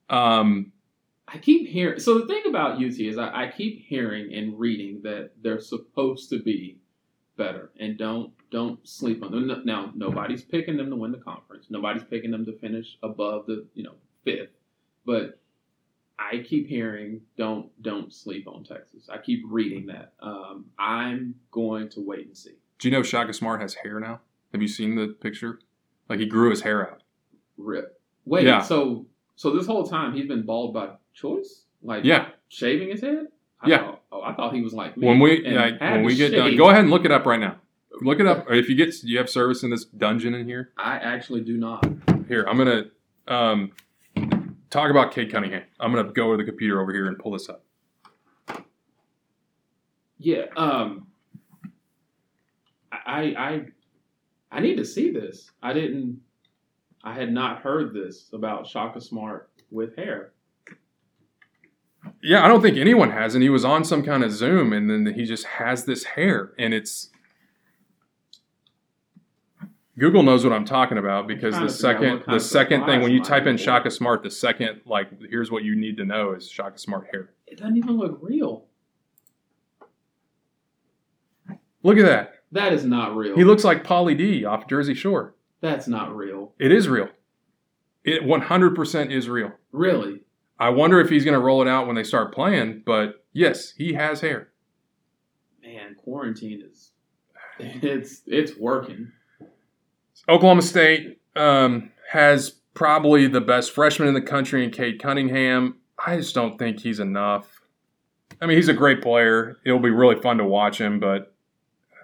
Um, 0.09 0.71
I 1.27 1.37
keep 1.39 1.67
hearing. 1.67 1.99
So 1.99 2.19
the 2.19 2.27
thing 2.27 2.43
about 2.47 2.75
UT 2.77 2.99
is 2.99 3.17
I, 3.17 3.45
I 3.45 3.51
keep 3.55 3.83
hearing 3.85 4.33
and 4.33 4.57
reading 4.59 5.01
that 5.03 5.31
they're 5.41 5.59
supposed 5.59 6.29
to 6.29 6.39
be 6.41 6.77
better, 7.37 7.71
and 7.79 7.97
don't 7.97 8.31
don't 8.51 8.87
sleep 8.87 9.23
on 9.23 9.31
them. 9.31 9.47
No- 9.47 9.61
Now 9.63 9.91
nobody's 9.95 10.43
picking 10.43 10.77
them 10.77 10.89
to 10.91 10.95
win 10.95 11.11
the 11.11 11.17
conference. 11.17 11.65
Nobody's 11.69 12.03
picking 12.03 12.31
them 12.31 12.45
to 12.45 12.53
finish 12.59 12.97
above 13.01 13.47
the 13.47 13.65
you 13.73 13.83
know 13.83 13.95
fifth, 14.23 14.51
but 15.05 15.39
I 16.19 16.43
keep 16.47 16.67
hearing 16.67 17.21
don't 17.37 17.69
don't 17.81 18.13
sleep 18.13 18.47
on 18.47 18.63
Texas. 18.63 19.09
I 19.11 19.17
keep 19.17 19.41
reading 19.47 19.87
that. 19.87 20.13
Um, 20.21 20.65
I'm 20.77 21.35
going 21.51 21.89
to 21.89 22.01
wait 22.01 22.27
and 22.27 22.37
see. 22.37 22.53
do 22.79 22.87
you 22.87 22.93
know 22.93 23.03
Shaka 23.03 23.33
Smart 23.33 23.61
has 23.61 23.73
hair 23.73 23.99
now? 23.99 24.21
Have 24.53 24.61
you 24.61 24.67
seen 24.67 24.95
the 24.95 25.07
picture? 25.07 25.59
Like 26.07 26.19
he 26.19 26.27
grew 26.27 26.51
his 26.51 26.61
hair 26.61 26.87
out. 26.89 27.01
Rip. 27.57 27.99
Wait. 28.25 28.45
Yeah. 28.45 28.61
So 28.61 29.07
so 29.35 29.55
this 29.57 29.65
whole 29.65 29.85
time 29.87 30.13
he's 30.13 30.27
been 30.27 30.45
bald 30.45 30.73
by 30.73 30.91
choice, 31.15 31.63
like 31.81 32.03
Yeah. 32.03 32.27
shaving 32.49 32.89
his 32.89 33.01
head. 33.01 33.27
I 33.61 33.69
Yeah. 33.69 33.77
Thought, 33.79 34.01
oh, 34.11 34.21
I 34.21 34.33
thought 34.33 34.53
he 34.53 34.61
was 34.61 34.73
like 34.73 34.95
me. 34.97 35.07
When 35.07 35.19
we 35.19 35.43
yeah, 35.43 35.93
when 35.93 36.03
we 36.03 36.15
get 36.15 36.31
done, 36.31 36.55
go 36.55 36.69
ahead 36.69 36.81
and 36.81 36.91
look 36.91 37.05
it 37.05 37.11
up 37.11 37.25
right 37.25 37.39
now. 37.39 37.55
Look 38.01 38.19
it 38.19 38.27
up. 38.27 38.45
If 38.51 38.69
you 38.69 38.75
get, 38.75 38.91
do 39.01 39.07
you 39.07 39.17
have 39.17 39.29
service 39.29 39.63
in 39.63 39.69
this 39.71 39.85
dungeon 39.85 40.33
in 40.35 40.45
here? 40.45 40.71
I 40.77 40.97
actually 40.97 41.41
do 41.41 41.57
not. 41.57 41.83
Here, 42.27 42.45
I'm 42.47 42.57
gonna 42.57 42.85
um, 43.27 43.71
talk 44.69 44.91
about 44.91 45.11
Cade 45.13 45.31
Cunningham. 45.31 45.63
I'm 45.79 45.93
gonna 45.93 46.11
go 46.11 46.31
to 46.31 46.37
the 46.37 46.43
computer 46.43 46.81
over 46.81 46.91
here 46.91 47.07
and 47.07 47.17
pull 47.17 47.31
this 47.31 47.49
up. 47.49 47.63
Yeah. 50.17 50.45
Um. 50.55 51.07
I 52.91 53.35
I 53.37 53.65
I 54.51 54.59
need 54.59 54.75
to 54.77 54.85
see 54.85 55.11
this. 55.11 55.51
I 55.63 55.73
didn't. 55.73 56.19
I 57.03 57.13
had 57.13 57.31
not 57.31 57.61
heard 57.61 57.93
this 57.93 58.29
about 58.33 58.67
Shaka 58.67 58.99
Smart 58.99 59.49
with 59.71 59.95
hair. 59.95 60.31
Yeah, 62.25 62.43
I 62.43 62.47
don't 62.47 62.63
think 62.63 62.75
anyone 62.75 63.11
has, 63.11 63.35
and 63.35 63.43
he 63.43 63.49
was 63.49 63.63
on 63.63 63.85
some 63.85 64.01
kind 64.01 64.23
of 64.23 64.31
Zoom, 64.31 64.73
and 64.73 64.89
then 64.89 65.13
he 65.13 65.25
just 65.25 65.45
has 65.45 65.85
this 65.85 66.03
hair, 66.03 66.53
and 66.57 66.73
it's. 66.73 67.11
Google 69.99 70.23
knows 70.23 70.43
what 70.43 70.51
I'm 70.51 70.65
talking 70.65 70.97
about 70.97 71.27
because 71.27 71.53
the 71.53 71.67
to 71.67 71.69
figure 71.69 72.09
out 72.09 72.23
second 72.23 72.33
the 72.33 72.39
second 72.39 72.85
thing 72.85 73.01
when 73.01 73.11
you 73.11 73.21
type 73.21 73.45
in 73.45 73.57
Shaka 73.57 73.91
Smart, 73.91 74.23
the 74.23 74.31
second 74.31 74.81
like 74.87 75.09
here's 75.29 75.51
what 75.51 75.63
you 75.63 75.75
need 75.75 75.97
to 75.97 76.03
know 76.03 76.33
is 76.33 76.49
Shaka 76.49 76.79
Smart 76.79 77.07
hair. 77.11 77.29
It 77.45 77.59
doesn't 77.59 77.77
even 77.77 77.95
look 77.95 78.17
real. 78.21 78.65
Look 81.83 81.99
at 81.99 82.05
that. 82.05 82.33
That 82.51 82.73
is 82.73 82.83
not 82.83 83.15
real. 83.15 83.35
He 83.35 83.43
looks 83.43 83.63
like 83.63 83.83
Pauly 83.83 84.17
D 84.17 84.43
off 84.43 84.67
Jersey 84.67 84.95
Shore. 84.95 85.35
That's 85.61 85.87
not 85.87 86.15
real. 86.15 86.53
It 86.57 86.71
is 86.71 86.89
real. 86.89 87.09
It 88.03 88.23
100% 88.23 89.11
is 89.11 89.29
real. 89.29 89.51
Really. 89.71 90.24
I 90.59 90.69
wonder 90.69 90.99
if 91.01 91.09
he's 91.09 91.25
going 91.25 91.37
to 91.37 91.43
roll 91.43 91.61
it 91.61 91.67
out 91.67 91.85
when 91.87 91.95
they 91.95 92.03
start 92.03 92.33
playing, 92.33 92.83
but 92.85 93.25
yes, 93.33 93.71
he 93.77 93.93
has 93.93 94.21
hair. 94.21 94.49
Man, 95.63 95.95
quarantine 95.95 96.63
is. 96.69 96.91
It's 97.59 98.21
it's 98.27 98.55
working. 98.57 99.11
Oklahoma 100.29 100.61
State 100.61 101.19
um, 101.35 101.91
has 102.11 102.49
probably 102.73 103.27
the 103.27 103.41
best 103.41 103.71
freshman 103.71 104.07
in 104.07 104.13
the 104.13 104.21
country 104.21 104.63
in 104.63 104.71
Cade 104.71 105.01
Cunningham. 105.01 105.77
I 106.05 106.17
just 106.17 106.35
don't 106.35 106.57
think 106.57 106.81
he's 106.81 106.99
enough. 106.99 107.61
I 108.41 108.45
mean, 108.45 108.57
he's 108.57 108.67
a 108.67 108.73
great 108.73 109.01
player. 109.01 109.57
It'll 109.65 109.79
be 109.79 109.89
really 109.89 110.19
fun 110.21 110.37
to 110.39 110.43
watch 110.45 110.79
him, 110.79 110.99
but 110.99 111.33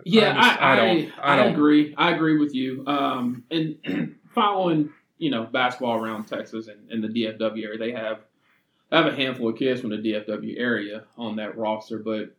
Yeah, 0.05 0.31
I 0.31 0.33
just- 0.35 0.61
I, 0.61 0.65
I 0.65 0.71
I, 0.71 0.75
don't- 0.75 1.11
I 1.21 1.33
I, 1.33 1.35
don't- 1.35 1.53
agree. 1.53 1.93
I 1.97 2.11
agree 2.11 2.37
with 2.39 2.55
you. 2.55 2.85
Um, 2.87 3.43
and 3.51 4.15
following, 4.33 4.89
you 5.17 5.29
know, 5.31 5.43
basketball 5.43 6.01
around 6.01 6.25
Texas 6.25 6.67
and, 6.67 6.89
and 6.89 7.03
the 7.03 7.09
DFW 7.09 7.65
area, 7.65 7.77
they 7.77 7.91
have 7.91 8.21
they 8.91 8.97
have 8.97 9.05
a 9.07 9.15
handful 9.15 9.49
of 9.49 9.57
kids 9.57 9.81
from 9.81 9.89
the 9.91 9.97
DFW 9.97 10.59
area 10.59 11.05
on 11.17 11.37
that 11.37 11.57
roster, 11.57 11.97
but 11.97 12.35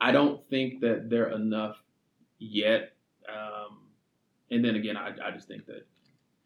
I 0.00 0.10
don't 0.10 0.44
think 0.50 0.80
that 0.80 1.08
they're 1.08 1.30
enough 1.30 1.76
yet. 2.38 2.92
Um, 3.28 3.78
and 4.50 4.64
then 4.64 4.74
again, 4.74 4.96
I, 4.96 5.12
I 5.24 5.30
just 5.30 5.46
think 5.48 5.66
that 5.66 5.86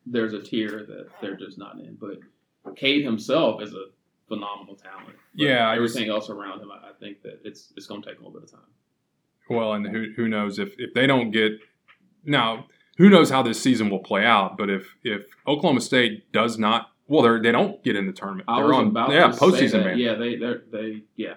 there's 0.04 0.34
a 0.34 0.42
tier 0.42 0.84
that 0.86 1.08
they're 1.20 1.36
just 1.36 1.58
not 1.58 1.78
in. 1.80 1.96
But 1.98 2.76
Cade 2.76 3.04
himself 3.04 3.62
is 3.62 3.72
a 3.72 3.86
phenomenal 4.28 4.76
talent. 4.76 5.16
Yeah, 5.34 5.68
I 5.68 5.76
just- 5.76 5.96
everything 5.96 6.10
else 6.14 6.28
around 6.30 6.60
him, 6.60 6.70
I, 6.70 6.90
I 6.90 6.92
think 7.00 7.22
that 7.22 7.40
it's 7.44 7.72
it's 7.76 7.86
going 7.86 8.02
to 8.02 8.08
take 8.08 8.18
a 8.18 8.22
little 8.22 8.38
bit 8.38 8.44
of 8.44 8.52
time. 8.52 8.60
Well, 9.48 9.72
and 9.72 9.86
who 9.86 10.12
who 10.14 10.28
knows 10.28 10.58
if 10.58 10.74
if 10.78 10.92
they 10.92 11.06
don't 11.06 11.30
get 11.30 11.52
now, 12.24 12.66
who 12.98 13.08
knows 13.08 13.30
how 13.30 13.42
this 13.42 13.62
season 13.62 13.88
will 13.88 14.00
play 14.00 14.24
out? 14.24 14.58
But 14.58 14.68
if 14.68 14.96
if 15.02 15.22
Oklahoma 15.46 15.80
State 15.80 16.30
does 16.32 16.58
not, 16.58 16.90
well, 17.08 17.22
they 17.22 17.48
they 17.48 17.52
don't 17.52 17.82
get 17.84 17.96
in 17.96 18.06
the 18.06 18.12
tournament. 18.12 18.44
I 18.48 18.56
They're 18.56 18.66
was 18.66 18.76
on 18.76 18.86
about 18.88 19.10
yeah 19.10 19.28
to 19.28 19.32
say 19.32 19.38
postseason 19.46 19.70
that. 19.72 19.84
man. 19.84 19.98
Yeah, 19.98 20.14
they 20.14 20.36
they 20.36 20.52
they 20.70 21.02
yeah. 21.16 21.34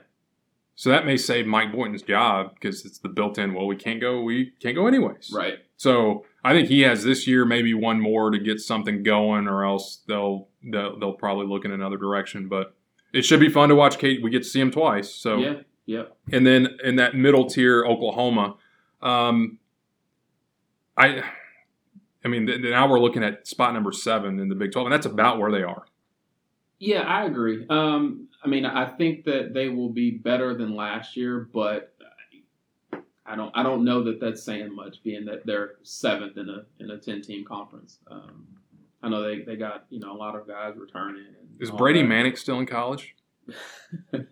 So 0.76 0.90
that 0.92 1.06
may 1.06 1.18
save 1.18 1.46
Mike 1.46 1.74
Boynton's 1.74 2.04
job 2.04 2.54
because 2.54 2.86
it's 2.86 3.00
the 3.00 3.10
built-in. 3.10 3.54
Well, 3.54 3.66
we 3.68 3.76
can't 3.76 4.00
go. 4.00 4.22
We 4.22 4.54
can't 4.62 4.76
go 4.76 4.88
anyways. 4.88 5.30
Right. 5.36 5.56
So 5.76 6.26
I 6.42 6.54
think 6.54 6.70
he 6.70 6.82
has 6.82 7.04
this 7.04 7.28
year, 7.28 7.44
maybe 7.44 7.74
one 7.74 8.00
more 8.00 8.32
to 8.32 8.40
get 8.40 8.62
something 8.62 9.04
going, 9.04 9.48
or 9.50 9.66
else 9.66 10.02
they'll 10.08 10.48
they'll, 10.64 10.98
they'll 10.98 11.14
probably 11.14 11.48
look 11.48 11.66
in 11.66 11.72
another 11.72 11.98
direction. 11.98 12.48
But 12.48 12.74
it 13.12 13.24
should 13.26 13.42
be 13.42 13.50
fun 13.50 13.68
to 13.70 13.76
watch. 13.76 13.98
Cade, 13.98 14.24
we 14.24 14.30
get 14.30 14.44
to 14.44 14.48
see 14.50 14.62
him 14.62 14.72
twice. 14.72 15.14
So 15.14 15.38
Yeah. 15.40 15.54
Yeah. 15.86 16.04
and 16.32 16.48
then 16.48 16.68
in 16.84 16.96
that 16.96 17.14
middle 17.16 17.46
tier, 17.48 17.84
Oklahoma. 17.84 18.56
Um, 19.02 19.60
I, 20.96 21.24
I 22.24 22.28
mean, 22.28 22.46
th- 22.48 22.60
now 22.62 22.90
we're 22.90 23.00
looking 23.00 23.24
at 23.24 23.48
spot 23.48 23.74
number 23.74 23.92
seven 23.92 24.40
in 24.40 24.50
the 24.50 24.56
Big 24.56 24.72
Twelve, 24.72 24.88
and 24.88 24.94
that's 24.94 25.06
about 25.06 25.40
where 25.40 25.52
they 25.52 25.64
are. 25.64 25.86
Yeah, 26.80 27.02
I 27.02 27.26
agree. 27.26 27.66
Um, 27.70 28.28
I 28.44 28.48
mean, 28.48 28.66
I 28.66 28.86
think 28.86 29.26
that 29.26 29.54
they 29.54 29.70
will 29.70 29.90
be 29.90 30.12
better 30.12 30.56
than 30.56 30.76
last 30.76 31.18
year, 31.18 31.50
but 31.54 31.94
I 33.26 33.36
don't. 33.36 33.52
I 33.56 33.64
don't 33.64 33.84
know 33.84 34.04
that 34.04 34.20
that's 34.20 34.44
saying 34.44 34.74
much, 34.74 35.04
being 35.04 35.26
that 35.26 35.46
they're 35.46 35.76
seventh 35.84 36.38
in 36.38 36.50
a 36.50 36.66
in 36.84 36.92
a 36.92 36.98
ten 36.98 37.22
team 37.22 37.46
conference. 37.46 38.00
Um, 38.10 38.48
I 39.04 39.10
know 39.10 39.22
they, 39.22 39.44
they 39.44 39.56
got 39.56 39.86
you 39.90 40.00
know 40.00 40.12
a 40.12 40.18
lot 40.18 40.36
of 40.36 40.48
guys 40.48 40.76
returning. 40.78 41.26
And 41.28 41.62
Is 41.62 41.72
Brady 41.72 42.02
that. 42.02 42.10
Manek 42.10 42.38
still 42.38 42.60
in 42.60 42.66
college? 42.66 43.16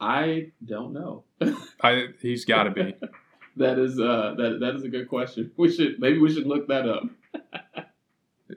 I 0.00 0.50
don't 0.64 0.92
know. 0.92 1.24
I, 1.80 2.08
he's 2.20 2.44
got 2.44 2.64
to 2.64 2.70
be. 2.70 2.96
That 3.56 3.78
is 3.78 3.98
uh 3.98 4.34
that 4.36 4.58
that 4.60 4.74
is 4.74 4.84
a 4.84 4.88
good 4.88 5.08
question. 5.08 5.50
We 5.56 5.70
should 5.70 5.98
maybe 5.98 6.18
we 6.18 6.32
should 6.32 6.46
look 6.46 6.68
that 6.68 6.88
up. 6.88 7.04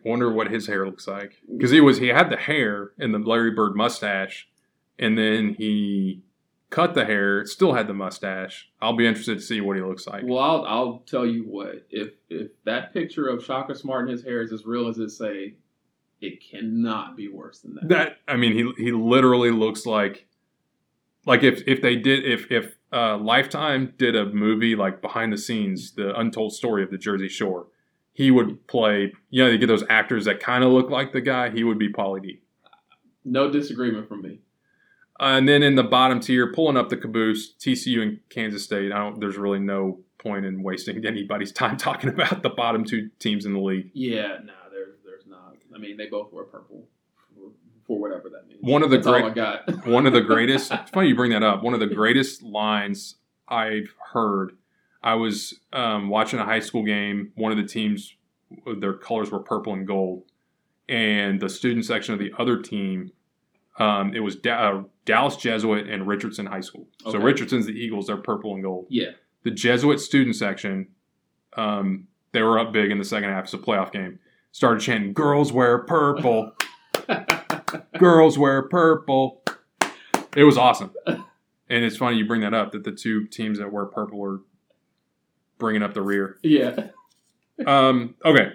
Wonder 0.05 0.31
what 0.31 0.51
his 0.51 0.67
hair 0.67 0.85
looks 0.85 1.07
like 1.07 1.41
because 1.51 1.71
he 1.71 1.81
was 1.81 1.97
he 1.97 2.07
had 2.07 2.29
the 2.29 2.37
hair 2.37 2.91
and 2.99 3.13
the 3.13 3.19
Larry 3.19 3.51
Bird 3.51 3.75
mustache, 3.75 4.47
and 4.99 5.17
then 5.17 5.55
he 5.57 6.21
cut 6.69 6.93
the 6.93 7.05
hair. 7.05 7.45
Still 7.45 7.73
had 7.73 7.87
the 7.87 7.93
mustache. 7.93 8.69
I'll 8.81 8.95
be 8.95 9.07
interested 9.07 9.35
to 9.35 9.43
see 9.43 9.61
what 9.61 9.77
he 9.77 9.81
looks 9.81 10.05
like. 10.05 10.23
Well, 10.25 10.39
I'll, 10.39 10.65
I'll 10.65 11.03
tell 11.05 11.25
you 11.25 11.43
what. 11.43 11.85
If 11.89 12.13
if 12.29 12.51
that 12.65 12.93
picture 12.93 13.27
of 13.27 13.43
Shaka 13.43 13.75
Smart 13.75 14.01
and 14.01 14.11
his 14.11 14.23
hair 14.23 14.41
is 14.41 14.51
as 14.51 14.65
real 14.65 14.87
as 14.87 14.97
it 14.97 15.09
say, 15.09 15.55
it 16.21 16.43
cannot 16.43 17.15
be 17.15 17.27
worse 17.27 17.59
than 17.59 17.75
that. 17.75 17.89
That 17.89 18.17
I 18.27 18.35
mean, 18.35 18.53
he 18.53 18.83
he 18.83 18.91
literally 18.91 19.51
looks 19.51 19.85
like 19.85 20.27
like 21.25 21.43
if 21.43 21.63
if 21.67 21.81
they 21.81 21.95
did 21.95 22.25
if 22.25 22.51
if 22.51 22.75
uh, 22.95 23.17
Lifetime 23.17 23.93
did 23.97 24.15
a 24.15 24.25
movie 24.25 24.75
like 24.75 25.01
behind 25.01 25.33
the 25.33 25.37
scenes, 25.37 25.91
the 25.91 26.17
untold 26.17 26.53
story 26.53 26.81
of 26.81 26.91
the 26.91 26.97
Jersey 26.97 27.27
Shore, 27.27 27.67
he 28.13 28.31
would 28.31 28.65
play. 28.67 29.11
You 29.29 29.43
know, 29.43 29.49
you 29.49 29.57
get 29.57 29.67
those 29.67 29.83
actors 29.89 30.25
that 30.25 30.39
kind 30.39 30.63
of 30.63 30.71
look 30.71 30.89
like 30.89 31.11
the 31.11 31.21
guy. 31.21 31.49
He 31.49 31.63
would 31.63 31.77
be 31.77 31.91
Pauly 31.91 32.23
D. 32.23 32.41
No 33.25 33.51
disagreement 33.51 34.07
from 34.07 34.21
me. 34.21 34.39
Uh, 35.19 35.35
and 35.37 35.47
then 35.47 35.61
in 35.61 35.75
the 35.75 35.83
bottom 35.83 36.19
tier, 36.21 36.51
pulling 36.53 36.77
up 36.77 36.89
the 36.89 36.97
caboose, 36.97 37.53
TCU 37.55 38.01
and 38.01 38.19
Kansas 38.29 38.63
State. 38.63 38.91
I 38.93 38.99
don't. 38.99 39.19
There's 39.19 39.37
really 39.37 39.59
no 39.59 39.99
point 40.17 40.45
in 40.45 40.63
wasting 40.63 41.05
anybody's 41.05 41.51
time 41.51 41.75
talking 41.75 42.09
about 42.09 42.43
the 42.43 42.49
bottom 42.49 42.85
two 42.85 43.09
teams 43.19 43.45
in 43.45 43.53
the 43.53 43.59
league. 43.59 43.91
Yeah, 43.93 44.37
no, 44.43 44.53
there's 44.71 44.95
there's 45.03 45.27
not. 45.27 45.57
I 45.75 45.79
mean, 45.79 45.97
they 45.97 46.07
both 46.07 46.31
wear 46.31 46.45
purple 46.45 46.87
for, 47.87 47.99
whatever 47.99 48.29
that 48.29 48.47
means. 48.47 48.59
One 48.61 48.83
of 48.83 48.89
the 48.89 48.97
That's 48.97 49.33
great- 49.33 49.85
one 49.93 50.05
of 50.07 50.13
the 50.13 50.21
greatest. 50.21 50.71
It's 50.81 50.91
funny 50.91 51.09
you 51.09 51.15
bring 51.15 51.31
that 51.31 51.43
up. 51.43 51.63
One 51.63 51.73
of 51.73 51.79
the 51.79 51.87
greatest 51.87 52.41
lines 52.43 53.15
I've 53.47 53.93
heard. 54.13 54.53
I 55.03 55.13
was 55.15 55.53
um, 55.71 56.09
watching 56.09 56.39
a 56.39 56.45
high 56.45 56.59
school 56.61 56.83
game. 56.83 57.31
One 57.35 57.51
of 57.51 57.57
the 57.59 57.63
teams, 57.65 58.15
their 58.79 58.93
colors 58.93 59.29
were 59.31 59.39
purple 59.39 59.73
and 59.73 59.85
gold, 59.85 60.23
and 60.89 61.39
the 61.39 61.49
student 61.49 61.85
section 61.85 62.13
of 62.13 62.19
the 62.19 62.31
other 62.39 62.59
team, 62.61 63.11
um, 63.77 64.15
it 64.15 64.21
was 64.21 64.35
da- 64.35 64.69
uh, 64.79 64.83
Dallas 65.05 65.35
Jesuit 65.35 65.87
and 65.87 66.07
Richardson 66.07 66.47
High 66.47 66.61
School. 66.61 66.87
So 67.03 67.19
Richardson's 67.19 67.67
the 67.67 67.73
Eagles. 67.73 68.07
They're 68.07 68.17
purple 68.17 68.55
and 68.55 68.63
gold. 68.63 68.87
yeah, 68.89 69.11
The 69.43 69.51
Jesuit 69.51 69.99
student 69.99 70.35
section, 70.35 70.87
um, 71.55 72.07
they 72.31 72.41
were 72.41 72.57
up 72.57 72.73
big 72.73 72.89
in 72.89 72.97
the 72.97 73.05
second 73.05 73.29
half. 73.29 73.43
It's 73.45 73.53
a 73.53 73.57
playoff 73.59 73.91
game. 73.91 74.17
Started 74.51 74.81
chanting, 74.81 75.13
"Girls 75.13 75.53
wear 75.53 75.77
purple." 75.79 76.53
girls 77.97 78.37
wear 78.37 78.63
purple. 78.63 79.43
It 80.35 80.43
was 80.43 80.57
awesome. 80.57 80.91
And 81.07 81.83
it's 81.83 81.97
funny 81.97 82.17
you 82.17 82.25
bring 82.27 82.41
that 82.41 82.53
up 82.53 82.73
that 82.73 82.83
the 82.83 82.91
two 82.91 83.25
teams 83.27 83.57
that 83.57 83.71
wear 83.71 83.85
purple 83.85 84.23
are 84.23 84.41
bringing 85.57 85.81
up 85.81 85.93
the 85.93 86.01
rear. 86.01 86.37
yeah. 86.43 86.87
Um, 87.65 88.15
okay. 88.25 88.49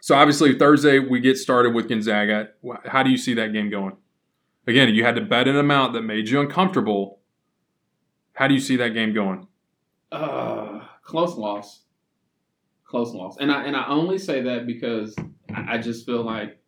So 0.00 0.14
obviously 0.14 0.58
Thursday 0.58 0.98
we 0.98 1.20
get 1.20 1.38
started 1.38 1.74
with 1.74 1.88
Gonzaga. 1.88 2.50
How 2.84 3.02
do 3.02 3.10
you 3.10 3.16
see 3.16 3.34
that 3.34 3.52
game 3.52 3.70
going? 3.70 3.96
Again, 4.66 4.94
you 4.94 5.04
had 5.04 5.14
to 5.16 5.22
bet 5.22 5.48
an 5.48 5.56
amount 5.56 5.94
that 5.94 6.02
made 6.02 6.28
you 6.28 6.40
uncomfortable. 6.40 7.20
How 8.34 8.46
do 8.46 8.54
you 8.54 8.60
see 8.60 8.76
that 8.76 8.90
game 8.90 9.12
going? 9.14 9.48
Uh, 10.12 10.80
close 11.02 11.36
loss. 11.36 11.82
Close 12.84 13.12
loss. 13.12 13.36
And 13.40 13.50
I 13.50 13.64
and 13.64 13.76
I 13.76 13.86
only 13.88 14.18
say 14.18 14.42
that 14.42 14.66
because 14.66 15.16
I 15.54 15.74
I 15.74 15.78
just 15.78 16.04
feel 16.04 16.22
like 16.22 16.59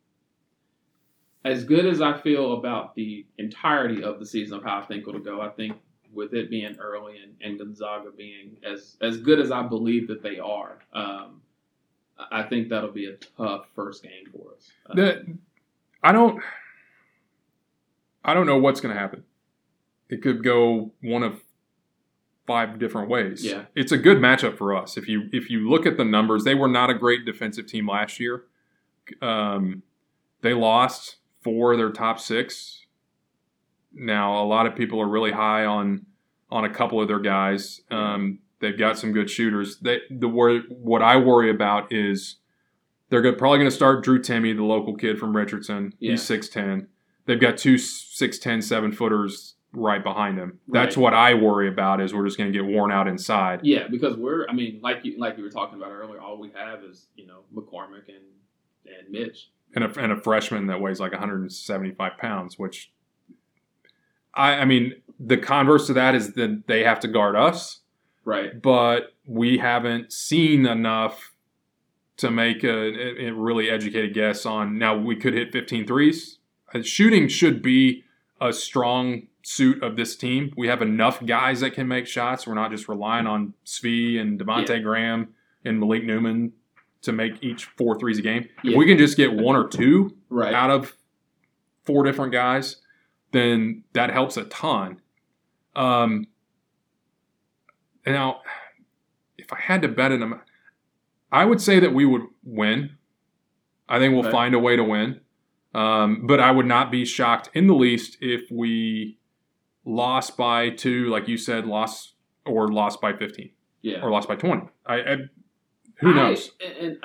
as 1.45 1.63
good 1.63 1.85
as 1.85 2.01
I 2.01 2.17
feel 2.17 2.53
about 2.53 2.95
the 2.95 3.25
entirety 3.37 4.03
of 4.03 4.19
the 4.19 4.25
season 4.25 4.57
of 4.57 4.63
how 4.63 4.79
I 4.79 4.85
think 4.85 5.07
it'll 5.07 5.19
go, 5.19 5.41
I 5.41 5.49
think 5.49 5.77
with 6.13 6.33
it 6.33 6.49
being 6.49 6.77
early 6.79 7.17
and, 7.17 7.33
and 7.41 7.57
Gonzaga 7.57 8.11
being 8.15 8.57
as 8.63 8.97
as 9.01 9.17
good 9.17 9.39
as 9.39 9.51
I 9.51 9.63
believe 9.63 10.07
that 10.07 10.21
they 10.21 10.39
are, 10.39 10.79
um, 10.93 11.41
I 12.31 12.43
think 12.43 12.69
that'll 12.69 12.91
be 12.91 13.07
a 13.07 13.15
tough 13.37 13.65
first 13.75 14.03
game 14.03 14.25
for 14.31 14.53
us. 14.55 14.69
Uh, 14.89 14.95
The, 14.95 15.37
I 16.01 16.11
don't. 16.11 16.41
I 18.25 18.33
don't 18.33 18.45
know 18.45 18.57
what's 18.57 18.79
going 18.79 18.93
to 18.93 18.99
happen. 18.99 19.25
It 20.09 20.21
could 20.21 20.43
go 20.43 20.91
one 21.01 21.23
of 21.23 21.41
five 22.47 22.79
different 22.79 23.09
ways. 23.09 23.43
Yeah. 23.43 23.63
it's 23.75 23.91
a 23.91 23.97
good 23.97 24.17
matchup 24.17 24.57
for 24.57 24.75
us. 24.75 24.95
If 24.97 25.07
you 25.07 25.29
if 25.33 25.49
you 25.49 25.69
look 25.69 25.85
at 25.85 25.97
the 25.97 26.05
numbers, 26.05 26.43
they 26.43 26.55
were 26.55 26.67
not 26.67 26.89
a 26.89 26.93
great 26.93 27.25
defensive 27.25 27.67
team 27.67 27.89
last 27.89 28.19
year. 28.19 28.43
Um, 29.21 29.83
they 30.41 30.53
lost 30.53 31.17
four 31.43 31.73
of 31.73 31.77
their 31.77 31.91
top 31.91 32.19
six. 32.19 32.85
Now 33.93 34.41
a 34.43 34.45
lot 34.45 34.65
of 34.65 34.75
people 34.75 34.99
are 35.01 35.07
really 35.07 35.31
high 35.31 35.65
on 35.65 36.05
on 36.51 36.65
a 36.65 36.69
couple 36.69 37.01
of 37.01 37.07
their 37.07 37.19
guys. 37.19 37.81
Um, 37.91 38.39
they've 38.59 38.77
got 38.77 38.97
some 38.97 39.11
good 39.11 39.29
shooters. 39.29 39.77
They, 39.79 40.01
the 40.11 40.27
wor- 40.27 40.59
what 40.69 41.01
I 41.01 41.17
worry 41.17 41.49
about 41.49 41.91
is 41.91 42.35
they're 43.09 43.21
go- 43.21 43.33
probably 43.33 43.57
going 43.59 43.69
to 43.69 43.75
start 43.75 44.03
Drew 44.03 44.19
Timme, 44.21 44.55
the 44.55 44.63
local 44.63 44.95
kid 44.95 45.17
from 45.17 45.35
Richardson. 45.35 45.93
Yeah. 45.99 46.11
He's 46.11 46.21
six 46.23 46.47
ten. 46.47 46.87
They've 47.25 47.39
got 47.39 47.57
two 47.57 47.75
6'10", 47.75 48.61
7 48.61 48.91
footers 48.91 49.55
right 49.71 50.03
behind 50.03 50.37
him. 50.37 50.59
That's 50.67 50.97
Right. 50.97 51.01
what 51.03 51.13
I 51.13 51.33
worry 51.35 51.69
about. 51.69 52.01
Is 52.01 52.13
we're 52.13 52.25
just 52.25 52.37
going 52.37 52.51
to 52.51 52.57
get 52.57 52.65
worn 52.67 52.91
out 52.91 53.07
inside. 53.07 53.61
Yeah, 53.63 53.87
because 53.87 54.17
we're 54.17 54.45
I 54.49 54.53
mean, 54.53 54.79
like 54.83 54.99
you 55.03 55.17
like 55.17 55.37
you 55.37 55.43
were 55.43 55.49
talking 55.49 55.77
about 55.79 55.91
earlier, 55.91 56.19
all 56.19 56.37
we 56.37 56.51
have 56.53 56.83
is, 56.83 57.07
you 57.15 57.25
know, 57.25 57.39
McCormack 57.55 58.09
and 58.09 58.25
and 58.85 59.09
Mitch. 59.09 59.49
And 59.75 59.83
a, 59.85 59.99
and 59.99 60.11
a 60.11 60.17
freshman 60.17 60.67
that 60.67 60.79
weighs 60.81 60.99
like 60.99 61.11
175 61.11 62.17
pounds, 62.19 62.59
which 62.59 62.91
I, 64.33 64.53
I 64.55 64.65
mean, 64.65 64.93
the 65.19 65.37
converse 65.37 65.87
to 65.87 65.93
that 65.93 66.15
is 66.15 66.33
that 66.33 66.63
they 66.67 66.83
have 66.83 66.99
to 67.01 67.07
guard 67.07 67.35
us, 67.35 67.79
Right. 68.25 68.61
but 68.61 69.13
we 69.25 69.57
haven't 69.57 70.11
seen 70.11 70.65
enough 70.65 71.33
to 72.17 72.29
make 72.29 72.63
a, 72.63 73.27
a 73.27 73.31
really 73.31 73.69
educated 73.69 74.13
guess 74.13 74.45
on. 74.45 74.77
Now, 74.77 74.95
we 74.95 75.15
could 75.15 75.33
hit 75.33 75.51
15 75.51 75.87
threes. 75.87 76.37
Uh, 76.73 76.81
Shooting 76.83 77.27
should 77.27 77.61
be 77.61 78.03
a 78.39 78.53
strong 78.53 79.23
suit 79.41 79.81
of 79.83 79.95
this 79.95 80.15
team. 80.15 80.53
We 80.55 80.67
have 80.67 80.81
enough 80.81 81.25
guys 81.25 81.61
that 81.61 81.73
can 81.73 81.87
make 81.87 82.05
shots. 82.07 82.45
We're 82.45 82.53
not 82.53 82.71
just 82.71 82.87
relying 82.87 83.27
on 83.27 83.53
Svi 83.65 84.19
and 84.19 84.39
Devonte 84.39 84.69
Yeah. 84.69 84.79
Graham 84.79 85.33
and 85.65 85.79
Malik 85.79 86.03
Newman 86.05 86.53
to 87.03 87.11
make 87.11 87.41
each 87.43 87.65
four 87.65 87.97
threes 87.99 88.17
a 88.19 88.21
game. 88.21 88.47
Yeah. 88.63 88.71
If 88.71 88.77
we 88.77 88.85
can 88.85 88.97
just 88.97 89.15
get 89.17 89.33
one 89.33 89.55
or 89.55 89.67
two 89.67 90.15
Right. 90.29 90.53
out 90.53 90.69
of 90.71 90.97
four 91.83 92.03
different 92.03 92.31
guys, 92.31 92.77
then 93.31 93.83
that 93.93 94.09
helps 94.11 94.37
a 94.37 94.45
ton. 94.45 95.01
Um, 95.75 96.27
now, 98.05 98.41
if 99.37 99.51
I 99.53 99.59
had 99.59 99.81
to 99.81 99.87
bet 99.87 100.11
an 100.11 100.19
them, 100.19 100.41
I 101.31 101.45
would 101.45 101.61
say 101.61 101.79
that 101.79 101.93
we 101.93 102.05
would 102.05 102.23
win. 102.43 102.97
I 103.89 103.99
think 103.99 104.13
we'll 104.13 104.23
Okay. 104.23 104.31
find 104.31 104.53
a 104.55 104.59
way 104.59 104.75
to 104.75 104.83
win. 104.83 105.19
Um, 105.73 106.27
but 106.27 106.39
I 106.39 106.51
would 106.51 106.67
not 106.67 106.91
be 106.91 107.03
shocked 107.05 107.49
in 107.53 107.67
the 107.67 107.73
least 107.73 108.17
if 108.21 108.43
we 108.51 109.17
lost 109.85 110.37
by 110.37 110.69
two, 110.69 111.09
like 111.09 111.27
you 111.27 111.37
said, 111.37 111.65
lost 111.65 112.13
or 112.45 112.67
lost 112.71 113.01
by 113.01 113.13
15 113.13 113.49
yeah. 113.81 114.01
or 114.01 114.11
lost 114.11 114.27
by 114.27 114.35
20. 114.35 114.67
I, 114.85 114.95
I 114.95 115.17
who 116.03 116.13
knows? 116.13 116.51
I, 116.61 116.65
and 116.85 116.97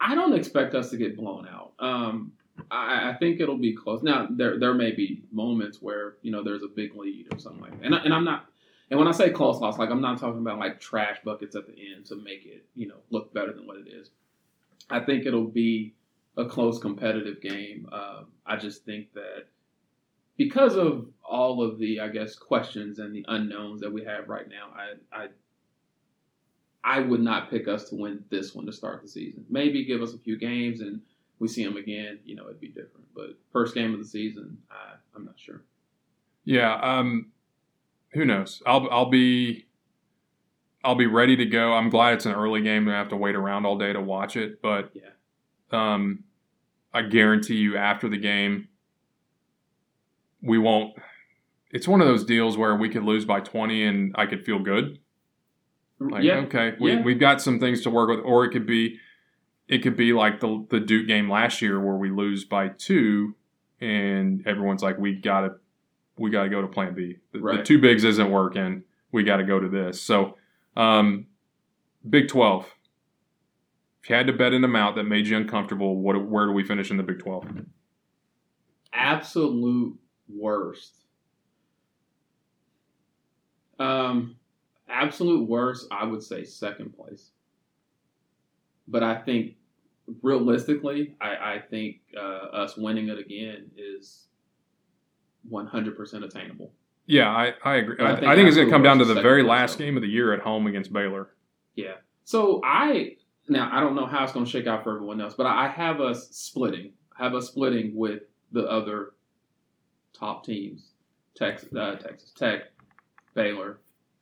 I 0.00 0.14
don't 0.14 0.34
expect 0.34 0.74
us 0.74 0.90
to 0.90 0.96
get 0.96 1.16
blown 1.16 1.46
out. 1.46 1.72
Um, 1.78 2.32
I, 2.70 3.10
I 3.10 3.16
think 3.18 3.40
it'll 3.40 3.58
be 3.58 3.74
close. 3.74 4.02
Now 4.02 4.26
there 4.30 4.58
there 4.58 4.74
may 4.74 4.92
be 4.92 5.22
moments 5.32 5.78
where 5.80 6.16
you 6.22 6.30
know 6.30 6.42
there's 6.42 6.62
a 6.62 6.68
big 6.68 6.94
lead 6.94 7.28
or 7.32 7.38
something 7.38 7.62
like 7.62 7.78
that, 7.78 7.86
and, 7.86 7.94
I, 7.94 7.98
and 7.98 8.14
I'm 8.14 8.24
not. 8.24 8.46
And 8.90 8.98
when 8.98 9.06
I 9.06 9.12
say 9.12 9.30
close 9.30 9.60
loss, 9.60 9.78
like 9.78 9.90
I'm 9.90 10.00
not 10.00 10.18
talking 10.18 10.40
about 10.40 10.58
like 10.58 10.80
trash 10.80 11.18
buckets 11.24 11.54
at 11.54 11.66
the 11.66 11.72
end 11.72 12.06
to 12.06 12.16
make 12.16 12.44
it 12.44 12.64
you 12.74 12.88
know 12.88 12.96
look 13.10 13.32
better 13.32 13.52
than 13.52 13.66
what 13.66 13.78
it 13.78 13.88
is. 13.88 14.10
I 14.88 15.00
think 15.00 15.26
it'll 15.26 15.44
be 15.44 15.94
a 16.36 16.44
close 16.46 16.78
competitive 16.78 17.40
game. 17.40 17.88
Um, 17.92 18.26
I 18.44 18.56
just 18.56 18.84
think 18.84 19.12
that 19.14 19.46
because 20.36 20.76
of 20.76 21.06
all 21.22 21.62
of 21.62 21.78
the 21.78 22.00
I 22.00 22.08
guess 22.08 22.34
questions 22.34 22.98
and 22.98 23.14
the 23.14 23.24
unknowns 23.28 23.80
that 23.82 23.92
we 23.92 24.04
have 24.04 24.28
right 24.28 24.48
now, 24.48 24.70
I 24.74 25.22
I 25.24 25.26
I 26.82 27.00
would 27.00 27.20
not 27.20 27.50
pick 27.50 27.68
us 27.68 27.88
to 27.90 27.96
win 27.96 28.24
this 28.30 28.54
one 28.54 28.66
to 28.66 28.72
start 28.72 29.02
the 29.02 29.08
season. 29.08 29.44
Maybe 29.50 29.84
give 29.84 30.00
us 30.02 30.14
a 30.14 30.18
few 30.18 30.38
games 30.38 30.80
and 30.80 31.00
we 31.38 31.48
see 31.48 31.64
them 31.64 31.76
again, 31.76 32.18
you 32.24 32.36
know, 32.36 32.44
it'd 32.44 32.60
be 32.60 32.68
different. 32.68 33.06
But 33.14 33.30
first 33.52 33.74
game 33.74 33.92
of 33.92 33.98
the 33.98 34.04
season, 34.06 34.58
I, 34.70 34.94
I'm 35.14 35.24
not 35.24 35.38
sure. 35.38 35.62
Yeah, 36.44 36.74
um, 36.74 37.32
who 38.12 38.24
knows? 38.24 38.62
I'll 38.66 38.88
I'll 38.90 39.10
be 39.10 39.66
I'll 40.82 40.94
be 40.94 41.06
ready 41.06 41.36
to 41.36 41.44
go. 41.46 41.72
I'm 41.74 41.90
glad 41.90 42.14
it's 42.14 42.26
an 42.26 42.32
early 42.32 42.62
game. 42.62 42.88
I 42.88 42.92
have 42.92 43.10
to 43.10 43.16
wait 43.16 43.34
around 43.36 43.66
all 43.66 43.76
day 43.78 43.92
to 43.92 44.00
watch 44.00 44.36
it, 44.36 44.62
but 44.62 44.90
Yeah. 44.94 45.10
um, 45.72 46.24
I 46.94 47.02
guarantee 47.02 47.56
you 47.56 47.76
after 47.76 48.08
the 48.08 48.16
game, 48.16 48.68
we 50.42 50.58
won't. 50.58 50.94
It's 51.70 51.86
one 51.86 52.00
of 52.00 52.06
those 52.08 52.24
deals 52.24 52.56
where 52.56 52.74
we 52.74 52.88
could 52.88 53.04
lose 53.04 53.24
by 53.24 53.40
20 53.40 53.84
and 53.84 54.14
I 54.18 54.26
could 54.26 54.44
feel 54.44 54.58
good. 54.58 54.98
Like, 56.00 56.24
yeah, 56.24 56.38
okay, 56.38 56.74
we, 56.80 56.92
Yeah. 56.92 57.02
we've 57.02 57.20
got 57.20 57.42
some 57.42 57.60
things 57.60 57.82
to 57.82 57.90
work 57.90 58.08
with, 58.08 58.24
or 58.24 58.44
it 58.44 58.50
could 58.50 58.66
be, 58.66 58.98
it 59.68 59.82
could 59.82 59.96
be 59.96 60.12
like 60.12 60.40
the 60.40 60.66
the 60.70 60.80
Duke 60.80 61.06
game 61.06 61.30
last 61.30 61.60
year 61.62 61.78
where 61.78 61.94
we 61.96 62.10
lose 62.10 62.44
by 62.44 62.68
two, 62.68 63.34
and 63.80 64.44
everyone's 64.46 64.82
like, 64.82 64.98
we 64.98 65.14
gotta, 65.14 65.56
we 66.16 66.30
gotta 66.30 66.48
go 66.48 66.62
to 66.62 66.66
Plan 66.68 66.94
B. 66.94 67.18
The, 67.32 67.38
the 67.38 67.62
two 67.62 67.78
bigs 67.78 68.02
isn't 68.04 68.30
working. 68.30 68.82
We 69.12 69.22
got 69.24 69.36
to 69.38 69.44
go 69.44 69.58
to 69.60 69.68
this. 69.68 70.00
So, 70.00 70.36
um, 70.76 71.26
Big 72.08 72.28
Twelve. 72.28 72.66
If 74.02 74.08
you 74.08 74.16
had 74.16 74.26
to 74.28 74.32
bet 74.32 74.52
an 74.54 74.64
amount 74.64 74.96
that 74.96 75.04
made 75.04 75.26
you 75.26 75.36
uncomfortable, 75.36 75.96
what 75.96 76.14
where 76.26 76.46
do 76.46 76.52
we 76.52 76.64
finish 76.64 76.90
in 76.90 76.96
the 76.96 77.02
Big 77.02 77.18
Twelve? 77.18 77.44
absolute 78.92 79.96
worst. 80.28 80.94
Um, 83.78 84.36
absolute 84.90 85.48
worst. 85.48 85.86
I 85.90 86.04
would 86.04 86.22
say 86.22 86.44
second 86.44 86.96
place. 86.96 87.30
But 88.88 89.02
I 89.02 89.16
think 89.16 89.54
realistically, 90.22 91.14
I, 91.20 91.28
I 91.28 91.62
think 91.70 92.00
uh, 92.16 92.20
us 92.20 92.76
winning 92.76 93.08
it 93.08 93.18
again 93.18 93.70
is 93.76 94.26
one 95.48 95.66
hundred 95.66 95.96
percent 95.96 96.24
attainable. 96.24 96.72
Yeah, 97.06 97.28
I, 97.28 97.54
I 97.64 97.76
agree. 97.76 97.96
I 98.04 98.14
think 98.14 98.26
I 98.26 98.34
think 98.34 98.48
it's 98.48 98.56
going 98.56 98.68
to 98.68 98.72
come 98.72 98.82
down 98.82 98.98
to 98.98 99.04
the 99.04 99.20
very 99.20 99.42
last 99.42 99.78
game 99.78 99.96
of 99.96 100.02
the 100.02 100.08
year 100.08 100.32
at 100.32 100.40
home 100.40 100.66
against 100.66 100.92
Baylor. 100.92 101.30
Yeah. 101.74 101.94
So 102.24 102.60
I 102.64 103.16
now 103.48 103.68
I 103.72 103.80
don't 103.80 103.94
know 103.96 104.06
how 104.06 104.22
it's 104.22 104.32
going 104.32 104.44
to 104.44 104.50
shake 104.50 104.66
out 104.66 104.84
for 104.84 104.94
everyone 104.94 105.20
else, 105.20 105.34
but 105.34 105.46
I 105.46 105.68
have 105.68 106.00
us 106.00 106.28
splitting. 106.30 106.92
I 107.18 107.24
have 107.24 107.34
us 107.34 107.48
splitting 107.48 107.96
with 107.96 108.22
the 108.52 108.64
other 108.64 109.14
top 110.12 110.44
teams: 110.44 110.90
Texas, 111.34 111.68
uh, 111.74 111.96
Texas 111.96 112.32
Tech, 112.32 112.62
Baylor, 113.34 113.80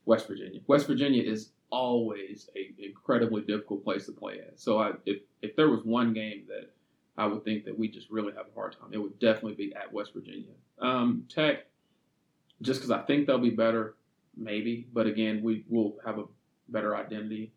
West 0.08 0.26
Virginia. 0.26 0.58
West 0.66 0.86
Virginia 0.86 1.22
is 1.22 1.50
always 1.68 2.48
a 2.56 2.72
incredibly 2.82 3.42
difficult 3.42 3.84
place 3.84 4.06
to 4.06 4.12
play 4.12 4.38
at. 4.38 4.58
So 4.58 4.78
I, 4.78 4.92
if 5.04 5.18
if 5.42 5.54
there 5.54 5.68
was 5.68 5.84
one 5.84 6.14
game 6.14 6.44
that 6.48 6.70
I 7.18 7.26
would 7.26 7.44
think 7.44 7.66
that 7.66 7.78
we 7.78 7.88
just 7.88 8.08
really 8.08 8.32
have 8.32 8.46
a 8.50 8.54
hard 8.54 8.72
time, 8.72 8.88
it 8.92 8.96
would 8.96 9.18
definitely 9.18 9.66
be 9.66 9.74
at 9.74 9.92
West 9.92 10.14
Virginia. 10.14 10.54
Um, 10.80 11.24
Tech, 11.28 11.66
just 12.62 12.80
because 12.80 12.90
I 12.90 13.02
think 13.02 13.26
they'll 13.26 13.38
be 13.38 13.50
better, 13.50 13.96
maybe. 14.34 14.88
But 14.94 15.06
again, 15.06 15.42
we 15.42 15.66
will 15.68 15.98
have 16.06 16.18
a 16.18 16.24
better 16.70 16.96
identity. 16.96 17.52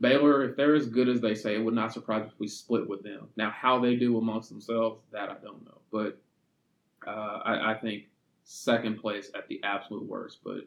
Baylor, 0.00 0.44
if 0.44 0.56
they're 0.56 0.74
as 0.74 0.86
good 0.86 1.10
as 1.10 1.20
they 1.20 1.34
say, 1.34 1.56
it 1.56 1.62
would 1.62 1.74
not 1.74 1.92
surprise 1.92 2.24
if 2.26 2.40
we 2.40 2.48
split 2.48 2.88
with 2.88 3.02
them. 3.02 3.28
Now, 3.36 3.50
how 3.50 3.78
they 3.78 3.96
do 3.96 4.16
amongst 4.16 4.48
themselves, 4.48 5.02
that 5.12 5.28
I 5.28 5.36
don't 5.44 5.62
know. 5.66 5.78
But 5.92 6.18
uh, 7.06 7.40
I, 7.44 7.72
I 7.72 7.74
think 7.74 8.04
second 8.44 8.98
place 8.98 9.30
at 9.34 9.46
the 9.48 9.60
absolute 9.62 10.06
worst. 10.06 10.38
But 10.42 10.66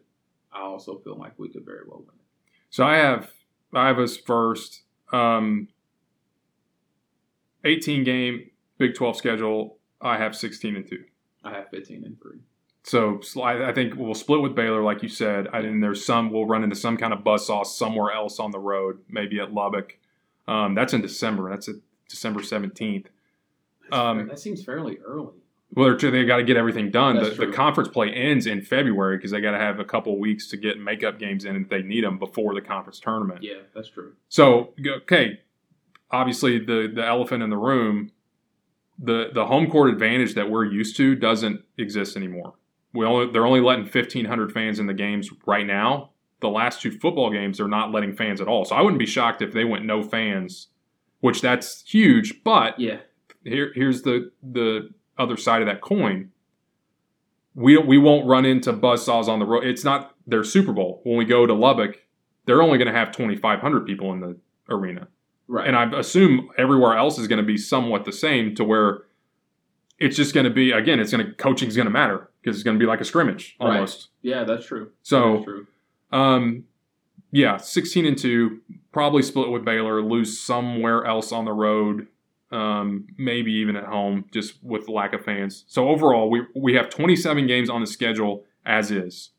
I 0.55 0.61
also 0.61 0.97
feel 0.99 1.17
like 1.17 1.33
we 1.37 1.49
could 1.49 1.65
very 1.65 1.81
well 1.87 1.99
win 1.99 2.15
it. 2.15 2.53
So 2.69 2.85
I 2.85 2.97
have 2.97 3.31
I 3.73 3.87
have 3.87 3.99
us 3.99 4.17
first. 4.17 4.83
Um, 5.11 5.67
18 7.63 8.03
game 8.03 8.49
Big 8.77 8.95
12 8.95 9.17
schedule. 9.17 9.77
I 10.01 10.17
have 10.17 10.35
16 10.35 10.75
and 10.75 10.87
two. 10.87 11.03
I 11.43 11.51
have 11.51 11.69
15 11.69 12.03
and 12.03 12.21
three. 12.21 12.39
So 12.83 13.19
I 13.41 13.71
think 13.71 13.95
we'll 13.95 14.13
split 14.13 14.41
with 14.41 14.53
Baylor, 14.53 14.83
like 14.83 15.01
you 15.01 15.09
said. 15.09 15.47
I 15.51 15.61
think 15.61 15.81
there's 15.81 16.05
some 16.05 16.29
we'll 16.31 16.45
run 16.45 16.63
into 16.63 16.75
some 16.75 16.97
kind 16.97 17.13
of 17.13 17.19
buzzsaw 17.19 17.65
somewhere 17.65 18.11
else 18.11 18.39
on 18.39 18.51
the 18.51 18.59
road, 18.59 18.99
maybe 19.09 19.39
at 19.39 19.53
Lubbock. 19.53 19.97
Um, 20.47 20.75
that's 20.75 20.93
in 20.93 21.01
December. 21.01 21.49
That's 21.49 21.67
at 21.67 21.75
December 22.07 22.41
17th. 22.41 23.07
Um, 23.91 24.27
that 24.27 24.39
seems 24.39 24.63
fairly 24.63 24.99
early. 24.99 25.33
Well, 25.75 25.97
they're, 25.97 26.25
got 26.25 26.37
to 26.37 26.43
get 26.43 26.55
everything 26.55 26.89
done. 26.89 27.17
The, 27.17 27.31
the 27.31 27.51
conference 27.51 27.89
play 27.89 28.09
ends 28.09 28.47
in 28.47 28.61
February 28.61 29.17
because 29.17 29.31
they 29.31 29.41
got 29.41 29.51
to 29.51 29.59
have 29.59 29.79
a 29.79 29.83
couple 29.83 30.17
weeks 30.17 30.47
to 30.49 30.57
get 30.57 30.79
makeup 30.79 31.19
games 31.19 31.43
in 31.43 31.57
if 31.57 31.69
they 31.69 31.81
need 31.81 32.05
them 32.05 32.17
before 32.17 32.55
the 32.55 32.61
conference 32.61 32.99
tournament. 32.99 33.43
Yeah, 33.43 33.59
that's 33.73 33.89
true. 33.89 34.13
So 34.29 34.73
okay, 34.87 35.41
obviously 36.11 36.59
the 36.59 36.91
the 36.93 37.05
elephant 37.05 37.43
in 37.43 37.49
the 37.49 37.57
room, 37.57 38.11
the 38.97 39.29
the 39.33 39.45
home 39.47 39.69
court 39.69 39.89
advantage 39.89 40.33
that 40.35 40.49
we're 40.49 40.65
used 40.65 40.95
to 40.97 41.15
doesn't 41.15 41.61
exist 41.77 42.15
anymore. 42.15 42.53
We 42.93 43.05
only 43.05 43.31
they're 43.31 43.45
only 43.45 43.61
letting 43.61 43.85
fifteen 43.85 44.25
hundred 44.25 44.53
fans 44.53 44.79
in 44.79 44.87
the 44.87 44.93
games 44.93 45.29
right 45.45 45.65
now. 45.65 46.11
The 46.39 46.49
last 46.49 46.81
two 46.81 46.91
football 46.91 47.31
games 47.31 47.57
they're 47.57 47.67
not 47.67 47.91
letting 47.91 48.15
fans 48.15 48.39
at 48.39 48.47
all. 48.47 48.63
So 48.63 48.75
I 48.75 48.81
wouldn't 48.81 48.99
be 48.99 49.05
shocked 49.05 49.41
if 49.41 49.51
they 49.51 49.65
went 49.65 49.83
no 49.83 50.01
fans, 50.01 50.67
which 51.19 51.41
that's 51.41 51.83
huge. 51.85 52.43
But 52.43 52.79
Yeah, 52.79 52.99
here 53.43 53.71
here's 53.75 54.03
the 54.03 54.31
the 54.41 54.91
other 55.17 55.37
side 55.37 55.61
of 55.61 55.67
that 55.67 55.81
coin. 55.81 56.31
We 57.53 57.77
we 57.77 57.97
won't 57.97 58.27
run 58.27 58.45
into 58.45 58.73
buzzsaws 58.73 59.27
on 59.27 59.39
the 59.39 59.45
road. 59.45 59.65
It's 59.65 59.83
not 59.83 60.15
their 60.27 60.43
Super 60.43 60.73
Bowl. 60.73 61.01
When 61.03 61.17
we 61.17 61.25
go 61.25 61.45
to 61.45 61.53
Lubbock, 61.53 62.01
they're 62.45 62.61
only 62.61 62.77
going 62.77 62.91
to 62.91 62.97
have 62.97 63.11
2,500 63.11 63.85
people 63.85 64.11
in 64.11 64.19
the 64.19 64.37
arena, 64.69 65.07
right. 65.47 65.67
and 65.67 65.75
I 65.75 65.97
assume 65.99 66.49
everywhere 66.57 66.97
else 66.97 67.17
is 67.17 67.27
going 67.27 67.37
to 67.41 67.45
be 67.45 67.57
somewhat 67.57 68.03
the 68.05 68.11
same 68.11 68.55
to 68.55 68.63
where 68.63 69.03
it's 69.99 70.17
just 70.17 70.33
going 70.33 70.43
to 70.43 70.49
be 70.49 70.71
again. 70.71 70.99
It's 70.99 71.11
going 71.11 71.25
to 71.25 71.31
coaching's 71.33 71.75
going 71.77 71.85
to 71.85 71.91
matter 71.91 72.29
because 72.41 72.57
it's 72.57 72.63
going 72.63 72.77
to 72.77 72.83
be 72.83 72.87
like 72.87 72.99
a 72.99 73.05
scrimmage 73.05 73.55
Right. 73.59 73.75
almost. 73.75 74.09
yeah, 74.21 74.43
that's 74.43 74.65
true. 74.65 74.91
So 75.03 75.33
that's 75.35 75.45
true. 75.45 75.67
um, 76.11 76.65
yeah, 77.31 77.57
16 77.57 78.05
and 78.05 78.17
2, 78.17 78.59
probably 78.91 79.21
split 79.21 79.49
with 79.49 79.65
Baylor, 79.65 80.01
lose 80.01 80.39
somewhere 80.39 81.05
else 81.05 81.31
on 81.31 81.43
the 81.45 81.51
road, 81.53 82.07
um, 82.55 83.07
maybe 83.17 83.51
even 83.53 83.75
at 83.75 83.85
home, 83.85 84.25
just 84.31 84.63
with 84.63 84.85
the 84.85 84.91
lack 84.91 85.13
of 85.13 85.23
fans. 85.23 85.65
So 85.67 85.89
overall, 85.89 86.29
we, 86.29 86.41
we 86.55 86.73
have 86.75 86.89
27 86.89 87.45
games 87.47 87.69
on 87.69 87.81
the 87.81 87.87
schedule 87.87 88.45
as 88.65 88.89
is. 88.91 89.31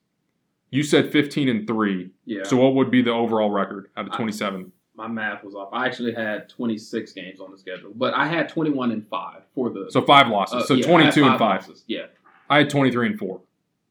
You 0.71 0.83
said 0.83 1.11
15 1.11 1.49
and 1.49 1.67
3. 1.67 2.11
Yeah. 2.27 2.43
So 2.45 2.57
what 2.57 2.75
would 2.75 2.91
be 2.91 3.03
the 3.03 3.13
overall 3.13 3.51
record 3.51 3.89
out 3.97 4.07
of 4.07 4.13
I- 4.13 4.17
27? 4.17 4.73
my 4.95 5.07
math 5.07 5.45
was 5.45 5.55
off. 5.55 5.69
I 5.75 5.85
actually 5.87 6.15
had 6.15 6.49
26 6.49 7.13
games 7.13 7.39
on 7.39 7.51
the 7.51 7.59
schedule, 7.59 7.93
but 7.95 8.15
I 8.15 8.27
had 8.27 8.49
21 8.49 8.93
and 8.93 9.07
five 9.09 9.43
for 9.55 9.69
the. 9.69 9.89
So 9.91 10.01
five 10.01 10.29
losses. 10.29 10.63
uh, 10.63 10.67
so 10.67 10.73
yeah, 10.75 10.85
I 10.87 11.03
had 11.05 11.13
22 11.13 11.25
and 11.27 11.39
5. 11.39 11.41
losses. 11.41 11.85
Yeah, 11.87 12.07
I 12.49 12.59
had 12.59 12.71
23 12.71 13.09
and 13.09 13.19
4. 13.19 13.41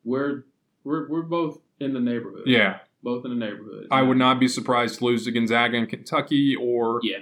we're 0.03 0.45
we're 0.83 1.07
we're 1.07 1.21
both 1.21 1.59
in 1.79 1.93
the 1.93 1.99
neighborhood. 1.99 2.43
Yeah. 2.47 2.79
both 3.03 3.23
in 3.23 3.29
the 3.37 3.37
neighborhood. 3.37 3.87
I 3.91 4.01
would 4.01 4.17
not 4.17 4.39
be 4.39 4.47
surprised 4.47 4.97
to 4.97 5.05
lose 5.05 5.25
to 5.25 5.31
Gonzaga 5.31 5.77
and 5.77 5.87
Kentucky 5.87 6.55
or 6.55 6.99
Yeah, 7.03 7.19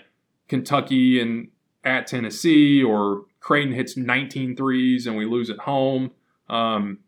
Kentucky 0.47 1.20
and 1.20 1.49
at 1.84 2.08
Tennessee, 2.08 2.84
or 2.84 3.24
Creighton 3.40 3.74
hits 3.74 3.98
19 3.98 4.56
threes 4.56 5.06
and 5.08 5.18
we 5.18 5.26
lose 5.26 5.50
at 5.50 5.60
home. 5.60 6.12
Um, 6.50 7.00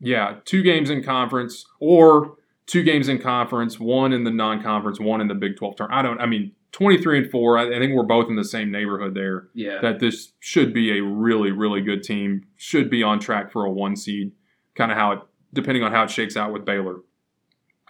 yeah, 0.00 0.36
two 0.44 0.62
games 0.62 0.90
in 0.90 1.02
conference, 1.02 1.66
or 1.78 2.36
two 2.66 2.82
games 2.82 3.08
in 3.08 3.18
conference, 3.18 3.78
one 3.78 4.12
in 4.12 4.24
the 4.24 4.30
non-conference, 4.30 4.98
one 4.98 5.20
in 5.20 5.28
the 5.28 5.34
Big 5.34 5.56
12 5.56 5.76
tournament. 5.76 5.98
I 5.98 6.02
don't. 6.02 6.20
I 6.20 6.26
mean, 6.26 6.52
23 6.72 7.18
and 7.18 7.30
four. 7.30 7.58
I, 7.58 7.66
I 7.66 7.78
think 7.78 7.94
we're 7.94 8.04
both 8.04 8.28
in 8.28 8.36
the 8.36 8.44
same 8.44 8.70
neighborhood 8.70 9.14
there. 9.14 9.48
yeah. 9.54 9.78
That 9.82 9.98
this 9.98 10.32
should 10.38 10.72
be 10.72 10.96
a 10.96 11.02
really, 11.02 11.50
really 11.50 11.80
good 11.80 12.02
team. 12.02 12.46
Should 12.56 12.88
be 12.88 13.02
on 13.02 13.18
track 13.18 13.50
for 13.50 13.64
a 13.64 13.70
one 13.70 13.96
seed. 13.96 14.32
Kind 14.74 14.92
of 14.92 14.96
how 14.96 15.12
it, 15.12 15.18
depending 15.52 15.82
on 15.82 15.92
how 15.92 16.04
it 16.04 16.10
shakes 16.10 16.36
out 16.36 16.52
with 16.52 16.64
Baylor. 16.64 16.96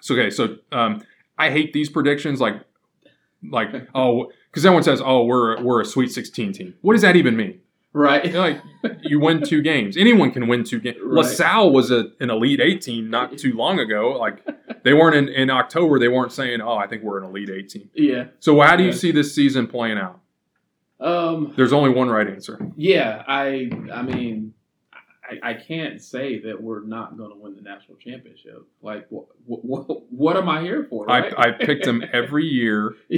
So 0.01 0.15
okay, 0.15 0.31
so 0.31 0.57
um, 0.73 1.03
I 1.39 1.51
hate 1.51 1.73
these 1.73 1.91
predictions. 1.91 2.41
Like, 2.41 2.63
like 3.49 3.69
oh, 3.95 4.33
because 4.51 4.65
everyone 4.67 4.83
says, 4.83 5.01
oh, 5.05 5.25
we're 5.25 5.61
we're 5.63 5.81
a 5.81 5.85
Sweet 5.85 6.11
16 6.13 6.53
team. 6.53 6.75
What 6.83 6.93
does 6.95 7.03
that 7.03 7.17
even 7.17 7.37
mean? 7.37 7.61
right. 7.93 8.25
You're 8.25 8.41
like 8.41 8.61
you 9.03 9.19
win 9.19 9.43
two 9.43 9.63
games. 9.63 9.97
Anyone 9.97 10.31
can 10.31 10.47
win 10.47 10.63
two 10.65 10.79
games. 10.81 10.99
Right. 11.03 11.25
LaSalle 11.25 11.73
was 11.73 11.91
a, 11.91 12.11
an 12.21 12.31
Elite 12.31 12.61
Eight 12.61 12.83
team 12.83 13.11
not 13.11 13.37
too 13.37 13.53
long 13.55 13.81
ago. 13.81 14.11
Like 14.19 14.47
they 14.85 14.93
weren't 14.93 15.17
in, 15.17 15.29
in 15.29 15.51
October. 15.51 15.99
They 15.99 16.07
weren't 16.09 16.31
saying, 16.33 16.61
oh, 16.61 16.77
I 16.77 16.87
think 16.87 17.03
we're 17.03 17.19
an 17.19 17.25
Elite 17.25 17.51
Eight 17.51 17.69
team. 17.69 17.91
yeah. 17.95 18.27
So 18.39 18.61
how 18.61 18.77
do 18.77 18.85
you 18.85 18.91
Yeah. 18.91 18.95
see 18.97 19.11
this 19.13 19.35
season 19.35 19.67
playing 19.67 19.99
out? 19.99 20.21
Um, 21.01 21.53
There's 21.57 21.73
only 21.73 21.91
one 21.91 22.09
right 22.11 22.29
answer. 22.29 22.59
yeah, 22.77 23.23
I 23.27 23.71
I 23.93 24.03
mean, 24.03 24.53
I, 25.25 25.51
I 25.51 25.55
can't 25.55 26.01
say 26.03 26.41
that 26.43 26.63
we're 26.63 26.85
not 26.85 27.17
going 27.17 27.31
to 27.31 27.37
win 27.37 27.57
the 27.57 27.63
national 27.63 27.97
championship. 27.97 28.63
Like, 28.83 29.07
what 29.09 29.27
what, 29.47 29.87
what 30.13 30.37
am 30.37 30.49
I 30.49 30.61
here 30.61 30.87
for? 30.91 31.07
Right? 31.07 31.33
I, 31.37 31.49
I 31.49 31.51
picked 31.53 31.87
them 31.87 32.05
every 32.13 32.45
year 32.45 32.95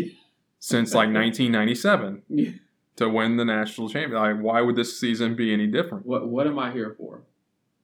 since 0.64 0.94
like 0.94 1.08
1997 1.12 2.22
Yeah. 2.28 2.50
to 2.94 3.08
win 3.08 3.36
the 3.36 3.44
national 3.44 3.88
championship. 3.88 4.36
Like, 4.36 4.40
why 4.40 4.60
would 4.60 4.76
this 4.76 4.98
season 4.98 5.34
be 5.34 5.52
any 5.52 5.66
different? 5.66 6.06
what 6.06 6.28
what 6.28 6.46
am 6.46 6.56
I 6.58 6.70
here 6.70 6.94
for? 6.96 7.22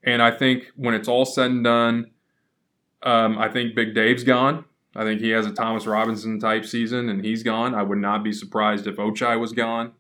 And 0.04 0.22
I 0.22 0.30
think 0.30 0.70
when 0.76 0.94
it's 0.94 1.08
all 1.08 1.24
said 1.24 1.50
and 1.50 1.64
done, 1.64 2.12
um, 3.02 3.36
I 3.36 3.48
think 3.48 3.74
Big 3.74 3.94
Dave's 3.96 4.22
gone. 4.22 4.64
I 4.94 5.02
think 5.02 5.20
he 5.20 5.30
has 5.30 5.44
a 5.44 5.52
Thomas 5.52 5.86
Robinson 5.86 6.38
type 6.38 6.64
season, 6.64 7.08
and 7.08 7.24
he's 7.24 7.42
gone. 7.42 7.74
I 7.74 7.82
would 7.82 7.98
not 7.98 8.22
be 8.22 8.32
surprised 8.32 8.86
if 8.86 8.96
Ochai 8.96 9.38
was 9.40 9.52
gone, 9.52 9.92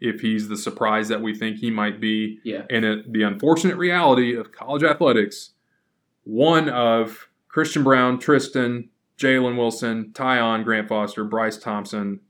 if 0.00 0.20
he's 0.20 0.48
the 0.48 0.56
surprise 0.56 1.06
that 1.08 1.22
we 1.22 1.34
think 1.36 1.58
he 1.58 1.70
might 1.70 2.00
be. 2.00 2.40
Yeah. 2.44 2.62
And 2.68 2.84
it, 2.84 3.12
the 3.12 3.22
unfortunate 3.22 3.76
reality 3.76 4.34
of 4.36 4.50
college 4.50 4.82
athletics, 4.82 5.50
one 6.24 6.68
of 6.68 7.28
Christian 7.48 7.84
Braun, 7.84 8.18
Tristan, 8.18 8.90
Jalen 9.18 9.56
Wilson, 9.56 10.10
Tyon, 10.14 10.64
Grant 10.64 10.88
Foster, 10.88 11.24
Bryce 11.24 11.58
Thompson, 11.58 12.20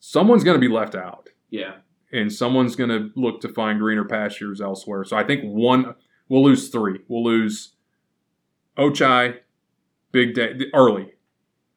someone's 0.00 0.44
going 0.44 0.54
to 0.54 0.60
be 0.60 0.72
left 0.72 0.94
out 0.94 1.28
Yeah. 1.50 1.76
and 2.12 2.32
someone's 2.32 2.76
going 2.76 2.90
to 2.90 3.10
look 3.16 3.40
to 3.42 3.48
find 3.48 3.78
greener 3.80 4.04
pastures 4.04 4.60
elsewhere. 4.60 5.04
So 5.04 5.16
I 5.16 5.24
think 5.24 5.42
one, 5.44 5.94
we'll 6.28 6.44
lose 6.44 6.68
three. 6.68 7.00
We'll 7.08 7.24
lose 7.24 7.72
Ochai, 8.76 9.38
Big 10.12 10.34
Day, 10.34 10.54
early. 10.74 11.12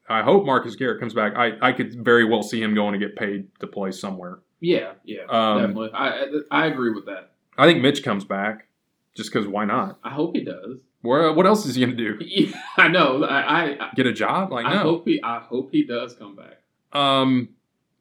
I 0.08 0.22
hope 0.22 0.44
Marcus 0.46 0.76
Garrett 0.76 1.00
comes 1.00 1.14
back. 1.14 1.34
I, 1.36 1.52
I 1.60 1.72
could 1.72 2.04
very 2.04 2.24
well 2.24 2.42
see 2.42 2.62
him 2.62 2.74
going 2.74 2.92
to 2.92 2.98
get 2.98 3.16
paid 3.16 3.48
to 3.60 3.66
play 3.66 3.90
somewhere. 3.92 4.40
Yeah. 4.60 4.92
Yeah. 5.04 5.22
Um, 5.28 5.58
definitely. 5.60 5.90
I 5.94 6.08
I 6.08 6.26
I 6.50 6.66
agree 6.66 6.92
with 6.92 7.06
that. 7.06 7.32
I 7.58 7.66
think 7.66 7.82
Mitch 7.82 8.02
comes 8.04 8.24
back 8.24 8.68
just 9.16 9.32
because 9.32 9.48
why 9.48 9.64
not? 9.64 9.98
I 10.04 10.10
hope 10.10 10.36
he 10.36 10.44
does. 10.44 10.78
Where, 11.02 11.32
what 11.32 11.46
else 11.46 11.66
is 11.66 11.74
he 11.74 11.84
going 11.84 11.96
to 11.96 12.18
do? 12.18 12.24
Yeah, 12.24 12.56
I 12.76 12.88
know. 12.88 13.24
I 13.24 13.64
I, 13.80 13.90
Get 13.94 14.06
a 14.06 14.12
job? 14.12 14.52
Like, 14.52 14.66
I 14.66 14.74
no. 14.74 14.78
hope 14.82 15.06
he 15.06 15.20
I 15.22 15.40
hope 15.40 15.70
he 15.72 15.84
does 15.84 16.14
come 16.14 16.36
back. 16.36 16.62
Um, 16.92 17.50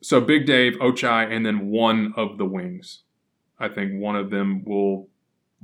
so 0.01 0.21
Big 0.21 0.45
Dave, 0.45 0.73
Ochai, 0.73 1.31
and 1.31 1.45
then 1.45 1.67
one 1.67 2.13
of 2.15 2.37
the 2.37 2.45
wings. 2.45 3.01
I 3.59 3.69
think 3.69 3.99
one 4.01 4.15
of 4.15 4.29
them 4.29 4.63
will 4.65 5.07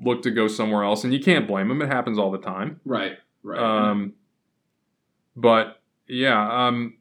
look 0.03 0.21
to 0.23 0.31
go 0.31 0.47
somewhere 0.47 0.83
else, 0.83 1.03
and 1.03 1.13
you 1.13 1.19
can't 1.19 1.47
blame 1.47 1.71
him. 1.71 1.81
It 1.81 1.87
happens 1.87 2.19
all 2.19 2.31
the 2.31 2.37
time. 2.37 2.79
Right. 2.85 3.13
Right. 3.43 3.59
Um, 3.59 4.13
but 5.35 5.81
yeah. 6.07 6.67
Um, 6.67 6.97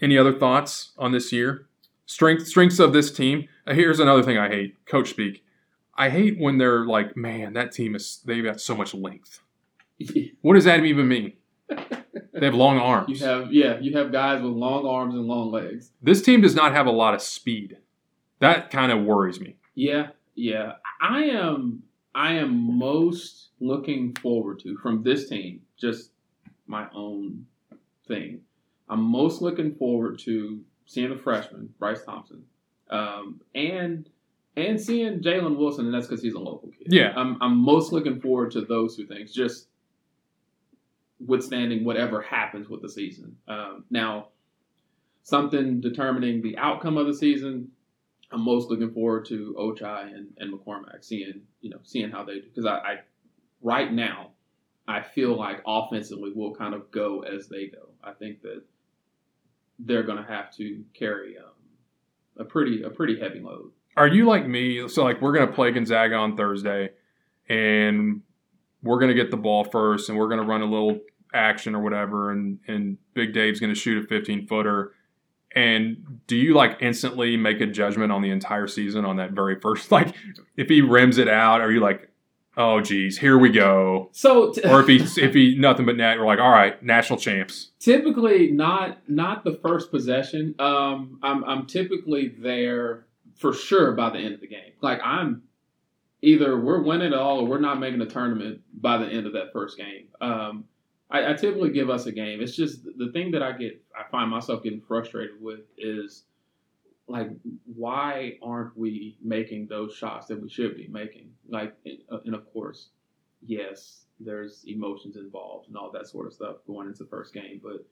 any 0.00 0.16
other 0.18 0.32
thoughts 0.38 0.92
on 0.98 1.12
this 1.12 1.32
year? 1.32 1.66
Strength 2.06 2.48
strengths 2.48 2.78
of 2.78 2.92
this 2.92 3.12
team. 3.12 3.48
Uh, 3.66 3.74
here's 3.74 4.00
another 4.00 4.22
thing 4.22 4.38
I 4.38 4.48
hate. 4.48 4.84
Coach 4.86 5.10
speak. 5.10 5.44
I 6.00 6.08
hate 6.08 6.38
when 6.38 6.56
they're 6.56 6.86
like, 6.86 7.14
man, 7.14 7.52
that 7.52 7.72
team 7.72 7.94
is 7.94 8.22
they've 8.24 8.42
got 8.42 8.58
so 8.58 8.74
much 8.74 8.94
length. 8.94 9.40
What 10.40 10.54
does 10.54 10.64
that 10.64 10.82
even 10.82 11.06
mean? 11.08 11.34
They 11.68 12.46
have 12.46 12.54
long 12.54 12.78
arms. 12.78 13.20
you 13.20 13.26
have 13.26 13.52
yeah, 13.52 13.78
you 13.80 13.94
have 13.98 14.10
guys 14.10 14.40
with 14.40 14.52
long 14.52 14.86
arms 14.86 15.14
and 15.14 15.26
long 15.26 15.50
legs. 15.50 15.90
This 16.00 16.22
team 16.22 16.40
does 16.40 16.54
not 16.54 16.72
have 16.72 16.86
a 16.86 16.90
lot 16.90 17.12
of 17.12 17.20
speed. 17.20 17.76
That 18.38 18.70
kind 18.70 18.90
of 18.90 19.04
worries 19.04 19.40
me. 19.40 19.56
Yeah, 19.74 20.08
yeah. 20.34 20.76
I 21.02 21.24
am 21.24 21.82
I 22.14 22.32
am 22.32 22.78
most 22.78 23.50
looking 23.60 24.16
forward 24.22 24.60
to 24.60 24.78
from 24.78 25.02
this 25.02 25.28
team, 25.28 25.60
just 25.78 26.12
my 26.66 26.88
own 26.94 27.44
thing. 28.08 28.40
I'm 28.88 29.02
most 29.02 29.42
looking 29.42 29.74
forward 29.74 30.18
to 30.20 30.62
seeing 30.86 31.10
the 31.10 31.16
freshman, 31.22 31.74
Bryce 31.78 32.02
Thompson. 32.04 32.42
Um, 32.88 33.42
and 33.54 34.08
and 34.56 34.80
seeing 34.80 35.20
Jalen 35.20 35.56
Wilson, 35.56 35.86
and 35.86 35.94
that's 35.94 36.06
because 36.06 36.22
he's 36.22 36.34
a 36.34 36.38
local 36.38 36.70
kid. 36.70 36.88
Yeah. 36.90 37.12
I'm 37.16 37.38
I'm 37.40 37.56
most 37.56 37.92
looking 37.92 38.20
forward 38.20 38.50
to 38.52 38.62
those 38.62 38.96
two 38.96 39.06
things. 39.06 39.32
Just 39.32 39.68
withstanding 41.24 41.84
whatever 41.84 42.20
happens 42.20 42.68
with 42.68 42.82
the 42.82 42.88
season. 42.88 43.36
Um, 43.46 43.84
now, 43.90 44.28
something 45.22 45.80
determining 45.80 46.42
the 46.42 46.56
outcome 46.56 46.96
of 46.96 47.06
the 47.06 47.14
season, 47.14 47.70
I'm 48.32 48.42
most 48.42 48.70
looking 48.70 48.92
forward 48.92 49.26
to 49.26 49.54
Ochai 49.58 50.14
and, 50.14 50.28
and 50.38 50.52
McCormack, 50.52 51.04
seeing 51.04 51.42
you 51.60 51.70
know 51.70 51.80
seeing 51.82 52.10
how 52.10 52.24
they 52.24 52.34
do 52.34 52.42
because 52.42 52.66
I, 52.66 52.76
I 52.76 52.94
right 53.62 53.92
now 53.92 54.30
I 54.88 55.02
feel 55.02 55.36
like 55.36 55.62
offensively 55.66 56.32
we'll 56.34 56.54
kind 56.54 56.74
of 56.74 56.90
go 56.90 57.20
as 57.20 57.48
they 57.48 57.66
go. 57.66 57.90
I 58.02 58.12
think 58.12 58.42
that 58.42 58.62
they're 59.78 60.02
going 60.02 60.22
to 60.22 60.28
have 60.28 60.54
to 60.56 60.84
carry 60.94 61.38
um, 61.38 61.44
a 62.36 62.44
pretty 62.44 62.82
a 62.82 62.90
pretty 62.90 63.18
heavy 63.20 63.40
load. 63.40 63.72
Are 64.00 64.08
you 64.08 64.24
like 64.24 64.46
me? 64.48 64.88
So 64.88 65.04
like 65.04 65.20
we're 65.20 65.32
gonna 65.32 65.52
play 65.52 65.70
Gonzaga 65.72 66.14
on 66.14 66.34
Thursday, 66.34 66.88
and 67.50 68.22
we're 68.82 68.98
gonna 68.98 69.12
get 69.12 69.30
the 69.30 69.36
ball 69.36 69.62
first, 69.64 70.08
and 70.08 70.16
we're 70.16 70.28
gonna 70.30 70.42
run 70.42 70.62
a 70.62 70.64
little 70.64 71.00
action 71.34 71.74
or 71.74 71.82
whatever, 71.82 72.30
and 72.30 72.60
and 72.66 72.96
Big 73.12 73.34
Dave's 73.34 73.60
gonna 73.60 73.74
shoot 73.74 74.02
a 74.02 74.06
15 74.08 74.46
footer. 74.46 74.94
And 75.54 76.20
do 76.26 76.34
you 76.34 76.54
like 76.54 76.78
instantly 76.80 77.36
make 77.36 77.60
a 77.60 77.66
judgment 77.66 78.10
on 78.10 78.22
the 78.22 78.30
entire 78.30 78.66
season 78.68 79.04
on 79.04 79.16
that 79.16 79.32
very 79.32 79.60
first? 79.60 79.90
Like, 79.92 80.14
if 80.56 80.70
he 80.70 80.80
rims 80.80 81.18
it 81.18 81.28
out, 81.28 81.60
are 81.60 81.70
you 81.70 81.80
like, 81.80 82.08
oh 82.56 82.80
geez, 82.80 83.18
here 83.18 83.36
we 83.36 83.50
go? 83.50 84.08
So 84.12 84.52
t- 84.52 84.62
Or 84.62 84.80
if 84.80 84.86
he 84.86 84.96
if 85.20 85.34
he 85.34 85.56
nothing 85.58 85.84
but 85.84 85.98
net, 85.98 86.18
we're 86.18 86.24
like, 86.24 86.38
all 86.38 86.50
right, 86.50 86.82
national 86.82 87.18
champs. 87.18 87.72
typically 87.78 88.50
not 88.50 89.02
not 89.08 89.44
the 89.44 89.58
first 89.62 89.90
possession. 89.90 90.54
Um, 90.58 91.18
I'm 91.22 91.44
I'm 91.44 91.66
typically 91.66 92.28
there 92.28 93.04
for 93.40 93.54
sure 93.54 93.92
by 93.92 94.10
the 94.10 94.18
end 94.18 94.34
of 94.34 94.40
the 94.40 94.46
game. 94.46 94.72
Like 94.82 95.00
I'm 95.02 95.42
either 96.20 96.60
we're 96.60 96.82
winning 96.82 97.14
it 97.14 97.18
all 97.18 97.40
or 97.40 97.46
we're 97.46 97.58
not 97.58 97.80
making 97.80 98.02
a 98.02 98.06
tournament 98.06 98.60
by 98.74 98.98
the 98.98 99.06
end 99.06 99.26
of 99.26 99.32
that 99.32 99.52
first 99.52 99.78
game. 99.78 100.08
Um, 100.20 100.64
I, 101.10 101.30
I 101.30 101.32
typically 101.32 101.70
give 101.70 101.88
us 101.88 102.04
a 102.04 102.12
game. 102.12 102.42
It's 102.42 102.54
just 102.54 102.84
the 102.84 103.10
thing 103.12 103.30
that 103.32 103.42
I 103.42 103.52
get 103.52 103.82
I 103.98 104.08
find 104.10 104.30
myself 104.30 104.62
getting 104.62 104.82
frustrated 104.82 105.40
with 105.40 105.60
is 105.78 106.24
like 107.08 107.30
why 107.64 108.34
aren't 108.42 108.76
we 108.76 109.16
making 109.22 109.68
those 109.68 109.94
shots 109.94 110.26
that 110.26 110.40
we 110.40 110.50
should 110.50 110.76
be 110.76 110.86
making? 110.88 111.30
Like 111.48 111.74
and, 111.86 111.98
uh, 112.12 112.18
and 112.26 112.34
of 112.34 112.52
course, 112.52 112.90
yes, 113.44 114.04
there's 114.20 114.64
emotions 114.66 115.16
involved 115.16 115.68
and 115.68 115.78
all 115.78 115.90
that 115.92 116.06
sort 116.06 116.26
of 116.26 116.34
stuff 116.34 116.56
going 116.66 116.88
into 116.88 117.04
the 117.04 117.08
first 117.08 117.32
game, 117.32 117.58
but 117.62 117.86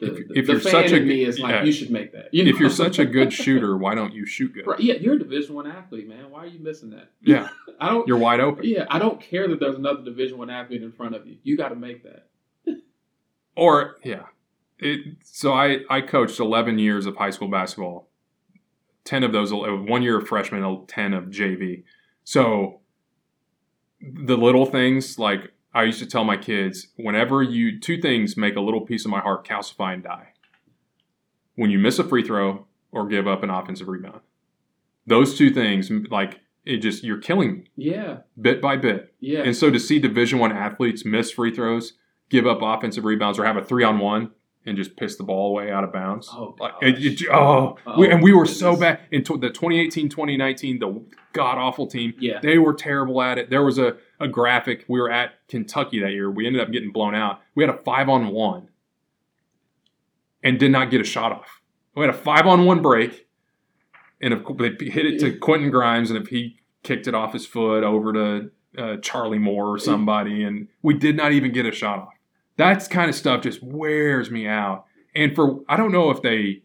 the, 0.00 0.06
If- 0.14 0.18
if 0.36 0.46
the 0.46 0.52
you're 0.52 0.60
fan 0.60 0.70
such 0.72 0.92
a 0.92 1.00
me 1.00 1.06
good- 1.24 1.28
is 1.28 1.38
like 1.38 1.50
yeah. 1.52 1.64
you 1.64 1.72
should 1.72 1.90
make 1.90 2.12
that. 2.12 2.32
You 2.32 2.44
If 2.46 2.58
you're 2.60 2.70
such 2.84 2.98
a 2.98 3.04
good 3.04 3.32
shooter, 3.32 3.76
why 3.76 3.94
don't 3.94 4.12
you 4.14 4.24
shoot 4.26 4.52
good? 4.54 4.66
Right, 4.66 4.80
yeah, 4.80 4.94
you're 4.94 5.14
a 5.14 5.18
Division 5.18 5.54
One 5.54 5.66
athlete, 5.66 6.08
man. 6.08 6.30
Why 6.30 6.40
are 6.44 6.46
you 6.46 6.60
missing 6.60 6.90
that? 6.90 7.10
Yeah, 7.22 7.48
I 7.80 7.88
don't. 7.90 8.06
you're 8.06 8.18
wide 8.18 8.40
open. 8.40 8.64
Yeah, 8.64 8.86
I 8.90 8.98
don't 8.98 9.20
care 9.20 9.48
that 9.48 9.58
there's 9.60 9.76
another 9.76 10.02
Division 10.02 10.38
One 10.38 10.50
athlete 10.50 10.82
in 10.82 10.92
front 10.92 11.14
of 11.14 11.26
you. 11.26 11.36
You 11.42 11.56
got 11.56 11.68
to 11.70 11.76
make 11.76 12.04
that. 12.04 12.26
Or 13.56 13.96
yeah, 14.04 14.26
it. 14.78 15.16
So 15.24 15.52
I 15.52 15.80
I 15.90 16.00
coached 16.00 16.38
eleven 16.38 16.78
years 16.78 17.06
of 17.06 17.16
high 17.16 17.30
school 17.30 17.48
basketball. 17.48 18.08
Ten 19.04 19.24
of 19.24 19.32
those, 19.32 19.52
uh, 19.52 19.56
one 19.56 20.02
year 20.02 20.18
of 20.18 20.28
freshman, 20.28 20.84
ten 20.86 21.12
of 21.14 21.24
JV. 21.24 21.82
So 22.24 22.80
the 24.00 24.36
little 24.36 24.64
things, 24.66 25.18
like 25.18 25.52
I 25.74 25.84
used 25.84 25.98
to 25.98 26.06
tell 26.06 26.24
my 26.24 26.36
kids, 26.36 26.88
whenever 26.96 27.42
you 27.42 27.78
two 27.78 28.00
things 28.00 28.36
make 28.36 28.56
a 28.56 28.60
little 28.60 28.80
piece 28.80 29.04
of 29.04 29.10
my 29.10 29.20
heart 29.20 29.46
calcify 29.46 29.94
and 29.94 30.02
die. 30.02 30.28
When 31.56 31.70
you 31.70 31.78
miss 31.78 31.98
a 31.98 32.04
free 32.04 32.22
throw 32.24 32.66
or 32.92 33.06
give 33.06 33.26
up 33.26 33.42
an 33.42 33.50
offensive 33.50 33.88
rebound, 33.88 34.20
those 35.06 35.36
two 35.36 35.50
things, 35.50 35.90
like 36.10 36.40
it 36.64 36.78
just 36.78 37.02
you're 37.02 37.18
killing 37.18 37.52
me 37.58 37.64
Yeah, 37.76 38.18
bit 38.40 38.60
by 38.60 38.76
bit. 38.76 39.14
yeah. 39.20 39.40
And 39.42 39.56
so 39.56 39.70
to 39.70 39.78
see 39.80 39.98
Division 39.98 40.38
One 40.38 40.52
athletes 40.52 41.04
miss 41.04 41.30
free 41.30 41.54
throws, 41.54 41.94
give 42.30 42.46
up 42.46 42.58
offensive 42.62 43.04
rebounds, 43.04 43.38
or 43.38 43.44
have 43.44 43.56
a 43.56 43.64
three 43.64 43.84
on 43.84 43.98
one 43.98 44.30
and 44.66 44.76
just 44.76 44.96
piss 44.96 45.16
the 45.16 45.24
ball 45.24 45.48
away 45.50 45.70
out 45.70 45.82
of 45.82 45.92
bounds. 45.92 46.28
oh, 46.32 46.54
Like, 46.60 46.74
it- 46.82 46.98
it- 47.22 47.28
oh, 47.32 47.76
Oh, 47.86 47.98
we, 47.98 48.06
oh, 48.08 48.10
and 48.10 48.22
we 48.22 48.32
were 48.32 48.44
so 48.46 48.76
bad 48.76 49.00
in 49.10 49.22
tw- 49.24 49.40
the 49.40 49.48
2018 49.50 50.08
2019, 50.10 50.78
the 50.78 51.02
god 51.32 51.56
awful 51.58 51.86
team. 51.86 52.12
yeah, 52.18 52.38
They 52.42 52.58
were 52.58 52.74
terrible 52.74 53.22
at 53.22 53.38
it. 53.38 53.48
There 53.50 53.64
was 53.64 53.78
a, 53.78 53.96
a 54.20 54.28
graphic. 54.28 54.84
We 54.88 55.00
were 55.00 55.10
at 55.10 55.46
Kentucky 55.48 56.00
that 56.00 56.12
year. 56.12 56.30
We 56.30 56.46
ended 56.46 56.62
up 56.62 56.70
getting 56.70 56.92
blown 56.92 57.14
out. 57.14 57.40
We 57.54 57.62
had 57.62 57.74
a 57.74 57.78
five 57.78 58.08
on 58.08 58.28
one 58.28 58.68
and 60.42 60.58
did 60.58 60.70
not 60.70 60.90
get 60.90 61.00
a 61.00 61.04
shot 61.04 61.32
off. 61.32 61.60
We 61.94 62.04
had 62.04 62.14
a 62.14 62.18
five 62.18 62.46
on 62.46 62.64
one 62.64 62.80
break, 62.80 63.26
and 64.20 64.32
they 64.58 64.90
hit 64.90 65.06
it 65.06 65.20
to 65.20 65.36
Quentin 65.38 65.70
Grimes, 65.70 66.10
and 66.10 66.20
if 66.20 66.28
he 66.28 66.60
kicked 66.82 67.06
it 67.06 67.14
off 67.14 67.32
his 67.32 67.46
foot 67.46 67.82
over 67.82 68.12
to 68.12 68.50
uh, 68.76 68.96
Charlie 68.98 69.38
Moore 69.38 69.74
or 69.74 69.78
somebody, 69.78 70.44
and 70.44 70.68
we 70.82 70.94
did 70.94 71.16
not 71.16 71.32
even 71.32 71.52
get 71.52 71.66
a 71.66 71.72
shot 71.72 71.98
off. 71.98 72.14
That's 72.56 72.88
kind 72.88 73.08
of 73.08 73.14
stuff 73.14 73.42
just 73.42 73.62
wears 73.62 74.30
me 74.30 74.46
out. 74.46 74.86
And 75.14 75.34
for 75.34 75.60
I 75.68 75.76
don't 75.76 75.92
know 75.92 76.10
if 76.10 76.22
they 76.22 76.62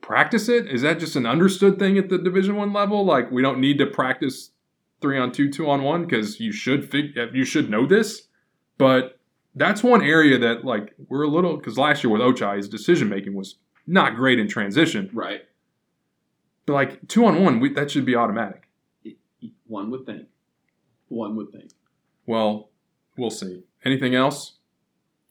practice 0.00 0.48
it. 0.48 0.66
Is 0.68 0.82
that 0.82 0.98
just 0.98 1.16
an 1.16 1.26
understood 1.26 1.78
thing 1.78 1.96
at 1.96 2.10
the 2.10 2.18
Division 2.18 2.56
One 2.56 2.72
level? 2.72 3.04
Like 3.04 3.30
we 3.30 3.42
don't 3.42 3.60
need 3.60 3.78
to 3.78 3.86
practice 3.86 4.50
three 5.04 5.18
on 5.18 5.30
two, 5.30 5.50
two 5.50 5.68
on 5.68 5.82
one 5.82 6.06
because 6.06 6.40
you 6.40 6.50
should 6.50 6.90
fig- 6.90 7.14
you 7.34 7.44
should 7.44 7.68
know 7.68 7.86
this. 7.86 8.28
But 8.78 9.20
that's 9.54 9.82
one 9.82 10.02
area 10.02 10.38
that 10.38 10.64
like 10.64 10.94
we're 11.08 11.24
a 11.24 11.28
little 11.28 11.58
because 11.58 11.76
last 11.76 12.02
year 12.02 12.10
with 12.10 12.22
Ochai, 12.22 12.56
his 12.56 12.70
decision 12.70 13.10
making 13.10 13.34
was 13.34 13.56
not 13.86 14.16
great 14.16 14.38
in 14.38 14.48
transition. 14.48 15.10
right. 15.12 15.42
But 16.64 16.72
like 16.72 17.08
two 17.08 17.26
on 17.26 17.44
one, 17.44 17.60
we, 17.60 17.74
that 17.74 17.90
should 17.90 18.06
be 18.06 18.16
automatic. 18.16 18.66
One 19.66 19.90
would 19.90 20.06
think. 20.06 20.28
One 21.08 21.36
would 21.36 21.52
think. 21.52 21.70
Well, 22.24 22.70
we'll 23.18 23.28
see. 23.28 23.62
Anything 23.84 24.14
else? 24.14 24.54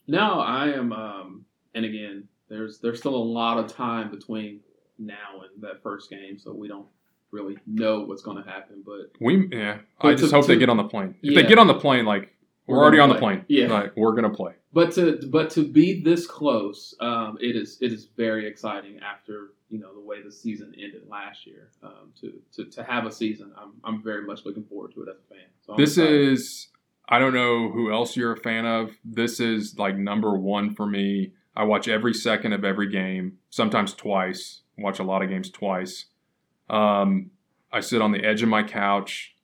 No, 0.06 0.40
I 0.40 0.68
am. 0.68 0.94
Um, 0.94 1.46
and 1.74 1.84
again, 1.84 2.28
there's 2.48 2.78
there's 2.78 3.00
still 3.00 3.16
a 3.16 3.18
lot 3.18 3.58
of 3.58 3.74
time 3.74 4.12
between 4.12 4.60
now 5.00 5.42
and 5.42 5.64
that 5.64 5.82
first 5.82 6.12
game, 6.12 6.38
so 6.38 6.54
we 6.54 6.68
don't 6.68 6.86
really 7.34 7.58
know 7.68 8.02
what's 8.06 8.22
going 8.22 8.42
to 8.42 8.50
happen. 8.50 8.84
But 8.86 9.12
We 9.20 9.48
yeah. 9.52 9.80
But 10.00 10.08
I 10.10 10.16
just 10.16 10.30
to- 10.30 10.36
hope 10.38 10.48
they 10.48 10.58
get 10.58 10.70
on 10.70 10.78
the 10.78 10.84
plane. 10.86 11.16
If 11.22 11.32
Yeah. 11.34 11.42
they 11.42 11.48
get 11.48 11.58
on 11.60 11.68
the 11.68 11.74
plane, 11.74 12.06
like 12.06 12.30
we're, 12.68 12.78
We're 12.78 12.84
already 12.84 13.00
on 13.00 13.10
the 13.10 13.16
plane. 13.16 13.44
Yeah. 13.50 13.68
Like 13.68 13.98
we're 13.98 14.14
gonna 14.16 14.30
play. 14.30 14.54
but 14.72 14.94
to 14.94 15.20
but 15.30 15.50
to 15.52 15.68
be 15.68 16.02
this 16.02 16.26
close, 16.28 16.96
um, 17.02 17.38
it 17.42 17.56
is 17.58 17.78
it 17.82 17.92
is 17.92 18.06
very 18.16 18.48
exciting 18.48 19.00
after 19.00 19.50
you 19.70 19.80
know 19.80 19.94
the 19.94 20.00
way 20.00 20.22
the 20.24 20.32
season 20.32 20.74
ended 20.78 21.02
last 21.10 21.46
year. 21.46 21.72
Um, 21.82 22.14
to, 22.22 22.34
to 22.54 22.66
to 22.72 22.84
have 22.84 23.06
a 23.06 23.12
season, 23.12 23.52
I'm 23.58 23.74
I'm 23.84 24.02
very 24.02 24.26
much 24.26 24.46
looking 24.46 24.64
forward 24.64 24.94
to 24.94 25.02
it 25.04 25.10
as 25.10 25.18
a 25.18 25.34
fan. 25.34 25.48
So 25.66 25.76
This 25.76 25.98
excited. 25.98 26.22
is 26.34 26.68
I 27.10 27.20
don't 27.20 27.34
know 27.34 27.70
who 27.70 27.92
else 27.92 28.16
you're 28.16 28.32
a 28.32 28.38
fan 28.38 28.66
of. 28.66 28.92
This 29.04 29.42
is 29.42 29.78
like 29.78 29.98
number 29.98 30.34
one 30.38 30.74
for 30.74 30.86
me. 30.86 31.34
I 31.56 31.66
watch 31.66 31.88
every 31.90 32.14
second 32.14 32.54
of 32.54 32.64
every 32.64 32.88
game, 32.90 33.40
sometimes 33.50 33.94
twice. 33.94 34.62
Watch 34.78 35.00
a 35.00 35.04
lot 35.04 35.22
of 35.22 35.30
games 35.30 35.52
twice. 35.52 36.06
Um, 36.74 37.32
I 37.72 37.80
sit 37.82 38.02
on 38.02 38.12
the 38.12 38.24
edge 38.24 38.42
of 38.42 38.50
my 38.50 38.64
couch. 38.64 39.36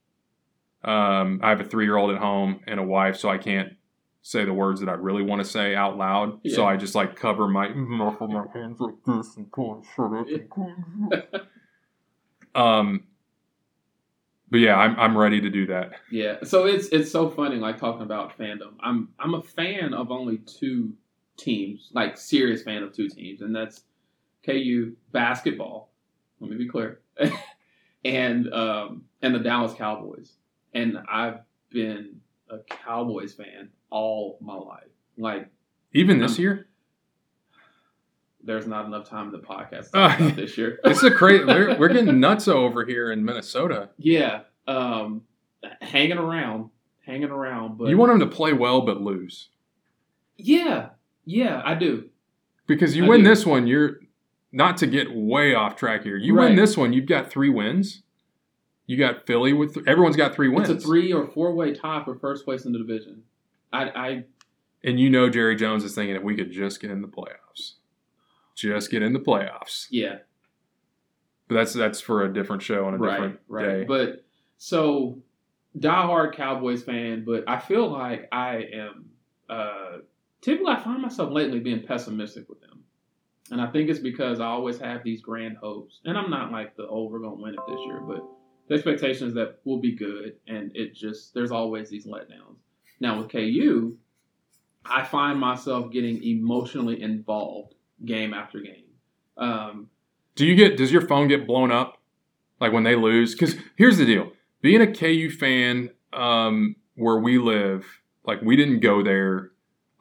Um, 0.83 1.39
I 1.43 1.49
have 1.49 1.61
a 1.61 1.65
three 1.65 1.85
year 1.85 1.97
old 1.97 2.11
at 2.11 2.17
home 2.17 2.61
and 2.67 2.79
a 2.79 2.83
wife, 2.83 3.17
so 3.17 3.29
I 3.29 3.37
can't 3.37 3.73
say 4.21 4.45
the 4.45 4.53
words 4.53 4.79
that 4.81 4.89
I 4.89 4.93
really 4.93 5.23
want 5.23 5.43
to 5.43 5.47
say 5.47 5.75
out 5.75 5.97
loud. 5.97 6.39
So 6.49 6.65
I 6.65 6.77
just 6.77 6.95
like 6.95 7.15
cover 7.15 7.47
my 7.47 7.69
mouth 7.69 8.19
with 8.19 8.29
my 8.31 8.45
hands 8.53 8.79
like 8.79 8.95
this 9.05 9.35
and 9.37 9.51
pull 9.51 9.75
and 9.75 9.85
shut 9.95 11.31
up. 11.35 11.47
um, 12.55 13.03
but 14.49 14.59
yeah, 14.59 14.75
I'm 14.75 14.99
I'm 14.99 15.17
ready 15.17 15.41
to 15.41 15.49
do 15.49 15.67
that. 15.67 15.91
Yeah, 16.11 16.37
so 16.43 16.65
it's 16.65 16.87
it's 16.87 17.11
so 17.11 17.29
funny 17.29 17.57
like 17.57 17.77
talking 17.77 18.01
about 18.01 18.37
fandom. 18.37 18.73
I'm 18.79 19.09
I'm 19.19 19.35
a 19.35 19.41
fan 19.41 19.93
of 19.93 20.11
only 20.11 20.37
two 20.39 20.93
teams, 21.37 21.89
like 21.93 22.17
serious 22.17 22.63
fan 22.63 22.83
of 22.83 22.93
two 22.93 23.09
teams, 23.09 23.41
and 23.41 23.55
that's 23.55 23.83
KU 24.45 24.95
basketball. 25.11 25.91
Let 26.39 26.49
me 26.49 26.57
be 26.57 26.67
clear, 26.67 27.01
and 28.05 28.53
um 28.53 29.03
and 29.21 29.35
the 29.35 29.39
Dallas 29.39 29.73
Cowboys. 29.73 30.33
And 30.73 30.97
I've 31.11 31.39
been 31.69 32.21
a 32.49 32.59
Cowboys 32.59 33.33
fan 33.33 33.69
all 33.89 34.37
my 34.41 34.55
life. 34.55 34.87
Like 35.17 35.47
Even 35.93 36.19
this 36.19 36.37
Um, 36.37 36.41
year, 36.43 36.67
there's 38.43 38.67
not 38.67 38.85
enough 38.85 39.09
time 39.09 39.27
in 39.27 39.31
the 39.33 39.39
podcast 39.39 39.89
Uh, 39.93 40.33
this 40.35 40.57
year. 40.57 40.79
it's 40.83 41.03
a 41.03 41.11
crazy. 41.11 41.43
We're, 41.45 41.77
we're 41.79 41.89
getting 41.89 42.19
nuts 42.19 42.47
over 42.47 42.85
here 42.85 43.11
in 43.11 43.23
Minnesota. 43.25 43.89
yeah, 43.97 44.41
um, 44.67 45.23
hanging 45.81 46.17
around, 46.17 46.69
hanging 47.05 47.29
around. 47.31 47.77
But 47.77 47.89
you 47.89 47.97
want 47.97 48.11
them 48.11 48.19
to 48.29 48.33
play 48.35 48.53
well 48.53 48.81
but 48.81 49.01
lose 49.01 49.49
yeah, 50.37 50.89
yeah, 51.25 51.61
I 51.65 51.73
do. 51.75 52.05
because 52.65 52.95
you 52.95 53.03
I 53.05 53.09
win 53.09 53.23
do. 53.23 53.29
this 53.29 53.45
one. 53.45 53.67
You're 53.67 53.99
not 54.51 54.77
to 54.77 54.87
get 54.87 55.13
way 55.13 55.53
off 55.53 55.75
track 55.75 56.03
here. 56.03 56.17
You 56.17 56.35
win 56.35 56.55
this 56.55 56.75
one, 56.75 56.93
you've 56.93 57.05
got 57.05 57.29
three 57.29 57.49
wins. 57.49 58.01
You 58.87 58.97
got 58.97 59.27
Philly 59.27 59.53
with 59.53 59.77
everyone's 59.87 60.15
got 60.15 60.33
three 60.33 60.49
wins. 60.49 60.69
It's 60.69 60.83
a 60.83 60.87
three 60.87 61.13
or 61.13 61.27
four 61.27 61.53
way 61.53 61.73
tie 61.73 62.03
for 62.03 62.15
first 62.15 62.43
place 62.43 62.65
in 62.65 62.71
the 62.71 62.79
division. 62.79 63.21
I, 63.71 63.83
I 63.83 64.23
and 64.83 64.99
you 64.99 65.11
know 65.11 65.29
Jerry 65.29 65.55
Jones 65.55 65.83
is 65.83 65.93
thinking 65.93 66.15
if 66.15 66.23
we 66.23 66.35
could 66.35 66.51
just 66.51 66.81
get 66.81 66.89
in 66.89 67.01
the 67.03 67.07
playoffs, 67.07 67.73
just 68.55 68.89
get 68.89 69.03
in 69.03 69.13
the 69.13 69.19
playoffs. 69.19 69.85
yeah, 69.91 70.17
But 71.47 71.55
that's 71.55 71.73
that's 71.73 72.01
for 72.01 72.23
a 72.23 72.33
different 72.33 72.63
show 72.63 72.85
on 72.85 72.95
a 72.95 72.97
right, 72.97 73.11
different 73.11 73.39
right. 73.47 73.65
day. 73.67 73.83
But 73.83 74.25
so 74.57 75.19
diehard 75.77 76.33
Cowboys 76.35 76.81
fan, 76.81 77.23
but 77.23 77.43
I 77.47 77.59
feel 77.59 77.91
like 77.91 78.27
I 78.31 78.65
am 78.73 79.09
uh 79.49 79.97
typically 80.41 80.73
I 80.73 80.79
find 80.79 80.99
myself 81.01 81.31
lately 81.31 81.59
being 81.59 81.83
pessimistic 81.83 82.49
with 82.49 82.59
them. 82.61 82.68
And 83.51 83.61
I 83.61 83.67
think 83.67 83.89
it's 83.89 83.99
because 83.99 84.39
I 84.39 84.45
always 84.45 84.79
have 84.79 85.03
these 85.03 85.21
grand 85.21 85.57
hopes. 85.57 85.99
And 86.05 86.17
I'm 86.17 86.29
not 86.29 86.51
like 86.51 86.75
the 86.75 86.87
oh 86.87 87.07
we're 87.09 87.19
gonna 87.19 87.35
win 87.35 87.53
it 87.53 87.59
this 87.67 87.79
year, 87.85 87.99
but 88.01 88.23
the 88.67 88.75
expectation 88.75 89.27
is 89.27 89.33
that 89.33 89.59
we'll 89.65 89.79
be 89.79 89.95
good 89.95 90.35
and 90.47 90.71
it 90.75 90.93
just 90.93 91.33
there's 91.33 91.51
always 91.51 91.89
these 91.89 92.05
letdowns. 92.05 92.57
Now 92.99 93.19
with 93.19 93.31
KU, 93.31 93.97
I 94.85 95.03
find 95.03 95.39
myself 95.39 95.91
getting 95.91 96.23
emotionally 96.23 97.01
involved 97.01 97.75
game 98.05 98.33
after 98.33 98.59
game. 98.59 98.85
Um, 99.37 99.89
Do 100.35 100.45
you 100.45 100.55
get 100.55 100.77
does 100.77 100.91
your 100.91 101.01
phone 101.01 101.27
get 101.27 101.47
blown 101.47 101.71
up 101.71 101.97
like 102.59 102.71
when 102.71 102.83
they 102.83 102.95
lose? 102.95 103.33
Because 103.33 103.55
here's 103.75 103.97
the 103.97 104.05
deal: 104.05 104.31
being 104.61 104.81
a 104.81 104.91
KU 104.91 105.29
fan, 105.29 105.91
um, 106.13 106.75
where 106.95 107.19
we 107.19 107.37
live, 107.37 107.85
like 108.25 108.41
we 108.41 108.55
didn't 108.55 108.81
go 108.81 109.03
there. 109.03 109.51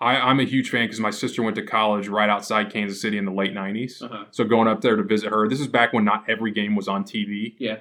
I, 0.00 0.16
I'm 0.16 0.38
a 0.40 0.44
huge 0.44 0.70
fan 0.70 0.84
because 0.84 1.00
my 1.00 1.10
sister 1.10 1.42
went 1.42 1.56
to 1.56 1.62
college 1.62 2.06
right 2.08 2.28
outside 2.30 2.72
Kansas 2.72 3.00
City 3.00 3.18
in 3.18 3.24
the 3.24 3.32
late 3.32 3.52
'90s. 3.54 4.02
uh-huh. 4.02 4.24
So 4.30 4.44
going 4.44 4.68
up 4.68 4.80
there 4.80 4.96
to 4.96 5.02
visit 5.02 5.30
her, 5.30 5.48
this 5.48 5.60
is 5.60 5.66
back 5.66 5.92
when 5.92 6.04
not 6.04 6.24
every 6.28 6.50
game 6.52 6.76
was 6.76 6.86
on 6.88 7.04
TV. 7.04 7.54
Yeah. 7.58 7.78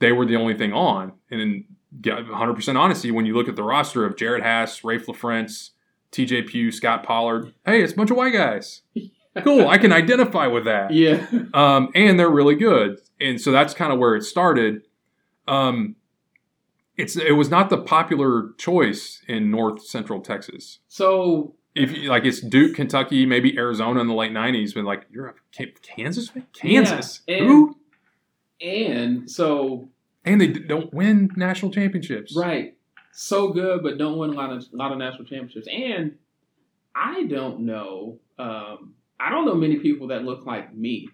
they 0.00 0.12
were 0.12 0.26
the 0.26 0.36
only 0.36 0.54
thing 0.54 0.72
on. 0.72 1.12
And 1.30 1.40
in 1.40 1.64
100% 2.02 2.76
honesty, 2.78 3.10
when 3.10 3.26
you 3.26 3.34
look 3.36 3.48
at 3.48 3.56
the 3.56 3.62
roster 3.62 4.04
of 4.04 4.16
Jerod 4.16 4.42
Haase, 4.42 4.82
Raef 4.82 5.04
LaFrentz, 5.06 5.70
TJ 6.12 6.46
Pugh, 6.48 6.72
Scott 6.72 7.02
Pollard, 7.04 7.52
hey, 7.66 7.82
it's 7.82 7.92
a 7.92 7.96
bunch 7.96 8.10
of 8.10 8.16
white 8.16 8.32
guys. 8.32 8.82
Cool, 9.44 9.68
I 9.68 9.78
can 9.78 9.92
identify 9.92 10.48
with 10.48 10.64
that 10.64 10.90
Yeah. 10.90 11.24
um, 11.54 11.90
and 11.94 12.18
they're 12.18 12.28
really 12.28 12.56
good. 12.56 12.98
And 13.20 13.40
so 13.40 13.52
that's 13.52 13.74
kind 13.74 13.92
of 13.92 14.00
where 14.00 14.16
it 14.16 14.24
started. 14.24 14.82
Um, 15.46 15.94
it's 16.96 17.14
it 17.16 17.36
was 17.36 17.48
not 17.48 17.70
the 17.70 17.78
popular 17.78 18.50
choice 18.58 19.22
in 19.28 19.52
North 19.52 19.84
Central 19.86 20.20
Texas. 20.20 20.80
So 20.88 21.54
If 21.74 21.92
you, 21.96 22.08
like 22.08 22.24
it's 22.24 22.40
Duke, 22.40 22.74
Kentucky, 22.74 23.24
maybe 23.26 23.56
Arizona 23.56 24.00
in 24.00 24.08
the 24.08 24.14
late 24.14 24.32
'90s, 24.32 24.74
but 24.74 24.84
like 24.84 25.06
you're 25.10 25.28
a 25.28 25.34
Kansas 25.82 26.28
fan, 26.28 26.46
Kansas, 26.52 27.22
Yeah, 27.28 27.36
and- 27.36 27.46
who? 27.46 27.76
and 28.60 29.30
so 29.30 29.88
And 30.24 30.40
they 30.40 30.48
don't 30.48 30.92
win 30.92 31.30
national 31.36 31.70
championships. 31.70 32.34
right, 32.36 32.76
so 33.12 33.52
good, 33.52 33.82
but 33.82 33.98
don't 33.98 34.18
win 34.18 34.30
a 34.30 34.32
lot 34.34 34.50
of 34.52 34.64
a 34.72 34.76
lot 34.76 34.90
of 34.92 34.98
national 34.98 35.24
championships. 35.24 35.68
And 35.72 36.16
I 36.94 37.24
don't 37.24 37.60
know. 37.60 38.18
Um, 38.38 38.94
I 39.20 39.30
don't 39.30 39.44
know 39.44 39.54
many 39.54 39.76
people 39.78 40.08
that 40.08 40.24
look 40.24 40.44
like 40.46 40.74
me 40.74 41.08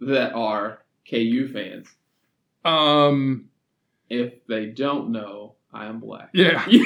that 0.00 0.32
are 0.34 0.82
KU 1.08 1.48
fans. 1.52 1.86
Um. 2.64 3.48
If 4.10 4.46
they 4.48 4.66
don't 4.66 5.10
know, 5.10 5.43
I 5.74 5.86
am 5.86 6.00
black. 6.00 6.30
Yeah. 6.32 6.64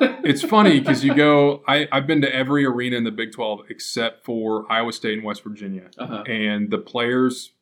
It's 0.00 0.42
funny 0.42 0.80
because 0.80 1.04
you 1.04 1.14
go. 1.14 1.62
I, 1.68 1.86
I've 1.92 2.06
been 2.06 2.22
to 2.22 2.34
every 2.34 2.64
arena 2.64 2.96
in 2.96 3.04
the 3.04 3.10
Big 3.10 3.32
12 3.32 3.66
except 3.68 4.24
for 4.24 4.70
Iowa 4.72 4.92
State 4.92 5.14
and 5.18 5.22
West 5.24 5.44
Virginia. 5.44 5.90
uh-huh. 5.98 6.22
and 6.26 6.70
the 6.70 6.78
players 6.78 7.52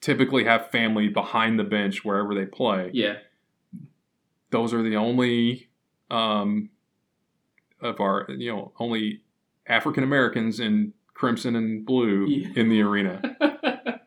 typically 0.00 0.44
have 0.44 0.70
family 0.70 1.08
behind 1.08 1.58
the 1.58 1.64
bench 1.64 2.04
wherever 2.04 2.34
they 2.34 2.46
play. 2.46 2.90
Yeah. 2.94 3.16
Those 4.50 4.72
are 4.72 4.82
the 4.82 4.96
only 4.96 5.68
um, 6.10 6.70
of 7.82 8.00
our, 8.00 8.26
you 8.30 8.50
know, 8.54 8.72
only 8.78 9.22
African 9.66 10.02
Americans 10.02 10.58
in 10.60 10.92
crimson 11.14 11.56
and 11.56 11.84
blue 11.84 12.26
Yeah. 12.26 12.48
in 12.56 12.68
the 12.70 12.80
arena. 12.82 13.20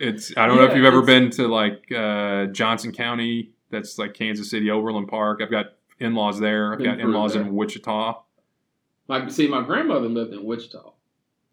It's 0.00 0.32
I 0.36 0.46
don't 0.46 0.58
know 0.58 0.64
if 0.64 0.76
you've 0.76 0.84
ever 0.84 1.02
been 1.02 1.28
to 1.30 1.48
like 1.48 1.90
uh, 1.90 2.46
Johnson 2.46 2.92
County. 2.92 3.50
That's 3.70 3.98
like 3.98 4.14
Kansas 4.14 4.50
City, 4.50 4.70
Overland 4.70 5.08
Park. 5.08 5.40
I've 5.42 5.50
got 5.50 5.66
in-laws 5.98 6.40
there. 6.40 6.72
I've 6.72 6.82
got 6.82 7.00
in-laws 7.00 7.36
in 7.36 7.54
Wichita. 7.54 8.22
Like, 9.08 9.30
see, 9.30 9.48
my 9.48 9.62
grandmother 9.62 10.08
lived 10.08 10.32
in 10.32 10.44
Wichita, 10.44 10.92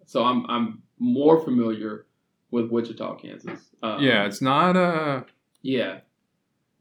so 0.05 0.24
I'm 0.24 0.45
I'm 0.49 0.82
more 0.99 1.43
familiar 1.43 2.05
with 2.51 2.70
Wichita, 2.70 3.16
Kansas. 3.16 3.59
Um, 3.82 4.01
Yeah, 4.01 4.26
it's 4.26 4.41
not 4.41 4.78
uh 4.78 5.24
Yeah. 5.61 5.99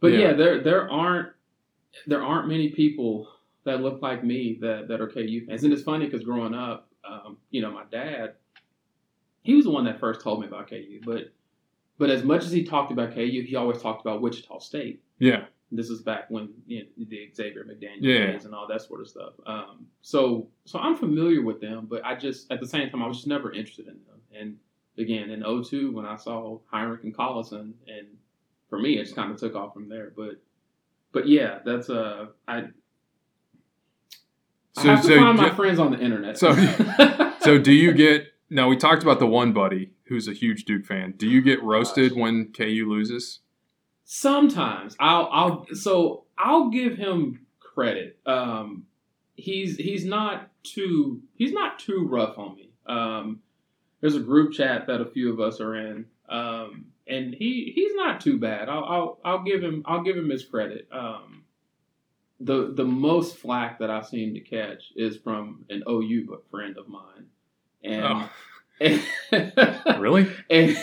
But 0.01 0.13
Yeah. 0.13 0.19
yeah. 0.19 0.33
there 0.35 0.61
there 0.63 0.91
aren't 0.91 1.31
there 2.07 2.23
aren't 2.23 2.49
many 2.49 2.71
people 2.71 3.29
that 3.65 3.81
look 3.81 4.03
like 4.03 4.23
me 4.23 4.59
that, 4.61 4.89
that 4.89 5.01
are 5.01 5.09
KU 5.09 5.47
fans. 5.47 5.65
And 5.65 5.73
it's 5.73 5.83
funny 5.83 6.05
because 6.05 6.23
growing 6.23 6.55
up, 6.55 6.89
um, 7.09 7.39
you 7.51 7.63
know, 7.63 7.71
my 7.71 7.85
dad, 7.91 8.35
he 9.43 9.55
was 9.55 9.65
the 9.65 9.71
one 9.71 9.85
that 9.85 9.99
first 9.99 10.21
told 10.21 10.41
me 10.41 10.47
about 10.47 10.69
KU. 10.69 11.01
But 11.05 11.33
but 11.99 12.11
as 12.11 12.23
much 12.25 12.45
as 12.45 12.53
he 12.53 12.65
talked 12.65 12.91
about 12.93 13.15
KU, 13.15 13.21
he 13.47 13.55
always 13.57 13.81
talked 13.81 14.01
about 14.01 14.21
Wichita 14.23 14.59
State. 14.61 15.03
yeah. 15.19 15.45
This 15.73 15.91
is 15.91 16.03
back 16.03 16.27
when 16.31 16.51
you 16.69 16.81
know, 16.81 17.05
the 17.09 17.29
Xavier 17.35 17.65
McDaniel 17.65 17.99
Yeah. 18.03 18.27
days 18.33 18.45
and 18.45 18.55
all 18.55 18.69
that 18.69 18.81
sort 18.83 19.01
of 19.01 19.09
stuff. 19.09 19.33
Um, 19.45 19.87
so 20.03 20.47
so 20.67 20.79
I'm 20.79 20.95
familiar 20.95 21.43
with 21.43 21.61
them, 21.61 21.87
but 21.91 22.05
I 22.05 22.15
just 22.15 22.53
at 22.53 22.61
the 22.61 22.67
same 22.67 22.91
time 22.91 23.03
I 23.03 23.09
was 23.09 23.17
just 23.17 23.27
never 23.27 23.51
interested 23.51 23.89
in 23.89 23.95
them. 24.07 24.21
And 24.33 24.57
again, 24.99 25.31
in 25.31 25.43
02 25.43 25.91
when 25.91 26.07
I 26.07 26.15
saw 26.15 26.61
Hinrich 26.73 27.03
and 27.03 27.17
Collison, 27.17 27.73
and 27.89 28.07
for 28.71 28.79
me 28.79 28.99
it 28.99 29.05
just 29.05 29.17
kind 29.17 29.33
of 29.33 29.39
took 29.41 29.57
off 29.57 29.75
from 29.75 29.89
there. 29.89 30.13
But 30.17 30.41
but 31.11 31.27
yeah, 31.27 31.59
that's 31.65 31.91
uh 31.91 32.27
I. 32.47 32.65
I 34.77 34.83
have 34.83 35.05
to 35.07 35.17
find 35.17 35.39
my 35.39 35.49
ju- 35.49 35.55
friends 35.55 35.79
on 35.79 35.93
the 35.93 35.99
internet. 35.99 36.39
so- 36.39 36.55
So 37.41 37.59
do 37.59 37.73
you 37.73 37.93
get 37.93 38.29
Now 38.49 38.69
we 38.69 38.77
talked 38.77 39.03
about 39.03 39.19
the 39.19 39.27
one 39.27 39.53
buddy 39.53 39.91
who's 40.07 40.29
a 40.29 40.33
huge 40.33 40.65
Duke 40.65 40.85
fan. 40.85 41.15
Do 41.17 41.29
you 41.29 41.41
get 41.41 41.63
roasted 41.63 42.17
when 42.17 42.53
KU 42.53 42.87
loses? 42.89 43.41
Sometimes 44.05 44.97
I'll 45.01 45.29
I'll 45.33 45.67
so 45.75 46.25
I'll 46.37 46.69
give 46.69 46.97
him 46.97 47.47
credit. 47.59 48.19
Um, 48.27 48.85
he's 49.35 49.77
he's 49.77 50.05
not 50.05 50.51
too 50.63 51.23
he's 51.35 51.53
not 51.53 51.79
too 51.79 52.07
rough 52.09 52.39
on 52.39 52.57
me. 52.57 52.71
Um, 52.87 53.41
there's 54.01 54.17
a 54.17 54.21
group 54.21 54.53
chat 54.53 54.87
that 54.87 55.01
a 55.01 55.07
few 55.07 55.33
of 55.33 55.41
us 55.41 55.61
are 55.61 55.75
in, 55.75 56.05
um, 56.29 56.87
and 57.07 57.35
he 57.35 57.73
he's 57.75 57.95
not 57.95 58.21
too 58.21 58.39
bad. 58.39 58.69
I'll, 58.69 58.85
I'll 58.85 59.19
I'll 59.25 59.43
give 59.43 59.63
him 59.63 59.83
I'll 59.87 60.03
give 60.03 60.17
him 60.17 60.29
his 60.29 60.45
credit. 60.45 60.87
Um, 60.93 61.45
the 62.41 62.75
the 62.75 62.85
most 62.85 63.39
flack 63.39 63.79
that 63.79 63.91
I 63.91 64.03
seem 64.03 64.35
to 64.35 64.41
catch 64.41 64.93
is 64.97 65.17
from 65.17 65.65
an 65.71 65.83
OU 65.89 66.43
friend 66.51 66.77
of 66.77 66.89
mine, 66.89 67.27
and. 67.83 68.05
Oh, 68.05 68.09
and 68.17 68.31
really? 69.99 70.31
and 70.51 70.77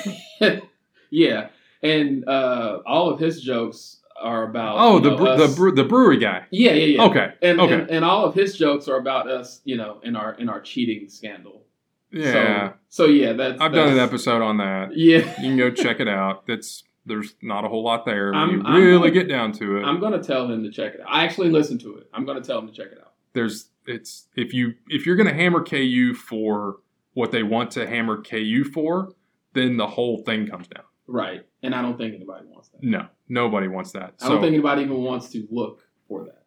yeah, 1.09 1.49
and 1.83 2.27
uh, 2.27 2.79
all 2.85 3.09
of 3.09 3.19
his 3.19 3.41
jokes 3.41 3.97
are 4.19 4.43
about 4.43 4.75
Oh, 4.79 4.99
the 4.99 5.09
know, 5.11 5.17
bre- 5.17 5.35
the, 5.47 5.53
bre- 5.55 5.75
the 5.75 5.83
brewery 5.83 6.17
guy. 6.19 6.45
yeah 6.51 6.73
yeah 6.73 6.85
yeah 6.97 7.03
Okay. 7.05 7.33
and, 7.41 7.59
okay. 7.59 7.73
and 7.73 7.89
and 7.89 8.05
all 8.05 8.25
of 8.25 8.35
his 8.35 8.55
jokes 8.55 8.87
are 8.87 8.97
about 8.97 9.27
us 9.27 9.61
you 9.65 9.75
know 9.77 9.99
in 10.03 10.15
our 10.15 10.33
in 10.35 10.47
our 10.47 10.61
cheating 10.61 11.09
scandal 11.09 11.63
yeah. 12.11 12.31
so, 12.31 12.73
so 12.89 13.05
yeah 13.05 13.33
that's 13.33 13.59
I've 13.59 13.73
done 13.73 13.89
an 13.93 13.97
episode 13.99 14.43
on 14.43 14.57
that. 14.57 14.95
yeah 14.95 15.19
You 15.41 15.49
can 15.49 15.57
go 15.57 15.71
check 15.71 15.99
it 15.99 16.07
out. 16.07 16.45
That's 16.45 16.83
there's 17.07 17.33
not 17.41 17.65
a 17.65 17.67
whole 17.67 17.83
lot 17.83 18.05
there. 18.05 18.27
When 18.27 18.35
I'm- 18.35 18.49
you 18.75 18.83
really 18.85 19.09
gonna- 19.09 19.11
get 19.11 19.27
down 19.27 19.53
to 19.53 19.77
it. 19.77 19.83
I'm 19.85 19.99
gonna 19.99 20.21
tell 20.21 20.47
him 20.47 20.63
to 20.63 20.69
check 20.69 20.93
it 20.93 21.01
out 21.01 21.07
I 21.09 21.23
actually 21.25 21.49
listened 21.49 21.79
to 21.81 21.95
it 21.97 22.07
I'm 22.13 22.23
gonna 22.25 22.41
tell 22.41 22.59
him 22.59 22.67
to 22.67 22.73
check 22.73 22.91
it 22.91 22.99
out 22.99 23.13
there's 23.33 23.69
it's 23.87 24.27
if 24.35 24.53
you 24.53 24.75
if 24.87 25.07
you're 25.07 25.15
gonna 25.15 25.33
hammer 25.33 25.63
KU 25.63 26.13
for 26.13 26.75
what 27.13 27.31
they 27.31 27.43
want 27.43 27.71
to 27.71 27.87
hammer 27.87 28.21
KU 28.21 28.63
for, 28.63 29.09
then 29.53 29.77
the 29.77 29.87
whole 29.87 30.19
thing 30.23 30.47
comes 30.47 30.67
down. 30.67 30.83
right 31.07 31.45
and 31.63 31.75
I 31.75 31.81
don't 31.81 31.97
think 31.97 32.15
anybody 32.15 32.45
wants 32.47 32.69
that 32.69 32.81
No, 32.83 33.05
nobody 33.29 33.67
wants 33.67 33.91
that. 33.91 34.13
I 34.21 34.25
So 34.25 34.29
don't 34.33 34.41
think 34.41 34.53
anybody 34.53 34.81
even 34.83 34.97
wants 35.03 35.29
to 35.31 35.47
look 35.51 35.81
for 36.07 36.23
that 36.25 36.43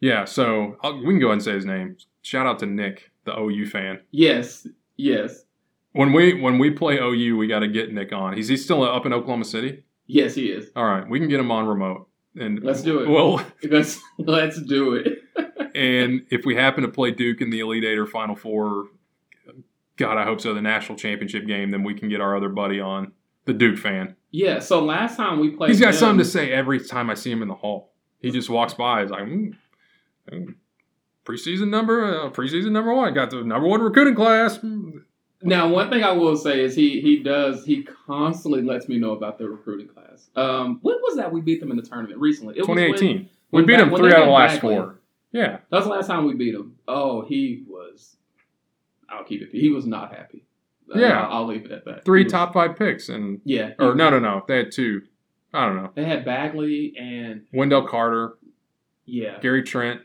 yeah, 0.00 0.24
so 0.26 0.76
I'll, 0.82 0.98
we 0.98 1.04
can 1.14 1.18
go 1.18 1.26
ahead 1.28 1.34
and 1.34 1.42
say 1.42 1.52
his 1.54 1.64
name. 1.64 1.96
Shout 2.22 2.46
out 2.46 2.58
to 2.58 2.66
Nick, 2.66 3.10
the 3.24 3.38
OU 3.38 3.66
fan. 3.66 4.00
yes 4.10 4.66
yes 4.96 5.44
When 5.92 6.12
we 6.12 6.40
when 6.40 6.58
we 6.58 6.70
play 6.70 6.98
OU, 6.98 7.36
we 7.36 7.46
got 7.46 7.60
to 7.60 7.68
get 7.68 7.92
Nick 7.92 8.12
on. 8.12 8.34
He's 8.36 8.48
he 8.48 8.56
still 8.56 8.82
up 8.84 9.06
in 9.06 9.12
Oklahoma 9.12 9.44
City? 9.44 9.84
yes 10.06 10.34
he 10.34 10.46
is 10.46 10.70
All 10.76 10.84
right, 10.84 11.08
we 11.08 11.18
can 11.18 11.28
get 11.28 11.40
him 11.40 11.50
on 11.50 11.66
remote. 11.66 12.08
And 12.36 12.62
Let's 12.62 12.82
do 12.82 12.98
it. 13.00 13.08
Well, 13.08 13.44
let's 13.70 14.00
let's 14.18 14.60
do 14.62 14.94
it 14.94 15.18
and 15.74 16.26
if 16.30 16.44
we 16.44 16.54
happen 16.54 16.82
to 16.82 16.88
play 16.88 17.10
Duke 17.12 17.40
in 17.40 17.50
the 17.50 17.60
Elite 17.60 17.84
Eight 17.84 17.98
or 17.98 18.06
Final 18.06 18.36
Four, 18.36 18.86
God, 19.96 20.16
I 20.18 20.24
hope 20.24 20.40
so. 20.40 20.54
The 20.54 20.62
national 20.62 20.98
championship 20.98 21.46
game, 21.46 21.70
then 21.70 21.82
we 21.84 21.94
can 21.94 22.08
get 22.08 22.20
our 22.20 22.36
other 22.36 22.48
buddy 22.48 22.80
on, 22.80 23.12
the 23.44 23.52
Duke 23.52 23.78
fan. 23.78 24.16
yeah 24.30 24.58
so 24.58 24.82
last 24.84 25.16
time 25.16 25.38
we 25.38 25.50
played 25.50 25.68
He's 25.70 25.78
got 25.80 25.92
them- 25.92 25.94
something 26.00 26.18
to 26.18 26.24
say 26.24 26.50
every 26.50 26.80
time 26.80 27.10
I 27.10 27.14
see 27.14 27.30
him 27.30 27.42
in 27.42 27.48
the 27.48 27.54
hall. 27.54 27.92
He 28.20 28.30
just 28.30 28.48
walks 28.48 28.72
by. 28.74 29.02
He's 29.02 29.10
like, 29.10 29.24
mm, 29.24 29.54
mm, 30.32 30.54
preseason 31.26 31.68
number, 31.68 32.04
uh, 32.04 32.30
preseason 32.30 32.72
number 32.72 32.94
one. 32.94 33.12
Got 33.14 33.30
the 33.30 33.42
number 33.44 33.68
one 33.68 33.82
recruiting 33.82 34.14
class. 34.14 34.58
Mm. 34.58 35.02
Now, 35.42 35.68
one 35.68 35.90
thing 35.90 36.02
I 36.02 36.12
will 36.12 36.36
say 36.36 36.64
is 36.64 36.74
he 36.74 37.02
he 37.02 37.22
does 37.22 37.66
he 37.66 37.82
constantly 38.06 38.62
lets 38.62 38.88
me 38.88 38.98
know 38.98 39.12
about 39.12 39.36
the 39.38 39.46
recruiting 39.48 39.88
class. 39.88 40.30
Um, 40.36 40.78
when 40.80 40.96
was 41.02 41.16
that 41.16 41.30
we 41.32 41.42
beat 41.42 41.60
them 41.60 41.70
in 41.70 41.76
the 41.76 41.82
tournament 41.82 42.18
recently? 42.18 42.54
It 42.56 42.60
was 42.60 42.68
when- 42.68 42.78
2018. 42.78 43.28
when 43.50 43.62
we 43.64 43.66
beat 43.66 43.78
him 43.80 43.90
three 43.94 44.10
out 44.12 44.20
of 44.22 44.26
the 44.26 44.32
last 44.32 44.60
four. 44.62 45.00
Yeah. 45.32 45.58
That 45.68 45.76
was 45.76 45.84
the 45.84 45.90
last 45.90 46.06
time 46.06 46.24
we 46.24 46.34
beat 46.34 46.54
him. 46.54 46.76
Oh, 46.88 47.22
he 47.26 47.64
was. 47.68 48.16
I'll 49.10 49.24
keep 49.24 49.42
it. 49.42 49.48
He 49.52 49.70
was 49.70 49.86
not 49.86 50.14
happy. 50.14 50.44
Uh, 50.94 50.98
Yeah. 50.98 51.22
I'll, 51.22 51.32
I'll 51.38 51.46
leave 51.46 51.64
it 51.64 51.72
at 51.72 51.84
that. 51.86 52.04
Three 52.04 52.24
was- 52.24 52.32
top 52.32 52.52
five 52.52 52.76
picks. 52.76 53.08
and 53.08 53.40
Yeah. 53.44 53.72
Or 53.78 53.94
no, 53.94 54.10
no, 54.10 54.18
no. 54.18 54.44
They 54.46 54.56
had 54.58 54.72
two. 54.72 55.02
I 55.52 55.66
don't 55.66 55.76
know. 55.76 55.90
They 55.94 56.04
had 56.04 56.24
Bagley 56.24 56.94
and 56.98 57.46
Wendell 57.52 57.86
Carter, 57.86 58.38
yeah. 59.06 59.38
Gary 59.40 59.62
Trent 59.62 60.00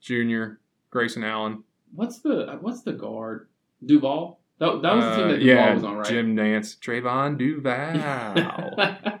Jr., 0.00 0.54
Grayson 0.90 1.22
Allen. 1.24 1.62
What's 1.94 2.18
the 2.18 2.58
what's 2.60 2.82
the 2.82 2.92
guard? 2.92 3.48
Duval. 3.84 4.40
That, 4.58 4.82
that 4.82 4.94
was 4.96 5.04
the 5.04 5.14
team 5.16 5.24
Uh, 5.24 5.28
that 5.32 5.38
Duval 5.38 5.46
yeah, 5.46 5.74
was 5.74 5.84
on, 5.84 5.96
right? 5.98 6.06
Jim 6.08 6.34
Nance, 6.34 6.74
Trevon 6.76 7.38
Duval. 7.38 8.74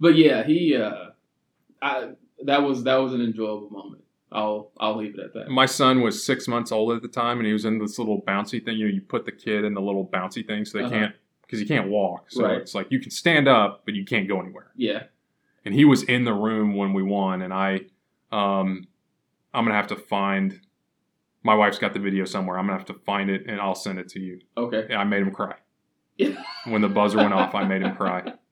but 0.00 0.16
yeah, 0.16 0.44
he. 0.44 0.76
Uh, 0.76 1.10
I 1.80 2.10
that 2.44 2.62
was 2.62 2.84
that 2.84 2.96
was 2.96 3.14
an 3.14 3.20
enjoyable 3.22 3.70
moment. 3.70 4.02
I'll 4.30 4.70
I'll 4.78 4.96
leave 4.96 5.14
it 5.18 5.20
at 5.24 5.32
that. 5.34 5.48
My 5.48 5.66
son 5.66 6.00
was 6.02 6.22
six 6.24 6.46
months 6.48 6.70
old 6.72 6.92
at 6.92 7.02
the 7.02 7.08
time, 7.08 7.38
and 7.38 7.46
he 7.46 7.52
was 7.52 7.64
in 7.64 7.78
this 7.78 7.98
little 7.98 8.20
bouncy 8.22 8.62
thing. 8.64 8.76
You 8.76 8.88
know, 8.88 8.94
you 8.94 9.00
put 9.00 9.24
the 9.24 9.32
kid 9.32 9.64
in 9.64 9.74
the 9.74 9.80
little 9.80 10.06
bouncy 10.06 10.46
thing 10.46 10.64
so 10.64 10.78
they 10.78 10.84
Uh-huh. 10.84 10.94
can't 10.94 11.14
because 11.42 11.60
he 11.60 11.64
can't 11.66 11.88
walk. 11.88 12.30
So 12.30 12.44
Right. 12.44 12.58
it's 12.58 12.74
like 12.74 12.88
you 12.90 13.00
can 13.00 13.10
stand 13.10 13.48
up, 13.48 13.82
but 13.86 13.94
you 13.94 14.04
can't 14.04 14.28
go 14.28 14.38
anywhere. 14.40 14.70
Yeah. 14.76 15.04
And 15.64 15.74
he 15.74 15.84
was 15.86 16.02
in 16.02 16.24
the 16.24 16.34
room 16.34 16.74
when 16.76 16.92
we 16.92 17.02
won, 17.02 17.40
and 17.42 17.54
I, 17.54 17.86
um, 18.30 18.86
I'm 19.54 19.64
gonna 19.64 19.74
have 19.74 19.86
to 19.88 19.96
find. 19.96 20.60
My 21.42 21.54
wife's 21.54 21.78
got 21.78 21.94
the 21.94 22.00
video 22.00 22.24
somewhere. 22.26 22.58
I'm 22.58 22.66
gonna 22.66 22.76
have 22.78 22.86
to 22.88 22.94
find 22.94 23.30
it, 23.30 23.46
and 23.46 23.60
I'll 23.60 23.74
send 23.74 23.98
it 23.98 24.08
to 24.10 24.20
you. 24.20 24.40
Okay. 24.56 24.86
Yeah, 24.90 24.98
I 25.00 25.04
made 25.04 25.22
him 25.22 25.30
cry 25.30 25.54
Yeah. 26.16 26.42
when 26.66 26.82
the 26.82 26.88
buzzer 26.88 27.16
went 27.18 27.32
off. 27.32 27.54
I 27.54 27.64
made 27.64 27.82
him 27.82 27.94
cry. 27.96 28.34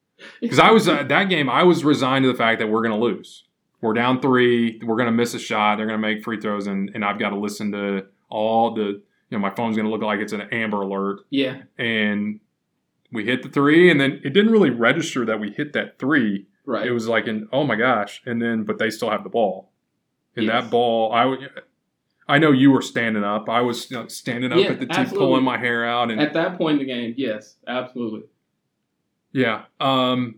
Because 0.40 0.58
I 0.58 0.70
was 0.70 0.88
uh, 0.88 1.02
that 1.02 1.24
game, 1.28 1.50
I 1.50 1.62
was 1.64 1.84
resigned 1.84 2.22
to 2.22 2.32
the 2.32 2.38
fact 2.38 2.58
that 2.60 2.68
we're 2.68 2.80
going 2.80 2.98
to 2.98 3.04
lose. 3.04 3.44
We're 3.86 3.92
down 3.94 4.20
three. 4.20 4.80
We're 4.84 4.96
going 4.96 5.06
to 5.06 5.12
miss 5.12 5.34
a 5.34 5.38
shot. 5.38 5.76
They're 5.76 5.86
going 5.86 6.00
to 6.00 6.06
make 6.06 6.24
free 6.24 6.40
throws, 6.40 6.66
and, 6.66 6.90
and 6.94 7.04
I've 7.04 7.18
got 7.18 7.30
to 7.30 7.36
listen 7.38 7.70
to 7.72 8.06
all 8.28 8.74
the. 8.74 8.82
You 9.28 9.36
know, 9.36 9.38
my 9.38 9.50
phone's 9.50 9.76
going 9.76 9.86
to 9.86 9.90
look 9.90 10.02
like 10.02 10.20
it's 10.20 10.32
an 10.32 10.42
Amber 10.52 10.82
Alert, 10.82 11.20
Yeah. 11.30 11.62
and 11.78 12.38
we 13.12 13.24
hit 13.24 13.42
the 13.42 13.48
three, 13.48 13.90
and 13.90 14.00
then 14.00 14.20
it 14.24 14.30
didn't 14.32 14.52
really 14.52 14.70
register 14.70 15.24
that 15.26 15.40
we 15.40 15.50
hit 15.50 15.72
that 15.72 15.98
three. 15.98 16.46
Right. 16.64 16.86
It 16.86 16.92
was 16.92 17.08
like, 17.08 17.26
an, 17.26 17.48
oh 17.52 17.64
my 17.64 17.74
gosh, 17.74 18.22
and 18.24 18.40
then 18.40 18.62
but 18.64 18.78
they 18.78 18.88
still 18.90 19.10
have 19.10 19.24
the 19.24 19.30
ball, 19.30 19.70
and 20.36 20.46
Yes. 20.46 20.52
that 20.64 20.70
ball, 20.70 21.12
I 21.12 21.24
would. 21.24 21.50
I 22.28 22.38
know 22.38 22.50
you 22.50 22.72
were 22.72 22.82
standing 22.82 23.22
up. 23.24 23.48
I 23.48 23.60
was 23.60 23.88
you 23.90 23.96
know, 23.96 24.08
standing 24.08 24.50
up 24.52 24.58
Yeah, 24.58 24.70
at 24.70 24.80
the 24.80 24.86
tee, 24.86 25.04
pulling 25.06 25.44
my 25.44 25.58
hair 25.58 25.84
out, 25.84 26.10
and 26.10 26.20
At 26.20 26.32
that 26.34 26.56
point 26.58 26.80
in 26.80 26.86
the 26.86 26.92
game, 26.92 27.14
yes, 27.16 27.56
absolutely. 27.68 28.22
Yeah. 29.32 29.64
Um, 29.80 30.36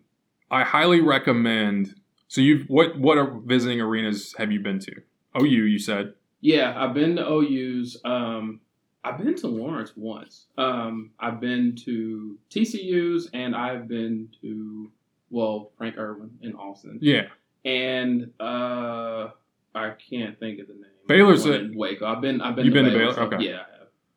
I 0.50 0.64
highly 0.64 1.00
recommend. 1.00 1.94
So 2.28 2.40
you've 2.40 2.66
what 2.68 2.98
what 2.98 3.18
are 3.18 3.38
visiting 3.44 3.80
arenas 3.80 4.34
have 4.38 4.52
you 4.52 4.60
been 4.60 4.78
to? 4.80 4.92
OU, 5.40 5.44
you 5.46 5.78
said. 5.78 6.14
Yeah, 6.40 6.72
I've 6.76 6.94
been 6.94 7.16
to 7.16 7.26
OU's. 7.28 8.00
Um, 8.04 8.60
I've 9.02 9.18
been 9.18 9.34
to 9.36 9.46
Lawrence 9.46 9.92
once. 9.96 10.46
Um, 10.58 11.10
I've 11.18 11.40
been 11.40 11.74
to 11.84 12.38
TCU's, 12.50 13.30
and 13.32 13.56
I've 13.56 13.88
been 13.88 14.28
to 14.42 14.90
well 15.30 15.70
Frank 15.78 15.96
Erwin 15.98 16.30
in 16.42 16.54
Austin, 16.54 16.98
Yeah. 17.00 17.28
and 17.64 18.30
uh, 18.40 19.28
I 19.74 19.90
can't 20.10 20.38
think 20.38 20.60
of 20.60 20.66
the 20.68 20.74
name. 20.74 20.84
Baylor's 21.06 21.46
in 21.46 21.76
Waco. 21.76 22.06
I've 22.06 22.20
been. 22.20 22.40
I've 22.40 22.54
been. 22.56 22.66
You've 22.66 22.74
to 22.74 22.82
been 22.82 22.92
to 22.92 22.98
Baylor, 22.98 23.12
Baylor? 23.14 23.30
so- 23.30 23.36
Okay. 23.36 23.44
Yeah, 23.46 23.62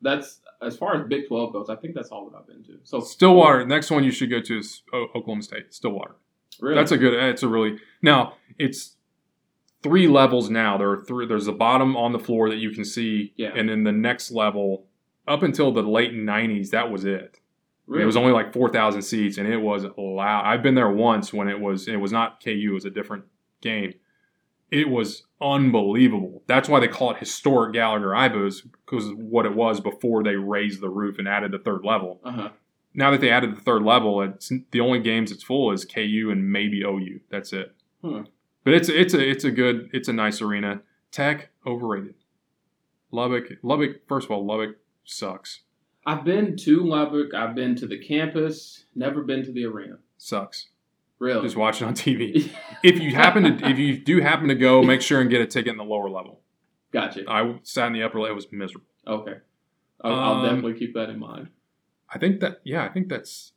that's 0.01 0.41
as 0.61 0.75
far 0.77 0.99
as 1.01 1.07
Big 1.07 1.27
Twelve 1.27 1.53
goes. 1.53 1.69
I 1.69 1.75
think 1.75 1.95
that's 1.95 2.09
all 2.09 2.29
that 2.29 2.37
I've 2.37 2.47
been 2.47 2.63
to. 2.65 2.79
So 2.83 2.99
Stillwater. 2.99 3.65
Next 3.65 3.89
one 3.89 4.03
you 4.03 4.11
should 4.11 4.29
go 4.29 4.41
to 4.41 4.57
is 4.59 4.83
o- 4.93 5.07
Oklahoma 5.15 5.43
State. 5.43 5.73
Stillwater. 5.73 6.15
Really? 6.61 6.75
That's 6.75 6.91
a 6.93 6.97
good. 6.97 7.13
It's 7.13 7.43
a 7.43 7.47
really 7.49 7.77
now. 8.01 8.35
It's 8.57 8.95
three 9.83 10.07
levels 10.07 10.49
now. 10.49 10.77
There 10.77 10.91
are 10.91 10.97
three. 11.03 11.25
There's 11.25 11.45
the 11.47 11.51
bottom 11.51 11.97
on 11.97 12.13
the 12.13 12.19
floor 12.19 12.49
that 12.49 12.57
you 12.59 12.69
can 12.71 12.85
see, 12.85 13.33
Yeah. 13.35 13.51
and 13.55 13.67
then 13.67 13.83
the 13.83 13.91
next 13.91 14.31
level. 14.31 14.85
Up 15.27 15.43
until 15.43 15.71
the 15.71 15.83
late 15.83 16.13
'90s, 16.13 16.69
that 16.71 16.89
was 16.91 17.03
it. 17.05 17.39
really? 17.85 18.03
It 18.03 18.05
was 18.05 18.15
only 18.17 18.31
like 18.31 18.53
four 18.53 18.69
thousand 18.69 19.01
seats, 19.03 19.37
and 19.37 19.47
it 19.47 19.57
was 19.57 19.85
loud. 19.97 20.45
I've 20.45 20.63
been 20.63 20.75
there 20.75 20.89
once 20.89 21.33
when 21.33 21.47
it 21.47 21.59
was. 21.59 21.87
It 21.87 21.97
was 21.97 22.11
not 22.11 22.43
KU. 22.43 22.51
It 22.69 22.73
was 22.73 22.85
a 22.85 22.89
different 22.89 23.25
game. 23.61 23.93
It 24.71 24.89
was 24.89 25.23
unbelievable. 25.41 26.43
That's 26.47 26.69
why 26.69 26.79
they 26.79 26.87
call 26.87 27.11
it 27.11 27.17
historic 27.17 27.73
Gallagher-Iba's 27.73 28.61
because 28.61 29.11
what 29.13 29.45
it 29.45 29.53
was 29.55 29.79
before 29.81 30.23
they 30.23 30.35
raised 30.35 30.81
the 30.81 30.89
roof 30.89 31.19
and 31.19 31.27
added 31.27 31.51
the 31.51 31.59
third 31.59 31.83
level. 31.83 32.19
Uh 32.23 32.31
huh. 32.31 32.49
Now 32.93 33.11
that 33.11 33.21
they 33.21 33.29
added 33.29 33.55
the 33.55 33.61
third 33.61 33.83
level, 33.83 34.21
it's 34.21 34.51
the 34.71 34.79
only 34.81 34.99
games 34.99 35.31
it's 35.31 35.43
full 35.43 35.71
is 35.71 35.85
KU 35.85 36.29
and 36.31 36.51
maybe 36.51 36.83
OU. 36.83 37.21
That's 37.29 37.53
it. 37.53 37.73
Hmm. 38.01 38.23
But 38.63 38.73
it's 38.73 38.89
it's 38.89 39.13
a 39.13 39.19
it's 39.29 39.43
a 39.43 39.51
good 39.51 39.89
it's 39.93 40.07
a 40.07 40.13
nice 40.13 40.41
arena. 40.41 40.81
Tech 41.11 41.49
overrated. 41.65 42.15
Lubbock 43.11 43.45
Lubbock 43.63 44.07
first 44.07 44.25
of 44.25 44.31
all 44.31 44.45
Lubbock 44.45 44.77
sucks 45.03 45.61
I've 46.05 46.23
been 46.25 46.55
to 46.57 46.83
Lubbock. 46.83 47.33
I've 47.35 47.53
been 47.53 47.75
to 47.75 47.85
the 47.87 47.97
campus. 47.99 48.85
Never 48.95 49.21
been 49.23 49.43
to 49.45 49.51
the 49.51 49.65
arena. 49.65 49.97
sucks. 50.17 50.67
Really? 51.19 51.43
Just 51.43 51.55
watch 51.55 51.79
it 51.81 51.85
on 51.85 51.93
TV. 51.93 52.49
if 52.83 52.99
you 52.99 53.11
happen 53.15 53.43
to 53.43 53.67
if 53.69 53.77
you 53.77 53.97
do 53.97 54.19
happen 54.21 54.47
to 54.47 54.55
go, 54.55 54.81
make 54.81 55.01
sure 55.01 55.21
and 55.21 55.29
get 55.29 55.41
a 55.41 55.45
ticket 55.45 55.71
in 55.71 55.77
the 55.77 55.83
lower 55.83 56.09
level. 56.09 56.41
gotcha. 56.91 57.23
I 57.27 57.59
sat 57.63 57.87
in 57.87 57.93
the 57.93 58.01
upper 58.03 58.19
level. 58.19 58.31
It 58.33 58.35
was 58.35 58.47
miserable. 58.51 58.87
Okay. 59.05 59.35
I'll, 60.03 60.13
I'll 60.15 60.33
Um, 60.37 60.43
definitely 60.45 60.79
keep 60.79 60.95
that 60.95 61.09
in 61.11 61.19
mind. 61.19 61.49
I 62.13 62.17
think 62.17 62.39
that 62.41 62.61
yeah, 62.63 62.83
I 62.83 62.89
think 62.89 63.09
that's 63.09 63.53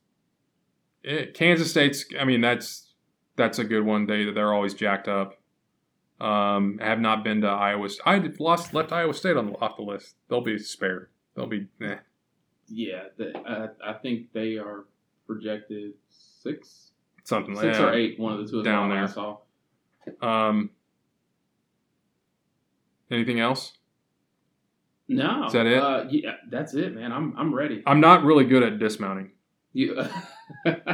it. 1.02 1.34
Kansas 1.34 1.70
State's. 1.70 2.04
I 2.18 2.24
mean, 2.24 2.40
that's 2.40 2.92
that's 3.36 3.58
a 3.58 3.64
good 3.64 3.84
one. 3.84 4.06
They 4.06 4.30
they're 4.30 4.54
always 4.54 4.74
jacked 4.74 5.08
up. 5.08 5.40
Um, 6.20 6.78
I 6.80 6.86
have 6.86 7.00
not 7.00 7.24
been 7.24 7.40
to 7.40 7.48
Iowa. 7.48 7.88
I 8.06 8.18
lost 8.38 8.72
left 8.72 8.92
Iowa 8.92 9.12
State 9.12 9.36
on 9.36 9.54
off 9.60 9.76
the 9.76 9.82
list. 9.82 10.14
They'll 10.28 10.40
be 10.40 10.58
spared. 10.58 11.08
They'll 11.34 11.48
be 11.48 11.66
eh. 11.82 11.96
yeah, 12.68 13.04
the, 13.16 13.36
uh, 13.36 13.68
I 13.84 13.94
think 13.94 14.32
they 14.32 14.56
are 14.56 14.84
projected 15.26 15.94
six, 16.08 16.92
Something 17.24 17.54
like 17.54 17.62
six 17.62 17.78
that. 17.78 17.88
or 17.88 17.94
eight. 17.94 18.20
One 18.20 18.32
of 18.34 18.38
the 18.46 18.50
two 18.50 18.62
Down 18.62 18.88
the 18.88 18.94
one 18.94 19.04
I 19.04 19.06
there. 19.06 19.14
saw. 19.14 19.38
Um, 20.48 20.70
anything 23.10 23.40
else? 23.40 23.72
No, 25.14 25.46
Is 25.46 25.52
that 25.52 25.66
it? 25.66 25.82
Uh, 25.82 26.04
yeah, 26.10 26.32
that's 26.50 26.74
it, 26.74 26.94
man. 26.94 27.12
I'm 27.12 27.34
I'm 27.36 27.54
ready. 27.54 27.82
I'm 27.86 28.00
not 28.00 28.24
really 28.24 28.44
good 28.44 28.62
at 28.62 28.78
dismounting. 28.78 29.30
You, 29.72 30.04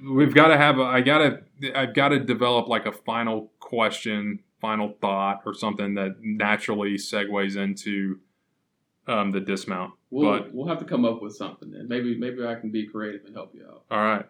We've 0.00 0.34
got 0.34 0.48
to 0.48 0.56
have. 0.56 0.78
A, 0.78 0.82
I 0.82 1.00
gotta. 1.00 1.42
I've 1.74 1.94
got 1.94 2.08
to 2.08 2.18
develop 2.18 2.68
like 2.68 2.84
a 2.86 2.92
final 2.92 3.50
question, 3.60 4.40
final 4.60 4.94
thought, 5.00 5.42
or 5.46 5.54
something 5.54 5.94
that 5.94 6.16
naturally 6.20 6.94
segues 6.96 7.56
into 7.56 8.18
um, 9.06 9.30
the 9.32 9.40
dismount. 9.40 9.94
we'll 10.10 10.38
But- 10.38 10.54
we'll 10.54 10.68
have 10.68 10.78
to 10.80 10.84
come 10.84 11.04
up 11.04 11.22
with 11.22 11.34
something 11.34 11.70
then. 11.70 11.88
Maybe 11.88 12.18
maybe 12.18 12.44
I 12.44 12.54
can 12.56 12.70
be 12.70 12.86
creative 12.86 13.24
and 13.24 13.34
help 13.34 13.54
you 13.54 13.64
out. 13.66 13.84
All 13.90 13.98
right. 13.98 14.26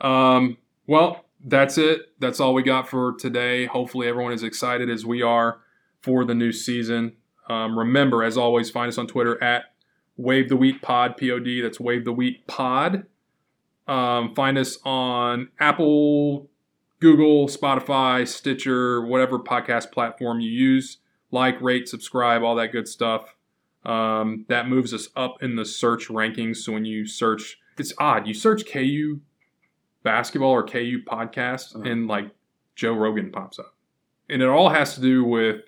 Um, 0.00 0.56
well, 0.86 1.24
that's 1.44 1.76
it. 1.76 2.12
That's 2.18 2.40
all 2.40 2.54
we 2.54 2.62
got 2.62 2.88
for 2.88 3.14
today. 3.14 3.66
Hopefully, 3.66 4.08
everyone 4.08 4.32
is 4.32 4.42
excited 4.42 4.88
as 4.88 5.04
we 5.04 5.20
are 5.22 5.60
for 6.00 6.24
the 6.24 6.34
new 6.34 6.52
season. 6.52 7.14
Um, 7.48 7.78
remember, 7.78 8.22
as 8.22 8.36
always, 8.36 8.70
find 8.70 8.88
us 8.88 8.98
on 8.98 9.06
Twitter 9.06 9.42
at 9.42 9.64
Wave 10.16 10.48
the 10.48 10.56
Wheat 10.56 10.82
Pod 10.82 11.16
P 11.16 11.30
O 11.30 11.38
D. 11.38 11.60
That's 11.60 11.80
Wave 11.80 12.04
the 12.04 12.12
Wheat 12.12 12.46
Pod. 12.46 13.06
Um, 13.86 14.34
find 14.34 14.58
us 14.58 14.78
on 14.84 15.48
Apple, 15.58 16.50
Google, 17.00 17.48
Spotify, 17.48 18.26
Stitcher, 18.28 19.00
whatever 19.00 19.38
podcast 19.38 19.90
platform 19.92 20.40
you 20.40 20.50
use. 20.50 20.98
Like, 21.30 21.60
rate, 21.62 21.88
subscribe, 21.88 22.42
all 22.42 22.54
that 22.56 22.72
good 22.72 22.86
stuff. 22.88 23.34
Um, 23.84 24.44
that 24.48 24.68
moves 24.68 24.92
us 24.92 25.08
up 25.16 25.42
in 25.42 25.56
the 25.56 25.64
search 25.64 26.08
rankings. 26.08 26.56
So 26.56 26.72
when 26.72 26.84
you 26.84 27.06
search, 27.06 27.58
it's 27.78 27.92
odd. 27.98 28.26
You 28.26 28.34
search 28.34 28.70
KU 28.70 29.20
basketball 30.02 30.50
or 30.50 30.64
KU 30.64 30.98
podcast, 31.06 31.74
Uh-huh. 31.76 31.88
and 31.88 32.06
like 32.08 32.30
Joe 32.74 32.92
Rogan 32.94 33.30
pops 33.30 33.58
up, 33.58 33.74
and 34.28 34.42
it 34.42 34.48
all 34.48 34.68
has 34.70 34.94
to 34.96 35.00
do 35.00 35.24
with 35.24 35.62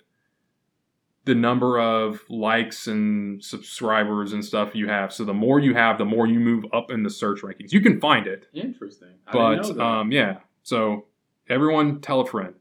the 1.30 1.34
number 1.36 1.78
of 1.78 2.24
likes 2.28 2.88
and 2.88 3.42
subscribers 3.44 4.32
and 4.32 4.44
stuff 4.44 4.74
you 4.74 4.88
have. 4.88 5.12
So 5.12 5.24
the 5.24 5.32
more 5.32 5.60
you 5.60 5.74
have, 5.74 5.96
the 5.96 6.04
more 6.04 6.26
you 6.26 6.40
move 6.40 6.64
up 6.72 6.90
in 6.90 7.04
the 7.04 7.10
search 7.10 7.42
rankings. 7.42 7.72
You 7.72 7.80
can 7.80 8.00
find 8.00 8.26
it, 8.26 8.48
Interesting. 8.52 9.10
I 9.28 9.32
but 9.32 9.50
didn't 9.62 9.68
know 9.68 9.74
that. 9.74 9.84
um, 9.84 10.10
yeah. 10.12 10.38
So 10.64 11.06
everyone, 11.48 12.00
tell 12.00 12.20
a 12.20 12.26
friend. 12.26 12.54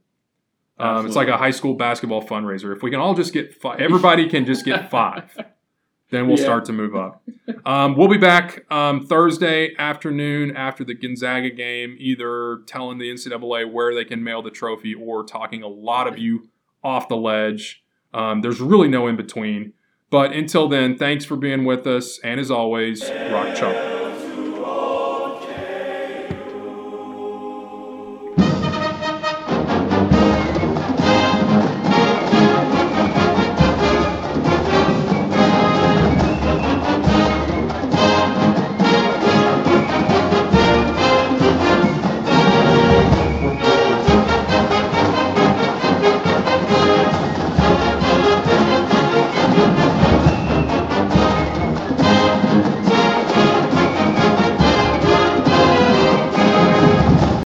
Um, 0.77 1.07
it's 1.07 1.15
like 1.15 1.27
a 1.29 1.35
high 1.37 1.49
school 1.51 1.73
basketball 1.73 2.21
fundraiser. 2.23 2.75
If 2.75 2.83
we 2.83 2.91
can 2.91 2.99
all 2.99 3.15
just 3.15 3.33
get 3.33 3.53
five, 3.53 3.79
everybody 3.81 4.29
can 4.29 4.45
just 4.45 4.63
get 4.63 4.89
five, 4.97 5.35
then 6.11 6.27
we'll 6.27 6.37
Yeah. 6.37 6.43
start 6.43 6.65
to 6.65 6.73
move 6.73 6.95
up. 6.95 7.23
Um, 7.65 7.95
we'll 7.97 8.07
be 8.07 8.17
back 8.17 8.71
um, 8.71 9.05
Thursday 9.05 9.75
afternoon 9.77 10.55
after 10.55 10.83
the 10.83 10.93
Gonzaga 10.93 11.49
game, 11.49 11.95
either 11.99 12.59
telling 12.67 12.99
the 12.99 13.09
NCAA 13.11 13.69
where 13.71 13.93
they 13.95 14.05
can 14.05 14.23
mail 14.23 14.41
the 14.43 14.51
trophy 14.51 14.93
or 14.93 15.23
talking 15.23 15.63
a 15.63 15.67
lot 15.67 16.07
of 16.07 16.17
you 16.19 16.47
off 16.83 17.07
the 17.09 17.17
ledge. 17.17 17.83
Um, 18.13 18.41
there's 18.41 18.59
really 18.61 18.87
no 18.87 19.07
in 19.07 19.15
between. 19.15 19.73
But 20.09 20.33
until 20.33 20.67
then, 20.67 20.97
thanks 20.97 21.25
for 21.25 21.35
being 21.35 21.65
with 21.65 21.85
us. 21.85 22.19
And 22.23 22.39
as 22.39 22.49
always, 22.49 23.03
rock 23.31 23.55
chalk. 23.55 23.88